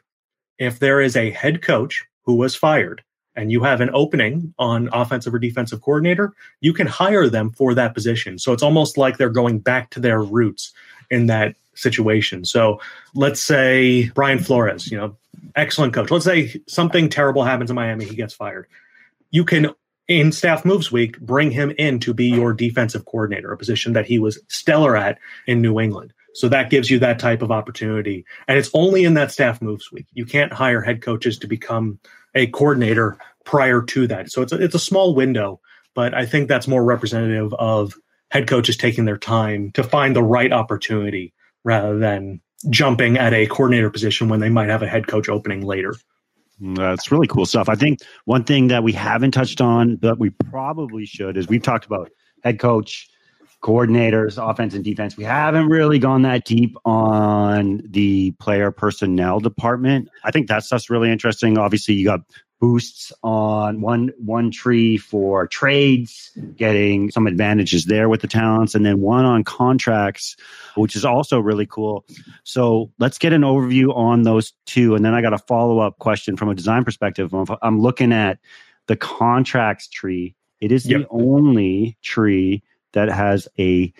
if 0.58 0.80
there 0.80 1.00
is 1.00 1.16
a 1.16 1.30
head 1.30 1.62
coach 1.62 2.04
who 2.24 2.34
was 2.34 2.56
fired 2.56 3.04
and 3.36 3.52
you 3.52 3.62
have 3.62 3.80
an 3.80 3.92
opening 3.94 4.56
on 4.58 4.90
offensive 4.92 5.36
or 5.36 5.38
defensive 5.38 5.84
coordinator, 5.84 6.34
you 6.62 6.74
can 6.74 6.88
hire 6.88 7.30
them 7.30 7.52
for 7.52 7.76
that 7.76 7.94
position. 7.94 8.40
So 8.40 8.52
it's 8.52 8.64
almost 8.64 8.98
like 8.98 9.20
they're 9.20 9.30
going 9.30 9.60
back 9.60 9.92
to 9.92 10.00
their 10.00 10.24
roots 10.24 10.74
in 11.12 11.28
that 11.28 11.56
situation. 11.76 12.44
So 12.44 12.82
let's 13.14 13.40
say 13.40 14.10
Brian 14.16 14.40
Flores, 14.40 14.90
you 14.90 14.98
know, 14.98 15.16
excellent 15.56 15.94
coach. 15.94 16.10
Let's 16.10 16.26
say 16.26 16.60
something 16.68 17.08
terrible 17.08 17.44
happens 17.44 17.70
in 17.70 17.76
Miami, 17.76 18.06
he 18.06 18.16
gets 18.16 18.34
fired. 18.34 18.66
You 19.30 19.46
can 19.46 19.70
in 20.20 20.32
staff 20.32 20.66
moves 20.66 20.92
week, 20.92 21.20
bring 21.20 21.52
him 21.52 21.72
in 21.78 22.00
to 22.00 22.14
be 22.14 22.28
your 22.28 22.54
defensive 22.54 23.06
coordinator, 23.06 23.52
a 23.52 23.58
position 23.58 23.94
that 23.94 24.06
he 24.06 24.20
was 24.20 24.40
stellar 24.48 24.96
at 24.98 25.18
in 25.48 25.62
New 25.62 25.80
England. 25.80 26.14
So 26.34 26.48
that 26.50 26.70
gives 26.70 26.90
you 26.90 27.00
that 27.00 27.20
type 27.20 27.42
of 27.42 27.52
opportunity. 27.52 28.26
And 28.48 28.58
it's 28.58 28.70
only 28.74 29.04
in 29.04 29.16
that 29.16 29.32
staff 29.32 29.62
moves 29.62 29.92
week. 29.92 30.08
You 30.14 30.26
can't 30.26 30.54
hire 30.54 30.82
head 30.82 31.02
coaches 31.02 31.38
to 31.40 31.48
become 31.48 32.00
a 32.36 32.48
coordinator 32.48 33.18
prior 33.44 33.82
to 33.82 34.08
that. 34.08 34.32
So 34.32 34.42
it's 34.42 34.54
a, 34.54 34.64
it's 34.64 34.76
a 34.76 34.80
small 34.80 35.14
window, 35.14 35.60
but 35.94 36.14
I 36.14 36.26
think 36.26 36.48
that's 36.48 36.68
more 36.68 36.84
representative 36.84 37.54
of 37.56 37.96
head 38.30 38.48
coaches 38.48 38.78
taking 38.78 39.06
their 39.06 39.18
time 39.18 39.72
to 39.74 39.84
find 39.84 40.16
the 40.16 40.24
right 40.24 40.54
opportunity 40.54 41.34
rather 41.64 41.98
than 42.00 42.40
jumping 42.70 43.18
at 43.18 43.34
a 43.34 43.48
coordinator 43.48 43.90
position 43.90 44.30
when 44.30 44.40
they 44.40 44.50
might 44.50 44.70
have 44.70 44.84
a 44.84 44.88
head 44.88 45.08
coach 45.08 45.28
opening 45.28 45.66
later. 45.66 45.96
That's 46.62 47.12
really 47.12 47.28
cool 47.28 47.48
stuff. 47.48 47.70
I 47.70 47.76
think 47.76 48.00
one 48.26 48.44
thing 48.44 48.68
that 48.68 48.84
we 48.84 48.94
haven't 48.94 49.32
touched 49.32 49.62
on, 49.62 49.96
but 49.96 50.20
we 50.20 50.30
probably 50.30 51.06
should, 51.06 51.36
is 51.36 51.48
we've 51.48 51.64
talked 51.64 51.86
about 51.86 52.12
head 52.44 52.60
coach, 52.60 53.10
coordinators, 53.64 54.38
offense 54.38 54.76
and 54.76 54.84
defense. 54.84 55.18
We 55.18 55.24
haven't 55.24 55.68
really 55.68 55.98
gone 55.98 56.22
that 56.22 56.46
deep 56.46 56.76
on 56.86 57.82
the 57.90 58.32
player 58.40 58.72
personnel 58.72 59.40
department. 59.40 60.10
I 60.24 60.32
think 60.32 60.48
that 60.50 60.64
stuff's 60.64 60.90
really 60.90 61.12
interesting. 61.12 61.58
Obviously, 61.58 61.96
you 61.96 62.06
got 62.06 62.22
boosts 62.62 63.12
on 63.24 63.82
one 63.82 64.12
one 64.24 64.52
tree 64.52 64.96
for 64.96 65.48
trades, 65.48 66.32
getting 66.56 67.10
some 67.12 67.26
advantages 67.26 67.86
there 67.86 68.08
with 68.08 68.22
the 68.22 68.28
talents, 68.28 68.76
and 68.76 68.86
then 68.86 69.02
one 69.02 69.26
on 69.26 69.44
contracts, 69.44 70.38
which 70.76 70.96
is 70.96 71.04
also 71.04 71.40
really 71.40 71.66
cool. 71.66 72.06
So 72.44 72.92
let's 73.00 73.18
get 73.18 73.34
an 73.34 73.42
overview 73.42 73.94
on 73.94 74.22
those 74.22 74.54
two, 74.68 74.96
and 74.96 75.04
then 75.04 75.16
I 75.16 75.22
got 75.22 75.34
a 75.34 75.40
follow 75.40 75.80
up 75.80 75.98
question 75.98 76.38
from 76.38 76.50
a 76.50 76.56
design 76.56 76.86
perspective. 76.86 77.34
I'm 77.62 77.82
looking 77.82 78.14
at 78.14 78.38
the 78.88 78.96
contracts 78.96 79.90
tree. 79.90 80.36
It 80.62 80.72
is 80.72 80.86
yep. 80.86 81.02
the 81.02 81.08
only 81.10 81.98
tree 82.04 82.62
that 82.94 83.10
has 83.10 83.48
a 83.58 83.92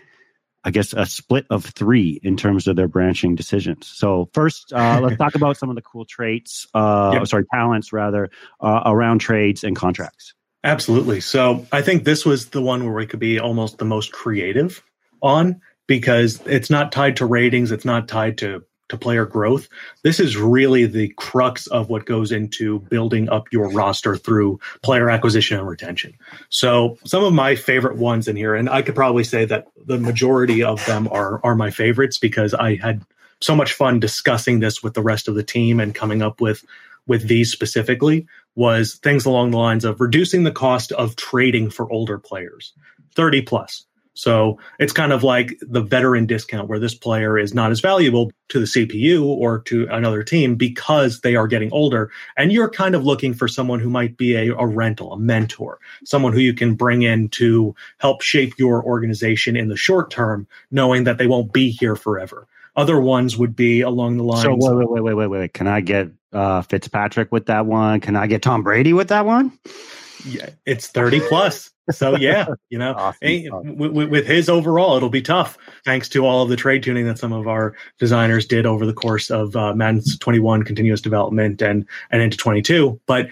I 0.64 0.72
guess 0.72 0.94
a 0.94 1.06
split 1.06 1.46
of 1.50 1.66
three 1.66 2.20
in 2.22 2.38
terms 2.38 2.68
of 2.68 2.76
their 2.76 2.88
branching 2.88 3.36
decisions. 3.36 3.88
So 3.88 4.30
first, 4.34 4.72
uh, 4.74 5.00
let's 5.04 5.18
talk 5.18 5.36
about 5.36 5.58
some 5.58 5.70
of 5.70 5.76
the 5.76 5.82
cool 5.82 6.06
traits, 6.06 6.68
uh, 6.74 7.12
yep. 7.14 7.28
sorry, 7.28 7.46
talents 7.54 7.92
rather, 7.92 8.30
uh, 8.60 8.82
around 8.86 9.20
trades 9.20 9.64
and 9.64 9.76
contracts. 9.76 10.34
Absolutely. 10.64 11.22
So 11.22 11.66
I 11.72 11.82
think 11.82 12.04
this 12.04 12.26
was 12.26 12.50
the 12.50 12.62
one 12.62 12.86
where 12.86 12.94
we 12.94 13.08
could 13.08 13.20
be 13.20 13.40
almost 13.40 13.80
the 13.80 13.86
most 13.86 14.12
creative 14.12 14.84
on 15.22 15.60
because 15.88 16.40
it's 16.46 16.70
not 16.70 16.92
tied 16.92 17.18
to 17.18 17.26
ratings, 17.26 17.72
it's 17.72 17.86
not 17.86 18.08
tied 18.08 18.38
to 18.40 18.64
to 18.92 18.98
player 18.98 19.26
growth. 19.26 19.68
This 20.04 20.20
is 20.20 20.38
really 20.38 20.86
the 20.86 21.10
crux 21.18 21.68
of 21.68 21.90
what 21.90 22.06
goes 22.06 22.32
into 22.32 22.80
building 22.80 23.30
up 23.30 23.52
your 23.52 23.70
roster 23.70 24.16
through 24.16 24.60
player 24.84 25.10
acquisition 25.10 25.58
and 25.58 25.68
retention. 25.68 26.14
So 26.50 26.98
some 27.06 27.24
of 27.24 27.34
my 27.34 27.56
favorite 27.56 27.98
ones 27.98 28.28
in 28.28 28.36
here, 28.36 28.54
and 28.54 28.70
I 28.70 28.82
could 28.82 28.96
probably 28.96 29.24
say 29.24 29.46
that 29.46 29.68
the 29.86 29.98
majority 29.98 30.64
of 30.64 30.86
them 30.86 31.08
are 31.08 31.42
are 31.44 31.56
my 31.56 31.72
favorites 31.72 32.18
because 32.18 32.54
I 32.54 32.76
had 32.76 33.04
so 33.40 33.56
much 33.56 33.74
fun 33.74 34.00
discussing 34.00 34.60
this 34.60 34.84
with 34.84 34.94
the 34.94 35.02
rest 35.02 35.28
of 35.28 35.36
the 35.36 35.44
team 35.44 35.80
and 35.80 35.96
coming 35.96 36.22
up 36.22 36.40
with 36.40 36.64
with 37.08 37.28
these 37.28 37.52
specifically 37.52 38.28
was 38.56 38.96
things 38.96 39.26
along 39.26 39.52
the 39.52 39.58
lines 39.58 39.86
of 39.86 40.02
reducing 40.02 40.44
the 40.44 40.52
cost 40.52 40.92
of 40.92 41.16
trading 41.16 41.70
for 41.70 41.92
older 41.92 42.20
players 42.20 42.74
30 43.16 43.42
plus 43.42 43.86
so 44.14 44.58
it's 44.80 44.94
kind 44.94 45.14
of 45.14 45.24
like 45.24 45.58
the 45.62 45.82
veteran 45.82 46.26
discount 46.26 46.68
where 46.68 46.80
this 46.80 46.94
player 46.94 47.38
is 47.38 47.54
not 47.54 47.72
as 47.72 47.80
valuable 47.80 48.32
to 48.50 48.60
the 48.60 48.66
CPU 48.66 49.24
or 49.24 49.60
to 49.60 49.88
another 49.90 50.24
team 50.24 50.56
because 50.56 51.22
they 51.22 51.36
are 51.36 51.48
getting 51.48 51.72
older. 51.72 52.12
And 52.38 52.52
you're 52.52 52.70
kind 52.70 52.94
of 52.94 53.06
looking 53.06 53.34
for 53.34 53.48
someone 53.48 53.80
who 53.80 53.90
might 53.90 54.18
be 54.18 54.36
a, 54.36 54.54
a 54.56 54.68
rental, 54.68 55.14
a 55.14 55.18
mentor, 55.18 55.80
someone 56.04 56.34
who 56.34 56.40
you 56.40 56.54
can 56.54 56.76
bring 56.76 57.04
in 57.04 57.30
to 57.30 57.74
help 58.00 58.22
shape 58.22 58.54
your 58.58 58.84
organization 58.84 59.56
in 59.56 59.70
the 59.70 59.78
short 59.78 60.12
term, 60.12 60.48
knowing 60.72 61.06
that 61.06 61.18
they 61.18 61.28
won't 61.28 61.54
be 61.54 61.72
here 61.72 61.96
forever. 61.96 62.48
Other 62.76 63.00
ones 63.00 63.38
would 63.38 63.56
be 63.56 63.82
along 63.82 64.18
the 64.18 64.24
lines. 64.24 64.44
So 64.44 64.56
wait, 64.56 64.90
wait, 64.90 65.02
wait, 65.02 65.02
wait, 65.02 65.14
wait, 65.14 65.28
wait. 65.28 65.54
Can 65.54 65.68
I 65.68 65.82
get 65.82 66.10
uh, 66.32 66.62
Fitzpatrick 66.62 67.32
with 67.32 67.48
that 67.48 67.66
one? 67.66 68.00
Can 68.00 68.16
I 68.16 68.28
get 68.28 68.42
Tom 68.42 68.64
Brady 68.64 68.94
with 68.94 69.10
that 69.10 69.26
one? 69.26 69.58
Yeah, 70.26 70.50
it's 70.66 70.88
30 70.88 71.22
plus. 71.28 71.72
So 71.92 72.16
yeah, 72.16 72.48
you 72.70 72.78
know, 72.78 72.94
awesome. 72.98 73.78
with, 73.78 74.10
with, 74.10 74.26
his 74.28 74.50
overall, 74.50 74.98
it'll 74.98 75.10
be 75.10 75.22
tough 75.22 75.58
thanks 75.84 76.10
to 76.10 76.26
all 76.26 76.44
of 76.44 76.50
the 76.50 76.56
trade 76.56 76.84
tuning 76.84 77.06
that 77.08 77.20
some 77.20 77.34
of 77.34 77.48
our 77.48 77.76
designers 78.00 78.46
did 78.46 78.66
over 78.66 78.86
the 78.86 78.94
course 78.94 79.30
of 79.30 79.56
uh, 79.56 79.74
Madden's 79.74 80.18
21 80.18 80.64
continuous 80.64 81.02
development 81.02 81.62
and 81.62 81.86
and 82.12 82.22
into 82.22 82.38
22. 82.38 83.00
But 83.06 83.28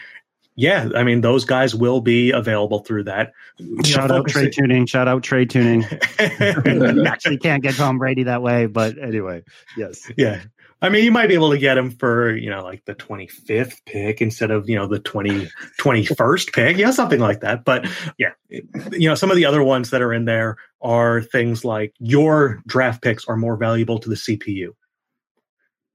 yeah, 0.60 0.90
I 0.94 1.04
mean, 1.04 1.22
those 1.22 1.46
guys 1.46 1.74
will 1.74 2.02
be 2.02 2.32
available 2.32 2.80
through 2.80 3.06
that. 3.06 3.32
You 3.60 3.82
shout 3.86 4.10
know, 4.10 4.18
out 4.18 4.28
trade 4.28 4.52
tuning. 4.52 4.86
Shout 4.88 5.08
out 5.08 5.24
trade 5.24 5.50
tuning. 5.50 5.84
you 6.20 7.06
actually 7.06 7.38
can't 7.38 7.64
get 7.64 7.76
Tom 7.76 7.98
Brady 7.98 8.24
that 8.24 8.42
way, 8.42 8.66
but 8.66 8.98
anyway, 8.98 9.44
yes. 9.78 10.12
Yeah. 10.18 10.42
I 10.82 10.88
mean, 10.90 11.04
you 11.04 11.12
might 11.12 11.28
be 11.28 11.34
able 11.34 11.52
to 11.52 11.58
get 11.58 11.78
him 11.78 11.92
for, 11.92 12.36
you 12.36 12.50
know, 12.50 12.64
like 12.64 12.86
the 12.86 12.96
25th 12.96 13.82
pick 13.86 14.22
instead 14.22 14.50
of, 14.50 14.70
you 14.70 14.76
know, 14.76 14.88
the 14.88 15.00
20, 15.00 15.50
21st 15.80 16.54
pick, 16.54 16.78
you 16.78 16.86
know, 16.86 16.92
something 16.92 17.20
like 17.20 17.42
that. 17.42 17.66
But 17.66 17.86
yeah, 18.18 18.32
you 18.50 19.10
know, 19.10 19.16
some 19.16 19.30
of 19.30 19.36
the 19.36 19.46
other 19.46 19.62
ones 19.62 19.90
that 19.90 20.02
are 20.02 20.14
in 20.14 20.24
there 20.26 20.56
are 20.82 21.22
things 21.22 21.66
like 21.66 21.94
your 22.00 22.62
draft 22.66 23.02
picks 23.02 23.26
are 23.26 23.36
more 23.36 23.58
valuable 23.58 24.00
to 24.00 24.10
the 24.10 24.16
CPU 24.16 24.70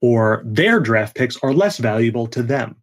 or 0.02 0.42
their 0.44 0.80
draft 0.80 1.16
picks 1.16 1.38
are 1.38 1.54
less 1.54 1.78
valuable 1.78 2.26
to 2.26 2.42
them. 2.42 2.76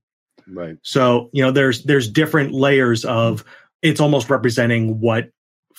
Right. 0.48 0.78
So, 0.82 1.30
you 1.34 1.44
know, 1.44 1.52
there's, 1.52 1.84
there's 1.84 2.10
different 2.10 2.52
layers 2.52 3.06
of 3.06 3.46
it's 3.84 4.02
almost 4.02 4.30
representing 4.30 5.00
what 5.00 5.30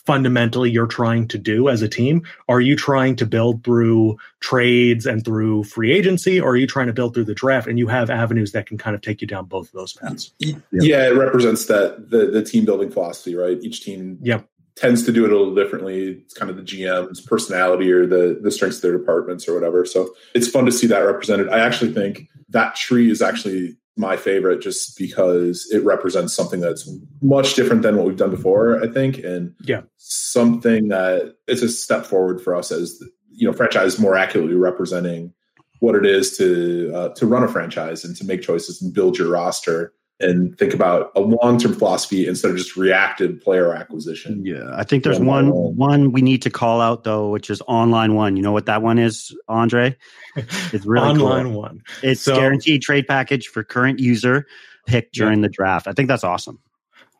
fundamentally 0.06 0.70
you're 0.70 0.86
trying 0.86 1.28
to 1.28 1.38
do 1.38 1.68
as 1.68 1.82
a 1.82 1.88
team? 1.88 2.22
Are 2.48 2.60
you 2.60 2.76
trying 2.76 3.16
to 3.16 3.26
build 3.26 3.64
through 3.64 4.16
trades 4.40 5.06
and 5.06 5.24
through 5.24 5.64
free 5.64 5.92
agency, 5.92 6.40
or 6.40 6.50
are 6.50 6.57
you 6.57 6.66
trying 6.66 6.88
to 6.88 6.92
build 6.92 7.14
through 7.14 7.24
the 7.24 7.34
draft? 7.34 7.66
And 7.68 7.78
you 7.78 7.86
have 7.88 8.11
avenues 8.11 8.53
that 8.53 8.66
can 8.66 8.78
kind 8.78 8.94
of 8.94 9.03
take 9.03 9.20
you 9.20 9.26
down 9.26 9.46
both 9.46 9.68
of 9.68 9.72
those 9.72 9.92
paths. 9.92 10.32
Yeah, 10.38 10.57
yeah 10.72 11.09
it 11.09 11.16
represents 11.16 11.66
that 11.66 12.11
the 12.11 12.26
the 12.26 12.42
team 12.42 12.64
building 12.64 12.90
philosophy, 12.90 13.34
right? 13.34 13.59
Each 13.62 13.82
team 13.82 14.18
yep. 14.22 14.46
tends 14.76 15.05
to 15.05 15.12
do 15.12 15.24
it 15.24 15.32
a 15.32 15.36
little 15.36 15.55
differently. 15.55 16.22
It's 16.24 16.34
kind 16.34 16.50
of 16.50 16.57
the 16.57 16.62
GM's 16.62 17.20
personality 17.20 17.90
or 17.92 18.07
the 18.07 18.38
the 18.42 18.50
strengths 18.50 18.78
of 18.78 18.82
their 18.82 18.98
departments 18.98 19.48
or 19.48 19.55
whatever. 19.55 19.84
So 19.84 20.14
it's 20.34 20.48
fun 20.48 20.66
to 20.66 20.72
see 20.72 20.86
that 20.88 21.00
represented. 21.00 21.48
I 21.48 21.61
actually 21.61 21.92
think 21.92 22.28
that 22.48 22.76
tree 22.76 23.11
is 23.11 23.22
actually 23.22 23.76
my 23.97 24.16
favorite 24.16 24.61
just 24.62 24.97
because 24.97 25.68
it 25.70 25.84
represents 25.84 26.34
something 26.34 26.61
that's 26.61 26.90
much 27.20 27.55
different 27.55 27.82
than 27.82 27.97
what 27.97 28.07
we've 28.07 28.16
done 28.16 28.30
before, 28.30 28.82
I 28.82 28.88
think. 28.88 29.18
And 29.18 29.55
yeah, 29.61 29.82
something 29.99 30.88
that 30.88 31.34
it's 31.47 31.62
a 31.62 31.68
step 31.68 32.07
forward 32.07 32.40
for 32.40 32.55
us 32.55 32.72
as 32.72 33.03
you 33.30 33.47
know 33.47 33.53
franchise 33.55 33.99
more 33.99 34.16
accurately 34.16 34.55
representing 34.55 35.32
what 35.80 35.95
it 35.95 36.07
is 36.07 36.36
to 36.38 36.93
uh, 36.95 37.09
to 37.11 37.26
run 37.26 37.43
a 37.43 37.49
franchise 37.49 38.05
and 38.05 38.16
to 38.16 38.24
make 38.24 38.43
choices 38.43 38.80
and 38.80 38.95
build 38.95 39.18
your 39.18 39.28
roster 39.28 39.93
and 40.23 40.57
think 40.59 40.73
about 40.75 41.12
a 41.14 41.20
long 41.20 41.59
term 41.59 41.75
philosophy 41.75 42.27
instead 42.27 42.51
of 42.51 42.57
just 42.57 42.77
reactive 42.77 43.41
player 43.41 43.75
acquisition. 43.75 44.45
Yeah, 44.45 44.70
I 44.75 44.85
think 44.85 45.05
there's 45.05 45.20
one 45.20 45.49
one 45.77 46.12
we 46.12 46.23
need 46.23 46.43
to 46.43 46.51
call 46.51 46.81
out 46.81 47.05
though, 47.05 47.31
which 47.31 47.51
is 47.51 47.62
online 47.66 48.14
one. 48.14 48.37
You 48.37 48.43
know 48.43 48.53
what 48.53 48.66
that 48.66 48.83
one 48.83 48.99
is, 48.99 49.37
Andre? 49.49 49.97
It's 50.73 50.87
really 50.87 51.09
online 51.09 51.53
cool. 51.53 51.61
one. 51.61 51.83
It's 52.03 52.23
so, 52.23 52.35
guaranteed 52.35 52.81
trade 52.81 53.07
package 53.07 53.49
for 53.49 53.62
current 53.62 53.99
user 53.99 54.47
pick 54.87 55.12
during 55.12 55.41
yeah. 55.41 55.49
the 55.49 55.49
draft. 55.51 55.87
I 55.87 55.93
think 55.93 56.09
that's 56.09 56.25
awesome. 56.25 56.59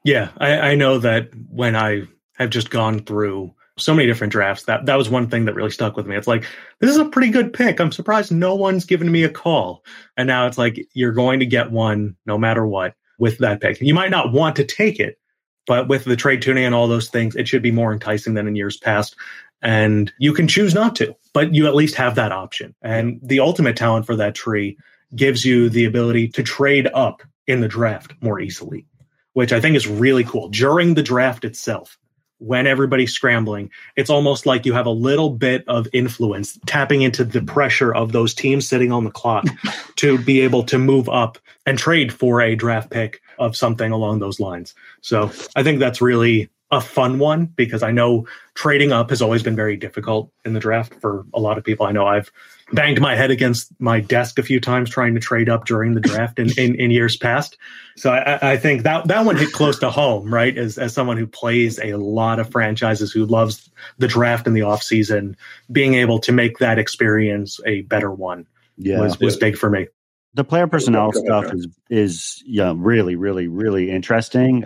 Yeah, 0.03 0.31
I, 0.39 0.71
I 0.71 0.75
know 0.75 0.99
that 0.99 1.29
when 1.51 1.77
I 1.77 2.09
have 2.35 2.49
just 2.49 2.71
gone 2.71 3.01
through 3.01 3.55
so 3.83 3.95
many 3.95 4.07
different 4.07 4.33
drafts. 4.33 4.64
That 4.64 4.87
that 4.87 4.97
was 4.97 5.09
one 5.09 5.28
thing 5.28 5.45
that 5.45 5.55
really 5.55 5.70
stuck 5.70 5.97
with 5.97 6.07
me. 6.07 6.16
It's 6.16 6.26
like 6.26 6.45
this 6.80 6.91
is 6.91 6.99
a 6.99 7.05
pretty 7.05 7.30
good 7.30 7.53
pick. 7.53 7.80
I'm 7.80 7.93
surprised 7.93 8.33
no 8.33 8.55
one's 8.55 8.85
given 8.85 9.11
me 9.11 9.24
a 9.24 9.28
call. 9.28 9.85
And 10.16 10.26
now 10.26 10.47
it's 10.47 10.59
like 10.59 10.87
you're 10.95 11.12
going 11.12 11.41
to 11.41 11.47
get 11.47 11.70
one 11.70 12.16
no 12.26 12.39
matter 12.39 12.66
what 12.66 12.95
with 13.18 13.39
that 13.39 13.61
pick. 13.61 13.80
You 13.80 13.95
might 13.95 14.11
not 14.11 14.33
want 14.33 14.57
to 14.57 14.64
take 14.64 14.99
it, 14.99 15.18
but 15.66 15.89
with 15.89 16.05
the 16.05 16.16
trade 16.16 16.43
tuning 16.43 16.64
and 16.64 16.74
all 16.74 16.89
those 16.89 17.09
things, 17.09 17.37
it 17.37 17.49
should 17.49 17.62
be 17.62 17.70
more 17.70 17.93
enticing 17.93 18.35
than 18.35 18.49
in 18.49 18.57
years 18.57 18.76
past. 18.76 19.16
And 19.62 20.12
you 20.18 20.33
can 20.33 20.49
choose 20.49 20.74
not 20.74 20.97
to, 20.97 21.14
but 21.33 21.55
you 21.55 21.66
at 21.66 21.74
least 21.74 21.95
have 21.95 22.16
that 22.16 22.33
option. 22.33 22.74
And 22.83 23.20
the 23.22 23.41
ultimate 23.41 23.76
talent 23.76 24.07
for 24.07 24.16
that 24.16 24.35
tree 24.35 24.76
gives 25.14 25.45
you 25.45 25.68
the 25.68 25.85
ability 25.85 26.28
to 26.28 26.43
trade 26.43 26.89
up 26.95 27.22
in 27.47 27.61
the 27.61 27.68
draft 27.68 28.14
more 28.20 28.41
easily, 28.41 28.87
which 29.35 29.53
I 29.53 29.61
think 29.61 29.76
is 29.76 29.87
really 29.87 30.24
cool. 30.24 30.49
During 30.49 30.95
the 30.95 31.03
draft 31.03 31.45
itself, 31.45 31.97
when 32.43 32.66
everybody's 32.66 33.12
scrambling, 33.12 33.70
it's 33.97 34.11
almost 34.11 34.47
like 34.47 34.66
you 34.66 34.72
have 34.72 34.86
a 34.86 34.90
little 34.90 35.30
bit 35.30 35.64
of 35.68 35.86
influence 35.93 36.59
tapping 36.66 37.03
into 37.03 37.24
the 37.24 37.40
pressure 37.43 37.95
of 37.95 38.12
those 38.12 38.34
teams 38.34 38.66
sitting 38.66 38.90
on 38.90 39.05
the 39.05 39.11
clock 39.11 39.45
to 39.97 40.18
be 40.18 40.40
able 40.40 40.64
to 40.64 40.78
move 40.78 41.09
up 41.09 41.38
and 41.66 41.78
trade 41.78 42.12
for 42.12 42.40
a 42.40 42.57
draft 42.57 42.90
pick 42.90 43.20
of 43.38 43.57
something 43.57 43.93
along 43.93 44.18
those 44.18 44.40
lines. 44.40 44.74
So 45.01 45.30
I 45.55 45.62
think 45.62 45.78
that's 45.78 46.01
really 46.01 46.51
a 46.72 46.80
fun 46.80 47.18
one 47.18 47.47
because 47.47 47.82
I 47.82 47.93
know 47.93 48.26
trading 48.55 48.93
up 48.93 49.11
has 49.11 49.22
always 49.22 49.43
been 49.43 49.55
very 49.55 49.76
difficult 49.76 50.32
in 50.45 50.55
the 50.55 50.61
draft 50.61 50.95
for 51.01 51.24
a 51.34 51.40
lot 51.40 51.59
of 51.59 51.64
people. 51.64 51.86
I 51.86 51.93
know 51.93 52.07
I've 52.07 52.32
banged 52.73 53.01
my 53.01 53.17
head 53.17 53.31
against 53.31 53.69
my 53.81 54.01
desk 54.01 54.39
a 54.39 54.43
few 54.43 54.61
times 54.61 54.91
trying 54.91 55.15
to 55.15 55.21
trade 55.21 55.49
up 55.49 55.67
during 55.67 55.95
the 55.95 56.01
draft 56.01 56.39
in, 56.39 56.51
in, 56.59 56.75
in 56.77 56.91
years 56.91 57.17
past. 57.17 57.57
So 57.97 58.11
I, 58.11 58.53
I, 58.53 58.57
think 58.57 58.83
that 58.85 59.09
that 59.09 59.25
one 59.25 59.37
hit 59.37 59.53
close 59.53 59.79
to 59.81 59.91
home, 59.91 60.33
right? 60.33 60.57
As 60.57 60.79
as 60.79 60.95
someone 60.95 61.19
who 61.19 61.27
plays 61.27 61.79
a 61.79 61.95
lot 61.95 62.39
of 62.39 62.51
franchises, 62.51 63.13
who 63.13 63.27
loves 63.27 63.71
the 63.99 64.09
draft 64.09 64.47
in 64.47 64.55
the 64.55 64.63
off 64.63 64.83
season, 64.83 65.37
being 65.71 65.95
able 65.95 66.19
to 66.21 66.33
make 66.33 66.59
that 66.59 66.79
experience 66.79 67.61
a 67.67 67.83
better 67.83 68.11
one 68.11 68.47
yeah. 68.79 69.01
was 69.01 69.19
was 69.21 69.37
big 69.37 69.57
for 69.57 69.69
me 69.69 69.89
the 70.35 70.45
player 70.45 70.66
personnel 70.66 71.12
stuff 71.12 71.53
is 71.53 71.68
is 71.91 72.43
yeah 72.47 72.72
really 72.76 73.16
really 73.16 73.49
really 73.49 73.91
interesting. 73.91 74.64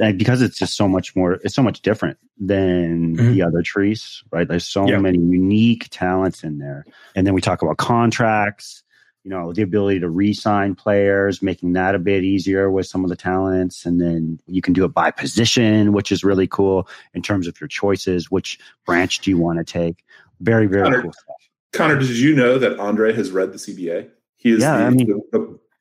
And 0.00 0.16
because 0.16 0.42
it's 0.42 0.58
just 0.58 0.76
so 0.76 0.86
much 0.86 1.16
more 1.16 1.34
it's 1.42 1.54
so 1.54 1.62
much 1.62 1.82
different 1.82 2.18
than 2.38 3.16
mm-hmm. 3.16 3.32
the 3.32 3.42
other 3.42 3.62
trees 3.62 4.22
right? 4.30 4.46
There's 4.46 4.66
so 4.66 4.86
yeah. 4.86 4.98
many 4.98 5.18
unique 5.18 5.88
talents 5.90 6.44
in 6.44 6.58
there. 6.58 6.84
And 7.16 7.26
then 7.26 7.34
we 7.34 7.40
talk 7.40 7.62
about 7.62 7.78
contracts 7.78 8.82
you 9.24 9.30
know 9.30 9.52
the 9.52 9.62
ability 9.62 9.98
to 10.00 10.08
re-sign 10.08 10.76
players 10.76 11.42
making 11.42 11.72
that 11.72 11.96
a 11.96 11.98
bit 11.98 12.22
easier 12.22 12.70
with 12.70 12.86
some 12.86 13.02
of 13.02 13.10
the 13.10 13.16
talents. 13.16 13.84
And 13.84 14.00
then 14.00 14.38
you 14.46 14.62
can 14.62 14.72
do 14.72 14.84
it 14.84 14.94
by 14.94 15.10
position 15.10 15.92
which 15.92 16.12
is 16.12 16.22
really 16.22 16.46
cool 16.46 16.88
in 17.12 17.22
terms 17.22 17.48
of 17.48 17.60
your 17.60 17.68
choices 17.68 18.30
which 18.30 18.60
branch 18.86 19.18
do 19.18 19.30
you 19.30 19.38
want 19.38 19.58
to 19.58 19.64
take? 19.64 20.04
Very 20.40 20.68
very 20.68 20.84
connor, 20.84 21.02
cool 21.02 21.12
stuff. 21.12 21.36
Connor 21.72 21.98
did 21.98 22.10
you 22.10 22.36
know 22.36 22.56
that 22.58 22.78
andre 22.78 23.12
has 23.12 23.32
read 23.32 23.50
the 23.50 23.58
cba 23.58 24.08
he 24.38 24.52
is 24.52 24.60
yeah, 24.60 24.78
the, 24.78 24.84
I 24.84 24.90
mean, 24.90 25.06
the, 25.06 25.20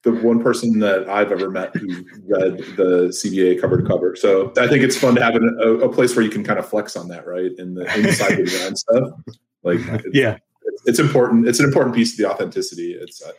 the, 0.04 0.12
the, 0.12 0.22
one 0.22 0.42
person 0.42 0.80
that 0.80 1.08
I've 1.08 1.32
ever 1.32 1.50
met 1.50 1.76
who 1.76 1.88
read 2.26 2.58
the 2.76 3.10
CBA 3.10 3.62
cover 3.62 3.80
to 3.80 3.88
cover. 3.88 4.16
So 4.16 4.52
I 4.58 4.68
think 4.68 4.84
it's 4.84 4.98
fun 4.98 5.16
to 5.16 5.24
have 5.24 5.36
an, 5.36 5.58
a, 5.62 5.70
a, 5.74 5.94
place 5.94 6.16
where 6.16 6.26
you 6.26 6.32
can 6.32 6.44
kind 6.44 6.60
of 6.60 6.68
flex 6.68 6.96
on 6.96 7.08
that, 7.10 7.26
right? 7.28 7.52
In 7.58 7.76
the 7.76 7.84
inside 7.96 8.38
the 8.38 8.44
design 8.44 8.76
stuff. 8.76 9.10
Like, 9.64 9.80
yeah, 10.12 10.38
it's, 10.64 10.88
it's, 10.88 11.00
important. 11.00 11.48
It's 11.48 11.60
an 11.60 11.66
important 11.66 11.96
piece 11.96 12.14
of 12.14 12.18
the 12.18 12.30
authenticity. 12.32 12.94
It's, 12.94 13.22
uh, 13.22 13.32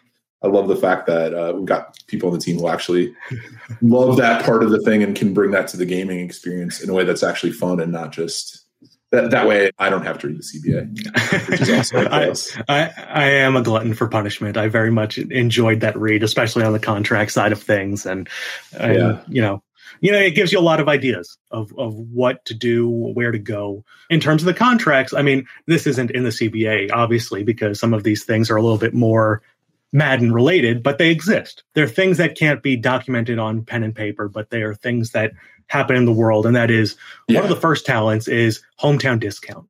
I 0.43 0.47
love 0.47 0.69
the 0.69 0.77
fact 0.77 1.07
that 1.09 1.35
uh, 1.35 1.53
we've 1.57 1.65
got 1.65 1.97
people 2.07 2.29
on 2.29 2.35
the 2.35 2.41
team 2.41 2.59
who 2.59 2.69
actually 2.69 3.13
love 3.83 4.17
that 4.19 4.45
part 4.45 4.63
of 4.63 4.71
the 4.71 4.81
thing 4.81 5.03
and 5.03 5.17
can 5.17 5.35
bring 5.35 5.51
that 5.51 5.67
to 5.69 5.77
the 5.77 5.87
gaming 5.87 6.21
experience 6.21 6.81
in 6.81 6.91
a 6.91 6.95
way 6.95 7.05
that's 7.05 7.25
actually 7.25 7.53
fun 7.53 7.81
and 7.81 7.91
not 7.91 8.13
just 8.13 8.68
that, 9.11 9.31
that 9.31 9.47
way 9.47 9.71
I 9.79 9.89
don't 9.89 10.05
have 10.05 10.19
to 10.19 10.29
read 10.29 10.39
the 10.39 10.43
CBA, 10.43 11.49
which 11.51 11.61
is 11.63 11.71
also 11.71 11.99
I, 12.69 12.83
I, 12.83 12.93
I, 13.09 13.25
am 13.25 13.57
a 13.57 13.63
glutton 13.63 13.95
for 13.95 14.07
punishment. 14.07 14.57
I 14.57 14.69
very 14.69 14.91
much 14.91 15.19
enjoyed 15.19 15.81
that 15.81 15.97
read, 15.99 16.23
especially 16.23 16.65
on 16.65 16.73
the 16.73 16.79
contract 16.79 17.33
side 17.33 17.53
of 17.53 17.63
things. 17.63 18.05
And, 18.05 18.29
and 18.79 18.95
yeah. 18.95 19.21
you 19.29 19.41
know, 19.41 19.63
you 20.01 20.13
know, 20.13 20.19
it 20.19 20.35
gives 20.35 20.53
you 20.53 20.59
a 20.59 20.61
lot 20.61 20.81
of 20.81 20.89
ideas 20.89 21.39
of, 21.51 21.73
of 21.79 21.95
what 21.95 22.45
to 22.45 22.55
do, 22.55 22.89
where 22.89 23.33
to 23.33 23.39
go. 23.39 23.85
In 24.11 24.21
terms 24.21 24.43
of 24.43 24.47
the 24.47 24.55
contracts, 24.55 25.15
I 25.15 25.23
mean, 25.23 25.47
this 25.67 25.87
isn't 25.87 26.11
in 26.11 26.25
the 26.25 26.31
CBA, 26.31 26.93
obviously, 26.93 27.43
because 27.43 27.81
some 27.81 27.95
of 27.95 28.05
these 28.05 28.25
things 28.25 28.51
are 28.51 28.57
a 28.57 28.63
little 28.63 28.79
bit 28.79 28.95
more 28.95 29.43
Madden 29.93 30.33
related, 30.33 30.83
but 30.83 30.99
they 30.99 31.11
exist. 31.11 31.65
They're 31.75 31.89
things 31.89 32.19
that 32.19 32.37
can't 32.37 32.63
be 32.63 32.77
documented 32.77 33.39
on 33.39 33.65
pen 33.65 33.83
and 33.83 33.95
paper, 33.95 34.29
but 34.29 34.51
they 34.51 34.63
are 34.63 34.75
things 34.75 35.13
that 35.13 35.33
happen 35.69 35.97
in 35.97 36.05
the 36.05 36.13
world. 36.13 36.47
And 36.47 36.57
that 36.57 36.71
is 36.71 36.97
yeah. 37.29 37.37
one 37.37 37.45
of 37.45 37.55
the 37.55 37.61
first 37.61 37.87
talents 37.87 38.29
is 38.29 38.63
hometown 38.81 39.21
discount. 39.21 39.67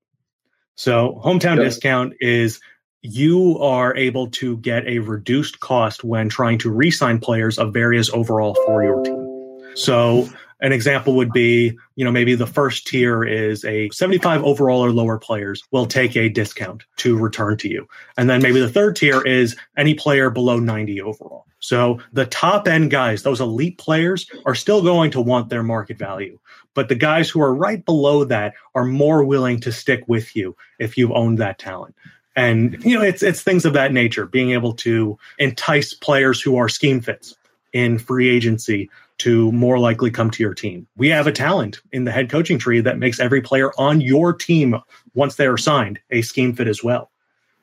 So 0.75 1.21
hometown 1.25 1.57
yep. 1.57 1.67
discount 1.67 2.15
is 2.21 2.61
you 3.03 3.59
are 3.59 3.97
able 3.97 4.31
to 4.31 4.57
get 4.59 4.87
a 4.87 4.99
reduced 5.01 5.61
cost 5.61 6.03
when 6.05 6.29
trying 6.29 6.59
to 6.59 6.71
re-sign 6.71 7.19
players 7.19 7.59
of 7.59 7.73
various 7.73 8.11
overall 8.11 8.55
for 8.67 8.83
your 8.83 9.03
team. 9.03 9.77
So 9.77 10.29
an 10.61 10.73
example 10.73 11.15
would 11.15 11.33
be, 11.33 11.79
you 11.95 12.05
know, 12.05 12.11
maybe 12.11 12.35
the 12.35 12.47
first 12.47 12.87
tier 12.87 13.23
is 13.23 13.65
a 13.65 13.89
75 13.91 14.43
overall 14.43 14.85
or 14.85 14.91
lower 14.91 15.19
players 15.19 15.63
will 15.71 15.87
take 15.87 16.17
a 16.17 16.29
discount 16.29 16.85
to 16.97 17.17
return 17.17 17.57
to 17.59 17.69
you. 17.69 17.87
And 18.17 18.29
then 18.29 18.43
maybe 18.43 18.61
the 18.61 18.69
third 18.69 18.97
tier 18.97 19.21
is 19.23 19.57
any 19.77 19.95
player 19.95 20.31
below 20.31 20.59
90 20.59 21.01
overall. 21.01 21.47
So 21.61 22.01
the 22.13 22.27
top 22.27 22.69
end 22.69 22.91
guys, 22.91 23.23
those 23.23 23.41
elite 23.41 23.79
players 23.79 24.29
are 24.47 24.55
still 24.55 24.83
going 24.83 25.11
to 25.13 25.21
want 25.21 25.49
their 25.49 25.63
market 25.63 25.99
value. 25.99 26.39
But 26.75 26.89
the 26.89 26.95
guys 26.95 27.29
who 27.29 27.41
are 27.41 27.55
right 27.55 27.85
below 27.85 28.25
that 28.25 28.55
are 28.75 28.85
more 28.85 29.25
willing 29.25 29.61
to 29.61 29.73
stick 29.73 30.05
with 30.07 30.35
you 30.37 30.57
if 30.79 30.97
you've 30.97 31.13
owned 31.13 31.39
that 31.39 31.59
talent. 31.59 31.95
And 32.37 32.85
you 32.85 32.97
know, 32.97 33.05
it's 33.05 33.25
it's 33.25 33.43
things 33.43 33.65
of 33.65 33.73
that 33.73 33.93
nature, 33.93 34.27
being 34.27 34.53
able 34.53 34.75
to 34.75 35.19
entice 35.39 35.93
players 35.93 36.41
who 36.41 36.57
are 36.57 36.69
scheme 36.69 37.01
fits 37.01 37.37
in 37.73 37.99
free 37.99 38.29
agency 38.29 38.91
to 39.19 39.51
more 39.53 39.79
likely 39.79 40.11
come 40.11 40.31
to 40.31 40.43
your 40.43 40.55
team. 40.55 40.87
We 40.97 41.09
have 41.09 41.27
a 41.27 41.33
talent 41.33 41.81
in 41.93 42.05
the 42.05 42.13
head 42.13 42.31
coaching 42.31 42.59
tree 42.59 42.81
that 42.81 42.99
makes 42.99 43.21
every 43.21 43.41
player 43.41 43.73
on 43.79 44.01
your 44.01 44.33
team, 44.33 44.77
once 45.15 45.35
they 45.35 45.47
are 45.47 45.57
signed, 45.57 45.99
a 46.11 46.23
scheme 46.23 46.55
fit 46.55 46.69
as 46.69 46.83
well. 46.83 47.11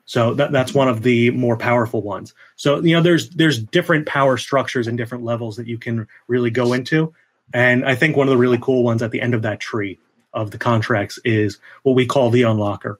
So 0.04 0.34
that, 0.34 0.52
that's 0.52 0.72
one 0.72 0.88
of 0.88 1.02
the 1.02 1.30
more 1.30 1.56
powerful 1.56 2.02
ones. 2.02 2.32
So 2.54 2.80
you 2.80 2.94
know, 2.94 3.02
there's 3.02 3.30
there's 3.30 3.58
different 3.58 4.06
power 4.06 4.36
structures 4.36 4.86
and 4.86 4.96
different 4.96 5.24
levels 5.24 5.56
that 5.56 5.66
you 5.66 5.78
can 5.78 6.06
really 6.28 6.50
go 6.50 6.72
into. 6.72 7.12
And 7.52 7.84
I 7.84 7.94
think 7.94 8.16
one 8.16 8.28
of 8.28 8.30
the 8.30 8.38
really 8.38 8.58
cool 8.60 8.84
ones 8.84 9.02
at 9.02 9.10
the 9.10 9.20
end 9.20 9.34
of 9.34 9.42
that 9.42 9.60
tree 9.60 9.98
of 10.32 10.50
the 10.50 10.58
contracts 10.58 11.18
is 11.24 11.58
what 11.82 11.94
we 11.94 12.06
call 12.06 12.30
the 12.30 12.42
unlocker. 12.42 12.96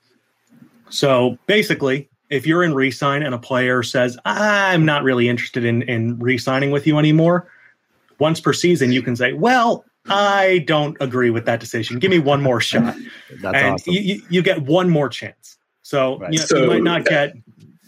So 0.89 1.39
basically, 1.47 2.09
if 2.31 2.47
you're 2.47 2.63
in 2.65 2.75
resign 2.75 3.23
and 3.23 3.35
a 3.35 3.39
player 3.39 3.83
says, 3.83 4.19
I'm 4.25 4.85
not 4.85 5.03
really 5.03 5.29
interested 5.29 5.65
in, 5.65 5.83
in 5.83 6.19
re-signing 6.19 6.71
with 6.71 6.87
you 6.87 6.99
anymore, 6.99 7.49
once 8.19 8.41
per 8.41 8.53
season, 8.53 8.93
you 8.93 9.03
can 9.03 9.17
say, 9.17 9.33
well, 9.33 9.85
I 10.09 10.65
don't 10.67 10.97
agree 11.01 11.31
with 11.31 11.47
that 11.47 11.61
decision. 11.61 11.99
Give 11.99 12.11
me 12.11 12.19
one 12.19 12.43
more 12.43 12.61
shot. 12.61 12.95
That's 13.41 13.57
and 13.57 13.75
awesome. 13.75 13.93
you, 13.93 14.23
you, 14.29 14.43
get 14.43 14.63
one 14.63 14.89
more 14.89 15.09
chance. 15.09 15.59
So, 15.83 16.19
right. 16.19 16.33
you, 16.33 16.39
know, 16.39 16.45
so, 16.45 16.59
you 16.59 16.67
might 16.67 16.83
not 16.83 17.01
uh, 17.03 17.05
get. 17.05 17.35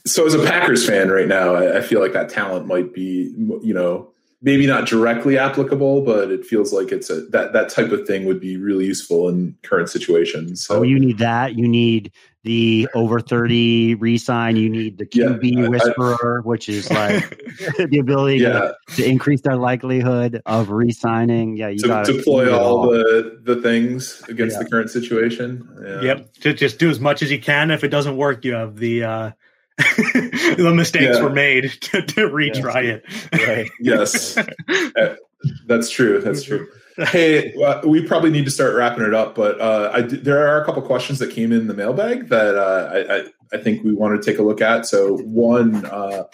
So, 0.06 0.26
as 0.26 0.34
a 0.34 0.44
Packers 0.44 0.86
fan 0.86 1.10
right 1.10 1.28
now, 1.28 1.54
I, 1.54 1.78
I 1.78 1.80
feel 1.80 2.00
like 2.00 2.12
that 2.14 2.28
talent 2.28 2.66
might 2.66 2.92
be, 2.92 3.32
you 3.62 3.74
know, 3.74 4.12
maybe 4.40 4.66
not 4.66 4.86
directly 4.86 5.36
applicable, 5.36 6.02
but 6.02 6.30
it 6.30 6.44
feels 6.44 6.72
like 6.72 6.92
it's 6.92 7.10
a 7.10 7.22
that 7.26 7.52
that 7.52 7.68
type 7.68 7.90
of 7.90 8.06
thing 8.06 8.24
would 8.26 8.40
be 8.40 8.56
really 8.56 8.84
useful 8.86 9.28
in 9.28 9.56
current 9.62 9.88
situations. 9.88 10.64
So 10.64 10.78
oh, 10.78 10.82
you 10.82 10.98
need 10.98 11.18
that. 11.18 11.56
You 11.56 11.66
need 11.66 12.12
the 12.44 12.88
over 12.94 13.20
30 13.20 13.96
resign. 13.96 14.56
You 14.56 14.70
need 14.70 14.98
the 14.98 15.06
QB 15.06 15.42
yeah, 15.42 15.68
whisperer, 15.68 16.38
I, 16.38 16.46
which 16.46 16.68
is 16.68 16.88
like 16.90 17.28
the 17.90 17.98
ability 17.98 18.38
yeah. 18.38 18.50
to, 18.50 18.96
to, 18.96 19.04
increase 19.04 19.40
their 19.40 19.56
likelihood 19.56 20.40
of 20.46 20.70
resigning. 20.70 21.56
Yeah, 21.56 21.68
you 21.68 21.80
got 21.80 22.06
to 22.06 22.12
deploy 22.12 22.52
all, 22.56 22.84
all, 22.84 22.90
the 22.90 23.40
the 23.42 23.56
things 23.60 24.22
against 24.28 24.56
yeah. 24.56 24.62
the 24.62 24.70
current 24.70 24.90
situation. 24.90 25.68
Yep, 26.02 26.32
to 26.40 26.54
just 26.54 26.78
do 26.78 26.88
as 26.88 27.00
much 27.00 27.22
as 27.22 27.30
you 27.30 27.40
can. 27.40 27.70
If 27.72 27.82
it 27.82 27.88
doesn't 27.88 28.16
work, 28.16 28.44
you 28.44 28.54
have 28.54 28.76
the 28.76 29.02
uh, 29.02 29.30
the 30.56 30.72
mistakes 30.74 31.16
yeah. 31.16 31.22
were 31.22 31.30
made 31.30 31.70
to, 31.80 32.02
to 32.02 32.28
retry 32.28 32.84
yes. 32.84 33.28
it. 33.32 33.48
Right. 33.48 33.70
yes, 33.80 34.36
uh, 34.36 35.16
that's 35.66 35.88
true. 35.88 36.20
That's 36.20 36.42
true. 36.42 36.68
Hey, 36.96 37.54
uh, 37.62 37.86
we 37.86 38.04
probably 38.04 38.30
need 38.30 38.44
to 38.44 38.50
start 38.50 38.74
wrapping 38.74 39.04
it 39.04 39.14
up, 39.14 39.36
but 39.36 39.60
uh, 39.60 39.92
I, 39.94 40.00
there 40.00 40.48
are 40.48 40.60
a 40.60 40.64
couple 40.64 40.82
questions 40.82 41.20
that 41.20 41.30
came 41.30 41.52
in 41.52 41.68
the 41.68 41.74
mailbag 41.74 42.28
that 42.28 42.56
uh, 42.56 43.28
I 43.52 43.58
think 43.58 43.84
we 43.84 43.94
want 43.94 44.20
to 44.20 44.30
take 44.30 44.40
a 44.40 44.42
look 44.42 44.60
at. 44.60 44.84
So 44.84 45.18
one, 45.18 45.86
uh, 45.86 46.24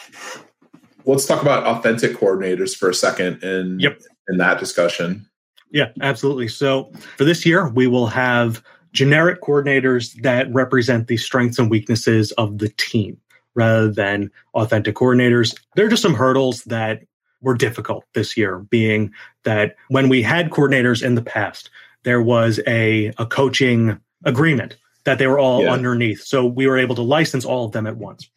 let's 1.04 1.26
talk 1.26 1.42
about 1.42 1.64
authentic 1.64 2.12
coordinators 2.12 2.74
for 2.74 2.88
a 2.88 2.94
second 2.94 3.42
in 3.42 3.78
yep. 3.78 4.00
in 4.28 4.38
that 4.38 4.58
discussion. 4.58 5.26
Yeah, 5.70 5.90
absolutely. 6.00 6.48
So 6.48 6.92
for 7.18 7.24
this 7.24 7.44
year, 7.44 7.68
we 7.68 7.86
will 7.86 8.06
have 8.06 8.62
generic 8.92 9.42
coordinators 9.42 10.14
that 10.22 10.50
represent 10.54 11.08
the 11.08 11.18
strengths 11.18 11.58
and 11.58 11.68
weaknesses 11.68 12.32
of 12.32 12.58
the 12.58 12.70
team 12.70 13.18
rather 13.54 13.90
than 13.90 14.30
authentic 14.54 14.96
coordinators. 14.96 15.58
There 15.74 15.86
are 15.86 15.90
just 15.90 16.02
some 16.02 16.14
hurdles 16.14 16.64
that 16.64 17.02
were 17.40 17.54
difficult 17.54 18.04
this 18.14 18.36
year, 18.36 18.58
being 18.58 19.12
that 19.44 19.76
when 19.88 20.08
we 20.08 20.22
had 20.22 20.50
coordinators 20.50 21.02
in 21.02 21.14
the 21.14 21.22
past, 21.22 21.70
there 22.02 22.22
was 22.22 22.60
a, 22.66 23.12
a 23.18 23.26
coaching 23.26 24.00
agreement 24.24 24.76
that 25.04 25.18
they 25.18 25.26
were 25.26 25.38
all 25.38 25.62
yeah. 25.62 25.72
underneath. 25.72 26.22
So 26.22 26.46
we 26.46 26.66
were 26.66 26.78
able 26.78 26.94
to 26.96 27.02
license 27.02 27.44
all 27.44 27.66
of 27.66 27.72
them 27.72 27.86
at 27.86 27.96
once. 27.96 28.28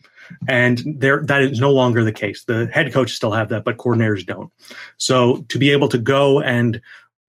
And 0.49 0.81
there 0.99 1.23
that 1.23 1.41
is 1.41 1.59
no 1.61 1.71
longer 1.71 2.03
the 2.03 2.11
case. 2.11 2.43
The 2.43 2.67
head 2.67 2.91
coaches 2.91 3.15
still 3.15 3.31
have 3.31 3.47
that, 3.49 3.63
but 3.63 3.77
coordinators 3.77 4.25
don't. 4.25 4.51
So 4.97 5.45
to 5.47 5.57
be 5.57 5.69
able 5.69 5.87
to 5.87 5.97
go 5.97 6.41
and 6.41 6.81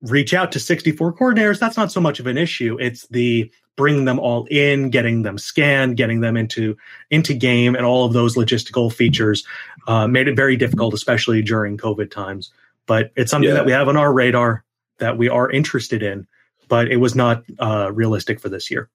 reach 0.02 0.34
out 0.34 0.50
to 0.52 0.60
64 0.60 1.14
coordinators, 1.14 1.60
that's 1.60 1.76
not 1.76 1.92
so 1.92 2.00
much 2.00 2.18
of 2.18 2.26
an 2.26 2.36
issue. 2.36 2.76
It's 2.80 3.06
the 3.08 3.52
bringing 3.78 4.04
them 4.04 4.18
all 4.18 4.46
in, 4.50 4.90
getting 4.90 5.22
them 5.22 5.38
scanned, 5.38 5.96
getting 5.96 6.20
them 6.20 6.36
into 6.36 6.76
into 7.10 7.32
game, 7.32 7.74
and 7.74 7.86
all 7.86 8.04
of 8.04 8.12
those 8.12 8.36
logistical 8.36 8.92
features 8.92 9.46
uh, 9.86 10.06
made 10.06 10.28
it 10.28 10.36
very 10.36 10.56
difficult, 10.56 10.92
especially 10.92 11.40
during 11.40 11.78
COVID 11.78 12.10
times. 12.10 12.52
But 12.84 13.12
it's 13.16 13.30
something 13.30 13.48
yeah. 13.48 13.54
that 13.54 13.64
we 13.66 13.72
have 13.72 13.88
on 13.88 13.96
our 13.96 14.12
radar 14.12 14.64
that 14.98 15.16
we 15.16 15.28
are 15.30 15.50
interested 15.50 16.02
in, 16.02 16.26
but 16.68 16.88
it 16.88 16.96
was 16.96 17.14
not 17.14 17.44
uh, 17.58 17.90
realistic 17.94 18.40
for 18.40 18.50
this 18.50 18.70
year. 18.70 18.90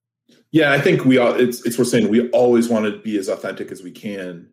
Yeah, 0.51 0.71
I 0.73 0.79
think 0.79 1.05
we 1.05 1.17
all 1.17 1.33
it's 1.33 1.65
it's 1.65 1.79
worth 1.79 1.87
saying 1.87 2.09
we 2.09 2.29
always 2.29 2.69
want 2.69 2.85
to 2.85 2.99
be 2.99 3.17
as 3.17 3.29
authentic 3.29 3.71
as 3.71 3.81
we 3.81 3.91
can. 3.91 4.49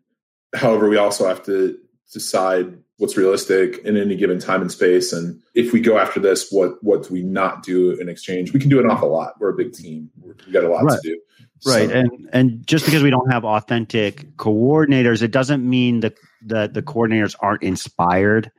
However, 0.55 0.89
we 0.89 0.97
also 0.97 1.27
have 1.27 1.43
to 1.45 1.77
decide 2.11 2.77
what's 3.01 3.17
realistic 3.17 3.79
in 3.79 3.97
any 3.97 4.15
given 4.15 4.37
time 4.37 4.61
and 4.61 4.71
space. 4.71 5.11
And 5.11 5.41
if 5.55 5.73
we 5.73 5.81
go 5.81 5.97
after 5.97 6.19
this, 6.19 6.51
what 6.51 6.81
what 6.83 7.07
do 7.07 7.13
we 7.13 7.23
not 7.23 7.63
do 7.63 7.91
in 7.99 8.07
exchange? 8.07 8.53
We 8.53 8.59
can 8.59 8.69
do 8.69 8.79
an 8.79 8.89
awful 8.89 9.11
lot. 9.11 9.33
We're 9.39 9.49
a 9.49 9.55
big 9.55 9.73
team. 9.73 10.11
we've 10.23 10.53
got 10.53 10.63
a 10.63 10.69
lot 10.69 10.83
right. 10.83 11.01
to 11.01 11.09
do. 11.09 11.19
Right. 11.65 11.89
So. 11.89 11.95
And 11.95 12.29
and 12.31 12.67
just 12.67 12.85
because 12.85 13.01
we 13.01 13.09
don't 13.09 13.31
have 13.31 13.43
authentic 13.43 14.37
coordinators, 14.37 15.23
it 15.23 15.31
doesn't 15.31 15.67
mean 15.67 16.01
that 16.01 16.13
that 16.45 16.75
the 16.75 16.83
coordinators 16.83 17.35
aren't 17.39 17.63
inspired 17.63 18.51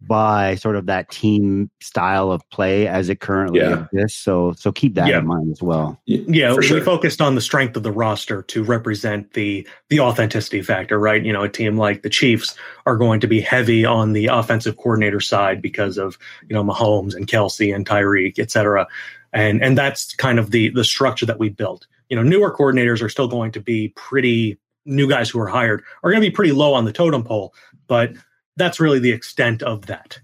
by 0.00 0.54
sort 0.54 0.76
of 0.76 0.86
that 0.86 1.10
team 1.10 1.70
style 1.80 2.30
of 2.30 2.48
play 2.50 2.86
as 2.86 3.08
it 3.08 3.18
currently 3.18 3.60
yeah. 3.60 3.86
exists. 3.92 4.22
So 4.22 4.52
so 4.52 4.70
keep 4.70 4.94
that 4.94 5.08
yeah. 5.08 5.18
in 5.18 5.26
mind 5.26 5.50
as 5.50 5.60
well. 5.60 6.00
Yeah, 6.06 6.54
we 6.54 6.62
sure. 6.62 6.80
focused 6.82 7.20
on 7.20 7.34
the 7.34 7.40
strength 7.40 7.76
of 7.76 7.82
the 7.82 7.90
roster 7.90 8.42
to 8.42 8.62
represent 8.62 9.32
the 9.32 9.66
the 9.88 10.00
authenticity 10.00 10.62
factor, 10.62 10.98
right? 10.98 11.24
You 11.24 11.32
know, 11.32 11.42
a 11.42 11.48
team 11.48 11.76
like 11.76 12.02
the 12.02 12.10
Chiefs 12.10 12.54
are 12.86 12.96
going 12.96 13.20
to 13.20 13.26
be 13.26 13.40
heavy 13.40 13.84
on 13.84 14.12
the 14.12 14.26
offensive 14.26 14.76
coordinator 14.76 15.20
side 15.20 15.60
because 15.60 15.98
of, 15.98 16.16
you 16.48 16.54
know, 16.54 16.62
Mahomes 16.62 17.14
and 17.14 17.26
Kelsey 17.26 17.72
and 17.72 17.84
Tyreek, 17.84 18.38
et 18.38 18.50
cetera. 18.50 18.86
And 19.32 19.62
and 19.62 19.76
that's 19.76 20.14
kind 20.14 20.38
of 20.38 20.52
the 20.52 20.70
the 20.70 20.84
structure 20.84 21.26
that 21.26 21.40
we 21.40 21.48
built. 21.48 21.88
You 22.08 22.16
know, 22.16 22.22
newer 22.22 22.54
coordinators 22.54 23.02
are 23.02 23.08
still 23.08 23.28
going 23.28 23.52
to 23.52 23.60
be 23.60 23.88
pretty 23.96 24.58
new 24.86 25.08
guys 25.08 25.28
who 25.28 25.40
are 25.40 25.48
hired 25.48 25.82
are 26.02 26.10
going 26.10 26.22
to 26.22 26.26
be 26.26 26.34
pretty 26.34 26.52
low 26.52 26.72
on 26.72 26.84
the 26.84 26.92
totem 26.92 27.24
pole, 27.24 27.52
but 27.88 28.12
that's 28.58 28.80
really 28.80 28.98
the 28.98 29.12
extent 29.12 29.62
of 29.62 29.86
that. 29.86 30.20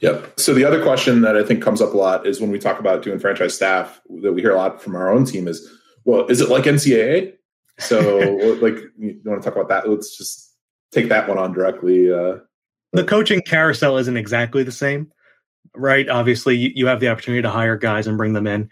Yep. 0.00 0.38
So 0.38 0.52
the 0.52 0.64
other 0.64 0.82
question 0.82 1.22
that 1.22 1.36
I 1.36 1.44
think 1.44 1.62
comes 1.62 1.80
up 1.80 1.94
a 1.94 1.96
lot 1.96 2.26
is 2.26 2.40
when 2.40 2.50
we 2.50 2.58
talk 2.58 2.78
about 2.78 3.02
doing 3.02 3.18
franchise 3.18 3.54
staff 3.54 4.00
that 4.22 4.32
we 4.32 4.42
hear 4.42 4.52
a 4.52 4.56
lot 4.56 4.82
from 4.82 4.96
our 4.96 5.10
own 5.10 5.24
team 5.24 5.48
is, 5.48 5.66
well, 6.04 6.26
is 6.26 6.40
it 6.40 6.48
like 6.48 6.64
NCAA? 6.64 7.34
So 7.78 8.18
like, 8.60 8.76
you 8.98 9.20
want 9.24 9.42
to 9.42 9.48
talk 9.48 9.56
about 9.56 9.68
that? 9.68 9.88
Let's 9.88 10.16
just 10.16 10.54
take 10.90 11.08
that 11.08 11.28
one 11.28 11.38
on 11.38 11.52
directly. 11.52 12.12
Uh, 12.12 12.38
the 12.92 13.04
coaching 13.04 13.40
carousel 13.40 13.96
isn't 13.96 14.16
exactly 14.16 14.62
the 14.62 14.72
same, 14.72 15.10
right? 15.74 16.08
Obviously, 16.08 16.56
you 16.74 16.86
have 16.86 17.00
the 17.00 17.08
opportunity 17.08 17.42
to 17.42 17.50
hire 17.50 17.76
guys 17.76 18.06
and 18.06 18.18
bring 18.18 18.34
them 18.34 18.46
in, 18.46 18.70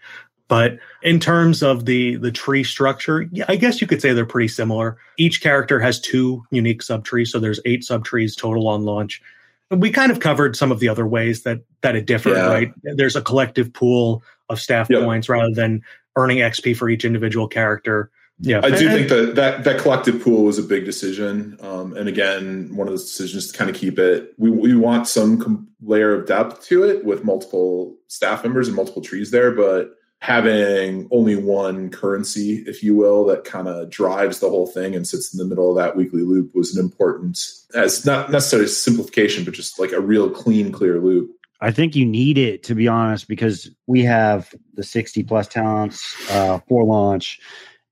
but 0.51 0.79
in 1.01 1.21
terms 1.21 1.63
of 1.63 1.85
the 1.85 2.17
the 2.17 2.29
tree 2.29 2.65
structure, 2.65 3.21
yeah, 3.31 3.45
I 3.47 3.55
guess 3.55 3.79
you 3.79 3.87
could 3.87 4.01
say 4.01 4.11
they're 4.11 4.25
pretty 4.25 4.49
similar. 4.49 4.97
Each 5.15 5.39
character 5.39 5.79
has 5.79 5.97
two 5.97 6.43
unique 6.51 6.81
subtrees, 6.81 7.27
so 7.27 7.39
there's 7.39 7.61
eight 7.63 7.83
subtrees 7.83 8.37
total 8.37 8.67
on 8.67 8.83
launch. 8.83 9.21
We 9.69 9.91
kind 9.91 10.11
of 10.11 10.19
covered 10.19 10.57
some 10.57 10.69
of 10.69 10.81
the 10.81 10.89
other 10.89 11.07
ways 11.07 11.43
that 11.43 11.61
that 11.83 11.95
it 11.95 12.05
differed, 12.05 12.35
yeah. 12.35 12.47
right? 12.47 12.73
There's 12.83 13.15
a 13.15 13.21
collective 13.21 13.71
pool 13.71 14.23
of 14.49 14.59
staff 14.59 14.89
yep. 14.89 15.03
points 15.03 15.29
rather 15.29 15.53
than 15.53 15.83
earning 16.17 16.39
XP 16.39 16.75
for 16.75 16.89
each 16.89 17.05
individual 17.05 17.47
character. 17.47 18.11
Yeah, 18.41 18.59
I 18.61 18.71
do 18.71 18.89
think 18.89 19.07
that, 19.07 19.35
that 19.35 19.63
that 19.63 19.79
collective 19.79 20.21
pool 20.21 20.43
was 20.43 20.59
a 20.59 20.63
big 20.63 20.83
decision, 20.83 21.57
um, 21.61 21.95
and 21.95 22.09
again, 22.09 22.75
one 22.75 22.89
of 22.89 22.91
those 22.91 23.05
decisions 23.05 23.49
to 23.49 23.57
kind 23.57 23.69
of 23.69 23.77
keep 23.77 23.97
it. 23.97 24.33
We 24.37 24.49
we 24.49 24.75
want 24.75 25.07
some 25.07 25.39
com- 25.39 25.69
layer 25.81 26.13
of 26.13 26.27
depth 26.27 26.65
to 26.65 26.83
it 26.83 27.05
with 27.05 27.23
multiple 27.23 27.95
staff 28.09 28.43
members 28.43 28.67
and 28.67 28.75
multiple 28.75 29.01
trees 29.01 29.31
there, 29.31 29.51
but 29.51 29.95
having 30.21 31.07
only 31.11 31.35
one 31.35 31.89
currency, 31.89 32.63
if 32.67 32.83
you 32.83 32.95
will, 32.95 33.25
that 33.25 33.43
kind 33.43 33.67
of 33.67 33.89
drives 33.89 34.39
the 34.39 34.49
whole 34.49 34.67
thing 34.67 34.95
and 34.95 35.07
sits 35.07 35.33
in 35.33 35.39
the 35.39 35.45
middle 35.45 35.69
of 35.71 35.75
that 35.77 35.95
weekly 35.95 36.21
loop 36.21 36.53
was 36.53 36.75
an 36.75 36.83
important, 36.83 37.43
as 37.73 38.05
not 38.05 38.31
necessarily 38.31 38.67
simplification, 38.67 39.43
but 39.43 39.55
just 39.55 39.79
like 39.79 39.91
a 39.91 39.99
real 39.99 40.29
clean, 40.29 40.71
clear 40.71 40.99
loop. 40.99 41.31
I 41.59 41.71
think 41.71 41.95
you 41.95 42.05
need 42.05 42.37
it 42.37 42.63
to 42.63 42.75
be 42.75 42.87
honest, 42.87 43.27
because 43.27 43.69
we 43.87 44.03
have 44.03 44.53
the 44.75 44.83
60 44.83 45.23
plus 45.23 45.47
talents 45.47 46.15
uh, 46.31 46.59
for 46.67 46.83
launch 46.85 47.39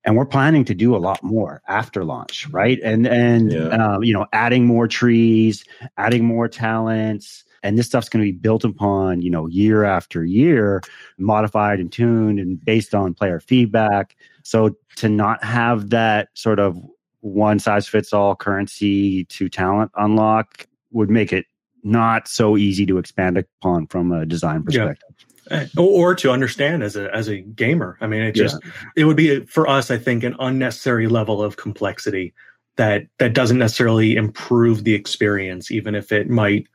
and 0.06 0.16
we're 0.16 0.26
planning 0.26 0.66
to 0.66 0.74
do 0.74 0.96
a 0.96 0.98
lot 0.98 1.22
more 1.24 1.62
after 1.68 2.06
launch 2.06 2.48
right 2.50 2.80
and 2.84 3.06
and 3.06 3.52
yeah. 3.52 3.68
um, 3.68 4.02
you 4.02 4.14
know 4.14 4.26
adding 4.32 4.66
more 4.66 4.88
trees 4.88 5.66
adding 5.98 6.24
more 6.24 6.48
talents 6.48 7.44
and 7.64 7.78
this 7.78 7.88
stuff's 7.88 8.10
going 8.10 8.26
to 8.26 8.32
be 8.32 8.38
built 8.38 8.64
upon, 8.64 9.22
you 9.22 9.30
know, 9.30 9.48
year 9.48 9.84
after 9.84 10.24
year, 10.24 10.82
modified 11.18 11.80
and 11.80 11.92
tuned 11.92 12.40
and 12.40 12.64
based 12.64 12.96
on 12.96 13.14
player 13.14 13.40
feedback. 13.40 14.16
So 14.44 14.76
to 14.98 15.10
not 15.10 15.44
have 15.44 15.90
that 15.90 16.30
sort 16.34 16.60
of 16.60 16.78
one 17.22 17.60
size 17.60 17.88
fits 17.88 18.14
all 18.14 18.36
currency 18.36 19.26
to 19.26 19.50
talent 19.50 19.92
unlock 19.96 20.68
would 20.92 21.10
make 21.10 21.34
it 21.34 21.46
not 21.84 22.28
so 22.28 22.58
easy 22.58 22.86
to 22.86 22.98
expand 22.98 23.38
upon 23.38 23.88
from 23.88 24.12
a 24.12 24.26
design 24.26 24.64
perspective. 24.64 25.10
Yeah. 25.52 25.66
Or, 25.78 26.14
to 26.14 26.32
understand 26.32 26.84
as 26.84 26.96
a 26.96 27.14
as 27.14 27.28
a 27.28 27.40
gamer. 27.40 27.98
I 28.02 28.08
mean, 28.08 28.22
it 28.22 28.34
just 28.34 28.58
yeah. 28.64 28.72
it 28.98 29.06
would 29.06 29.18
be 29.18 29.46
for 29.46 29.68
us, 29.68 29.90
I 29.90 29.98
think, 29.98 30.24
an 30.24 30.36
unnecessary 30.40 31.08
level 31.08 31.42
of 31.42 31.58
complexity 31.58 32.36
that 32.76 33.08
that 33.18 33.34
doesn't 33.34 33.58
necessarily 33.58 34.16
improve 34.16 34.84
the 34.84 34.94
experience, 34.94 35.72
even 35.72 35.96
if 35.96 36.12
it 36.12 36.30
might 36.30 36.68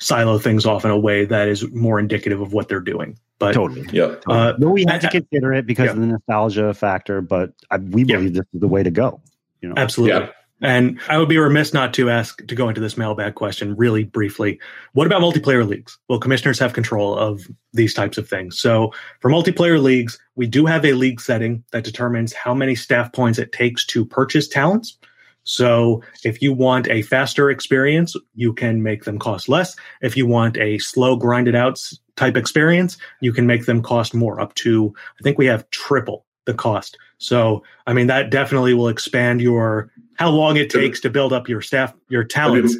silo 0.00 0.38
things 0.38 0.66
off 0.66 0.84
in 0.84 0.90
a 0.90 0.98
way 0.98 1.24
that 1.24 1.48
is 1.48 1.70
more 1.72 1.98
indicative 1.98 2.40
of 2.40 2.52
what 2.52 2.68
they're 2.68 2.80
doing. 2.80 3.18
But 3.38 3.52
totally, 3.52 3.86
yeah. 3.92 4.16
Uh, 4.26 4.54
we 4.58 4.84
had 4.88 5.00
to 5.02 5.10
consider 5.10 5.52
it 5.52 5.66
because 5.66 5.86
yeah. 5.86 5.92
of 5.92 6.00
the 6.00 6.06
nostalgia 6.06 6.74
factor, 6.74 7.20
but 7.20 7.52
I, 7.70 7.78
we 7.78 8.04
believe 8.04 8.34
yeah. 8.34 8.40
this 8.40 8.46
is 8.52 8.60
the 8.60 8.68
way 8.68 8.82
to 8.82 8.90
go. 8.90 9.20
You 9.60 9.68
know, 9.68 9.74
absolutely. 9.76 10.20
Yeah. 10.20 10.30
And 10.60 11.00
I 11.08 11.18
would 11.18 11.28
be 11.28 11.38
remiss 11.38 11.72
not 11.72 11.94
to 11.94 12.10
ask 12.10 12.44
to 12.44 12.54
go 12.54 12.68
into 12.68 12.80
this 12.80 12.96
mailbag 12.96 13.36
question 13.36 13.76
really 13.76 14.02
briefly. 14.02 14.58
What 14.92 15.06
about 15.06 15.22
multiplayer 15.22 15.66
leagues? 15.66 15.98
Well, 16.08 16.18
commissioners 16.18 16.58
have 16.58 16.72
control 16.72 17.16
of 17.16 17.46
these 17.72 17.94
types 17.94 18.18
of 18.18 18.28
things. 18.28 18.58
So 18.58 18.92
for 19.20 19.30
multiplayer 19.30 19.80
leagues, 19.80 20.18
we 20.34 20.48
do 20.48 20.66
have 20.66 20.84
a 20.84 20.94
league 20.94 21.20
setting 21.20 21.62
that 21.70 21.84
determines 21.84 22.32
how 22.32 22.54
many 22.54 22.74
staff 22.74 23.12
points 23.12 23.38
it 23.38 23.52
takes 23.52 23.86
to 23.86 24.04
purchase 24.04 24.48
talents. 24.48 24.98
So 25.48 26.02
if 26.24 26.42
you 26.42 26.52
want 26.52 26.88
a 26.88 27.00
faster 27.00 27.50
experience, 27.50 28.14
you 28.34 28.52
can 28.52 28.82
make 28.82 29.04
them 29.04 29.18
cost 29.18 29.48
less. 29.48 29.76
If 30.02 30.14
you 30.14 30.26
want 30.26 30.58
a 30.58 30.76
slow, 30.78 31.16
grinded 31.16 31.54
out 31.54 31.82
type 32.16 32.36
experience, 32.36 32.98
you 33.22 33.32
can 33.32 33.46
make 33.46 33.64
them 33.64 33.82
cost 33.82 34.12
more, 34.12 34.40
up 34.42 34.52
to, 34.56 34.94
I 35.18 35.22
think 35.22 35.38
we 35.38 35.46
have 35.46 35.68
triple 35.70 36.26
the 36.44 36.52
cost. 36.52 36.98
So, 37.16 37.62
I 37.86 37.94
mean, 37.94 38.08
that 38.08 38.28
definitely 38.28 38.74
will 38.74 38.88
expand 38.88 39.40
your, 39.40 39.90
how 40.18 40.28
long 40.28 40.58
it 40.58 40.68
takes 40.68 41.00
to 41.00 41.10
build 41.10 41.32
up 41.32 41.48
your 41.48 41.62
staff, 41.62 41.94
your 42.10 42.24
talents. 42.24 42.76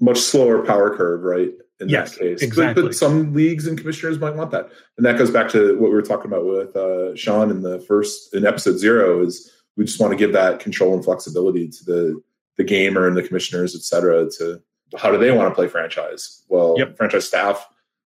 Much 0.00 0.18
slower 0.18 0.64
power 0.64 0.96
curve, 0.96 1.22
right? 1.22 1.50
In 1.78 1.90
yes, 1.90 2.12
that 2.12 2.20
case. 2.20 2.42
Exactly. 2.42 2.84
But, 2.84 2.88
but, 2.88 2.96
some 2.96 3.34
leagues 3.34 3.66
and 3.66 3.76
commissioners 3.76 4.18
might 4.18 4.34
want 4.34 4.50
that. 4.52 4.70
And 4.96 5.04
that 5.04 5.18
goes 5.18 5.30
back 5.30 5.50
to 5.50 5.78
what 5.78 5.90
we 5.90 5.94
were 5.94 6.00
talking 6.00 6.26
about 6.26 6.46
with 6.46 6.74
uh, 6.74 7.14
Sean 7.16 7.50
in 7.50 7.60
the 7.60 7.80
first, 7.80 8.34
in 8.34 8.46
episode 8.46 8.78
zero 8.78 9.22
is, 9.26 9.52
we 9.78 9.84
just 9.84 10.00
want 10.00 10.10
to 10.10 10.18
give 10.18 10.32
that 10.32 10.58
control 10.58 10.92
and 10.92 11.04
flexibility 11.04 11.68
to 11.68 11.84
the 11.84 12.22
the 12.56 12.64
gamer 12.64 13.06
and 13.06 13.16
the 13.16 13.22
commissioners, 13.22 13.76
et 13.76 13.82
cetera, 13.82 14.28
to 14.32 14.60
how 14.98 15.12
do 15.12 15.16
they 15.16 15.30
want 15.30 15.48
to 15.48 15.54
play 15.54 15.68
franchise? 15.68 16.42
Well, 16.48 16.74
yep. 16.76 16.96
franchise 16.96 17.26
staff 17.26 17.66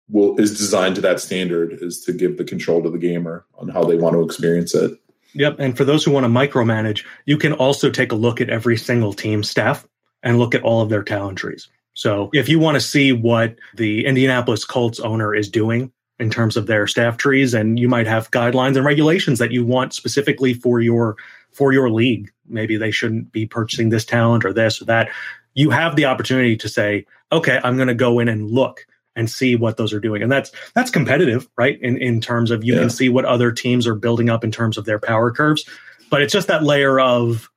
will 0.09 0.38
is 0.39 0.57
designed 0.57 0.95
to 0.95 1.01
that 1.01 1.20
standard 1.20 1.78
is 1.82 2.01
to 2.01 2.11
give 2.11 2.38
the 2.38 2.43
control 2.43 2.82
to 2.82 2.89
the 2.89 2.97
gamer 2.97 3.45
on 3.59 3.70
how 3.70 3.84
they 3.84 3.95
want 3.95 4.15
to 4.15 4.24
experience 4.24 4.74
it. 4.74 4.99
Yep. 5.36 5.57
And 5.59 5.78
for 5.78 5.86
those 5.86 6.03
who 6.03 6.09
want 6.09 6.24
to 6.24 6.30
micromanage, 6.30 7.05
you 7.26 7.38
can 7.38 7.53
also 7.53 7.91
take 7.91 8.11
a 8.11 8.15
look 8.15 8.41
at 8.41 8.49
every 8.49 8.76
single 8.76 9.13
team 9.13 9.43
staff 9.43 9.88
and 10.24 10.39
look 10.39 10.55
at 10.55 10.63
all 10.63 10.82
of 10.82 10.89
their 10.89 11.03
talent 11.03 11.38
trees. 11.38 11.70
So 11.93 12.32
if 12.34 12.49
you 12.49 12.57
want 12.57 12.76
to 12.76 12.82
see 12.82 13.13
what 13.13 13.57
the 13.76 14.05
Indianapolis 14.05 14.65
Colts 14.65 14.99
owner 14.99 15.36
is 15.36 15.49
doing 15.49 15.91
in 16.20 16.30
terms 16.30 16.57
of 16.57 16.67
their 16.67 16.88
staff 16.88 17.17
trees 17.17 17.53
and 17.53 17.80
you 17.80 17.88
might 17.88 18.07
have 18.07 18.32
guidelines 18.32 18.76
and 18.76 18.86
regulations 18.86 19.39
that 19.39 19.51
you 19.51 19.65
want 19.65 19.93
specifically 19.93 20.53
for 20.53 20.80
your 20.80 21.15
for 21.51 21.74
your 21.74 21.89
league. 21.89 22.32
Maybe 22.47 22.78
they 22.78 22.91
shouldn't 22.91 23.32
be 23.32 23.45
purchasing 23.45 23.89
this 23.89 24.05
talent 24.05 24.45
or 24.45 24.53
this 24.53 24.82
or 24.82 24.86
that. 24.86 25.09
You 25.53 25.70
have 25.72 25.95
the 25.95 26.05
opportunity 26.05 26.55
to 26.57 26.70
say 26.70 27.05
okay 27.32 27.59
i'm 27.63 27.76
going 27.76 27.88
to 27.88 27.93
go 27.95 28.20
in 28.20 28.28
and 28.28 28.49
look 28.49 28.86
and 29.15 29.30
see 29.30 29.55
what 29.55 29.78
those 29.78 29.91
are 29.93 29.99
doing. 29.99 30.24
And 30.24 30.32
that's 30.32 30.51
that's 30.74 30.91
competitive 30.91 31.47
right? 31.57 31.80
In 31.82 31.97
in 31.97 32.22
terms 32.22 32.51
of 32.51 32.63
you 32.63 32.74
yeah. 32.74 32.82
can 32.82 32.89
see 32.89 33.09
what 33.09 33.26
other 33.26 33.51
teams 33.51 33.88
are 33.88 33.95
building 33.95 34.30
up 34.30 34.43
in 34.43 34.51
terms 34.51 34.78
of 34.78 34.86
their 34.86 34.99
power 34.99 35.32
curves. 35.32 35.67
But 36.09 36.22
it's 36.22 36.34
just 36.34 36.47
that 36.47 36.63
layer 36.63 36.99
of 36.99 37.49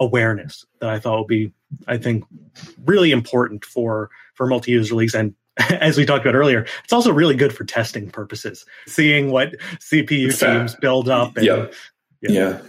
awareness 0.00 0.64
that 0.80 0.88
i 0.88 0.98
thought 0.98 1.18
would 1.18 1.28
be 1.28 1.52
i 1.86 1.96
think 1.98 2.24
really 2.86 3.12
important 3.12 3.64
for 3.64 4.10
for 4.34 4.46
multi-user 4.46 4.94
leagues 4.94 5.14
and 5.14 5.34
as 5.80 5.96
we 5.96 6.06
talked 6.06 6.24
about 6.24 6.34
earlier, 6.34 6.66
it's 6.84 6.92
also 6.92 7.12
really 7.12 7.34
good 7.34 7.52
for 7.52 7.64
testing 7.64 8.10
purposes, 8.10 8.64
seeing 8.86 9.30
what 9.30 9.54
CPU 9.78 10.38
teams 10.38 10.74
build 10.76 11.08
up. 11.08 11.36
And, 11.36 11.46
yeah. 11.46 11.66
yeah. 12.22 12.30
yeah. 12.30 12.60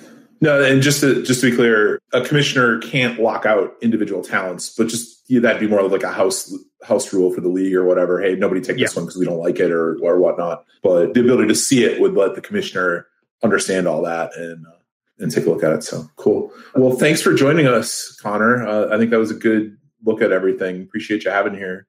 No, 0.44 0.64
and 0.64 0.82
just 0.82 1.02
to 1.02 1.22
just 1.22 1.42
to 1.42 1.52
be 1.52 1.56
clear, 1.56 2.00
a 2.14 2.22
commissioner 2.22 2.80
can't 2.80 3.20
lock 3.20 3.46
out 3.46 3.76
individual 3.82 4.24
talents, 4.24 4.74
but 4.76 4.88
just 4.88 5.24
yeah, 5.28 5.39
that'd 5.39 5.62
be 5.62 5.68
more 5.68 5.84
like 5.88 6.02
a 6.02 6.12
house 6.12 6.52
house 6.84 7.14
rule 7.14 7.32
for 7.32 7.42
the 7.42 7.48
league 7.48 7.76
or 7.76 7.86
whatever. 7.86 8.20
Hey, 8.20 8.36
nobody 8.36 8.60
take 8.60 8.78
yeah. 8.78 8.86
this 8.86 8.96
one 8.96 9.06
because 9.06 9.18
we 9.18 9.26
don't 9.26 9.38
like 9.38 9.60
it 9.60 9.72
or 9.72 10.00
or 10.02 10.18
whatnot. 10.18 10.66
But 10.82 11.14
the 11.14 11.20
ability 11.20 11.48
to 11.50 11.56
see 11.56 11.84
it 11.84 12.02
would 12.02 12.16
let 12.16 12.34
the 12.34 12.42
commissioner 12.42 13.06
understand 13.44 13.88
all 13.88 14.02
that 14.02 14.36
and 14.36 14.66
uh, 14.66 14.72
and 15.20 15.32
take 15.32 15.46
a 15.46 15.50
look 15.52 15.64
at 15.64 15.74
it. 15.74 15.84
So 15.84 16.08
cool. 16.16 16.52
Well, 16.74 16.94
thanks 16.94 17.22
for 17.22 17.36
joining 17.36 17.68
us, 17.68 18.18
Connor. 18.20 18.66
Uh, 18.66 18.96
I 18.96 18.98
think 18.98 19.12
that 19.12 19.20
was 19.20 19.30
a 19.30 19.36
good 19.36 19.78
look 20.04 20.24
at 20.24 20.32
everything. 20.32 20.82
Appreciate 20.82 21.24
you 21.24 21.30
having 21.30 21.54
here 21.54 21.86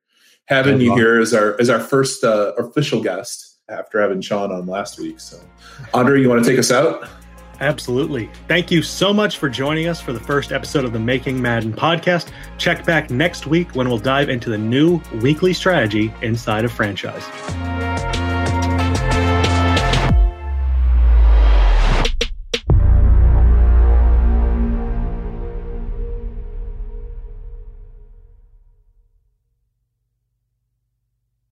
having 0.47 0.80
you 0.80 0.95
here 0.95 1.20
as 1.20 1.32
our 1.34 1.61
as 1.61 1.70
our 1.70 1.80
first 1.80 2.24
uh, 2.24 2.53
official 2.59 3.03
guest 3.03 3.59
after 3.68 4.01
having 4.01 4.20
Sean 4.20 4.53
on 4.53 4.66
last 4.66 4.99
week. 4.99 5.20
So, 5.20 5.38
Andre, 5.95 6.20
you 6.20 6.28
want 6.28 6.45
to 6.45 6.51
take 6.51 6.59
us 6.59 6.70
out? 6.70 7.09
Absolutely. 7.61 8.28
Thank 8.49 8.72
you 8.72 8.82
so 8.82 9.12
much 9.12 9.38
for 9.38 9.49
joining 9.49 9.86
us 9.86 10.01
for 10.01 10.12
the 10.12 10.20
first 10.20 10.51
episode 10.51 10.84
of 10.84 10.93
the 10.93 10.99
Making 10.99 11.40
Madden 11.40 11.72
podcast. 11.72 12.32
Check 12.59 12.84
back 12.84 13.09
next 13.09 13.47
week 13.47 13.76
when 13.76 13.88
we'll 13.88 13.99
dive 13.99 14.28
into 14.28 14.51
the 14.51 14.59
new 14.59 15.01
weekly 15.20 15.53
strategy 15.53 16.12
inside 16.22 16.64
a 16.64 16.68
franchise. 16.68 17.24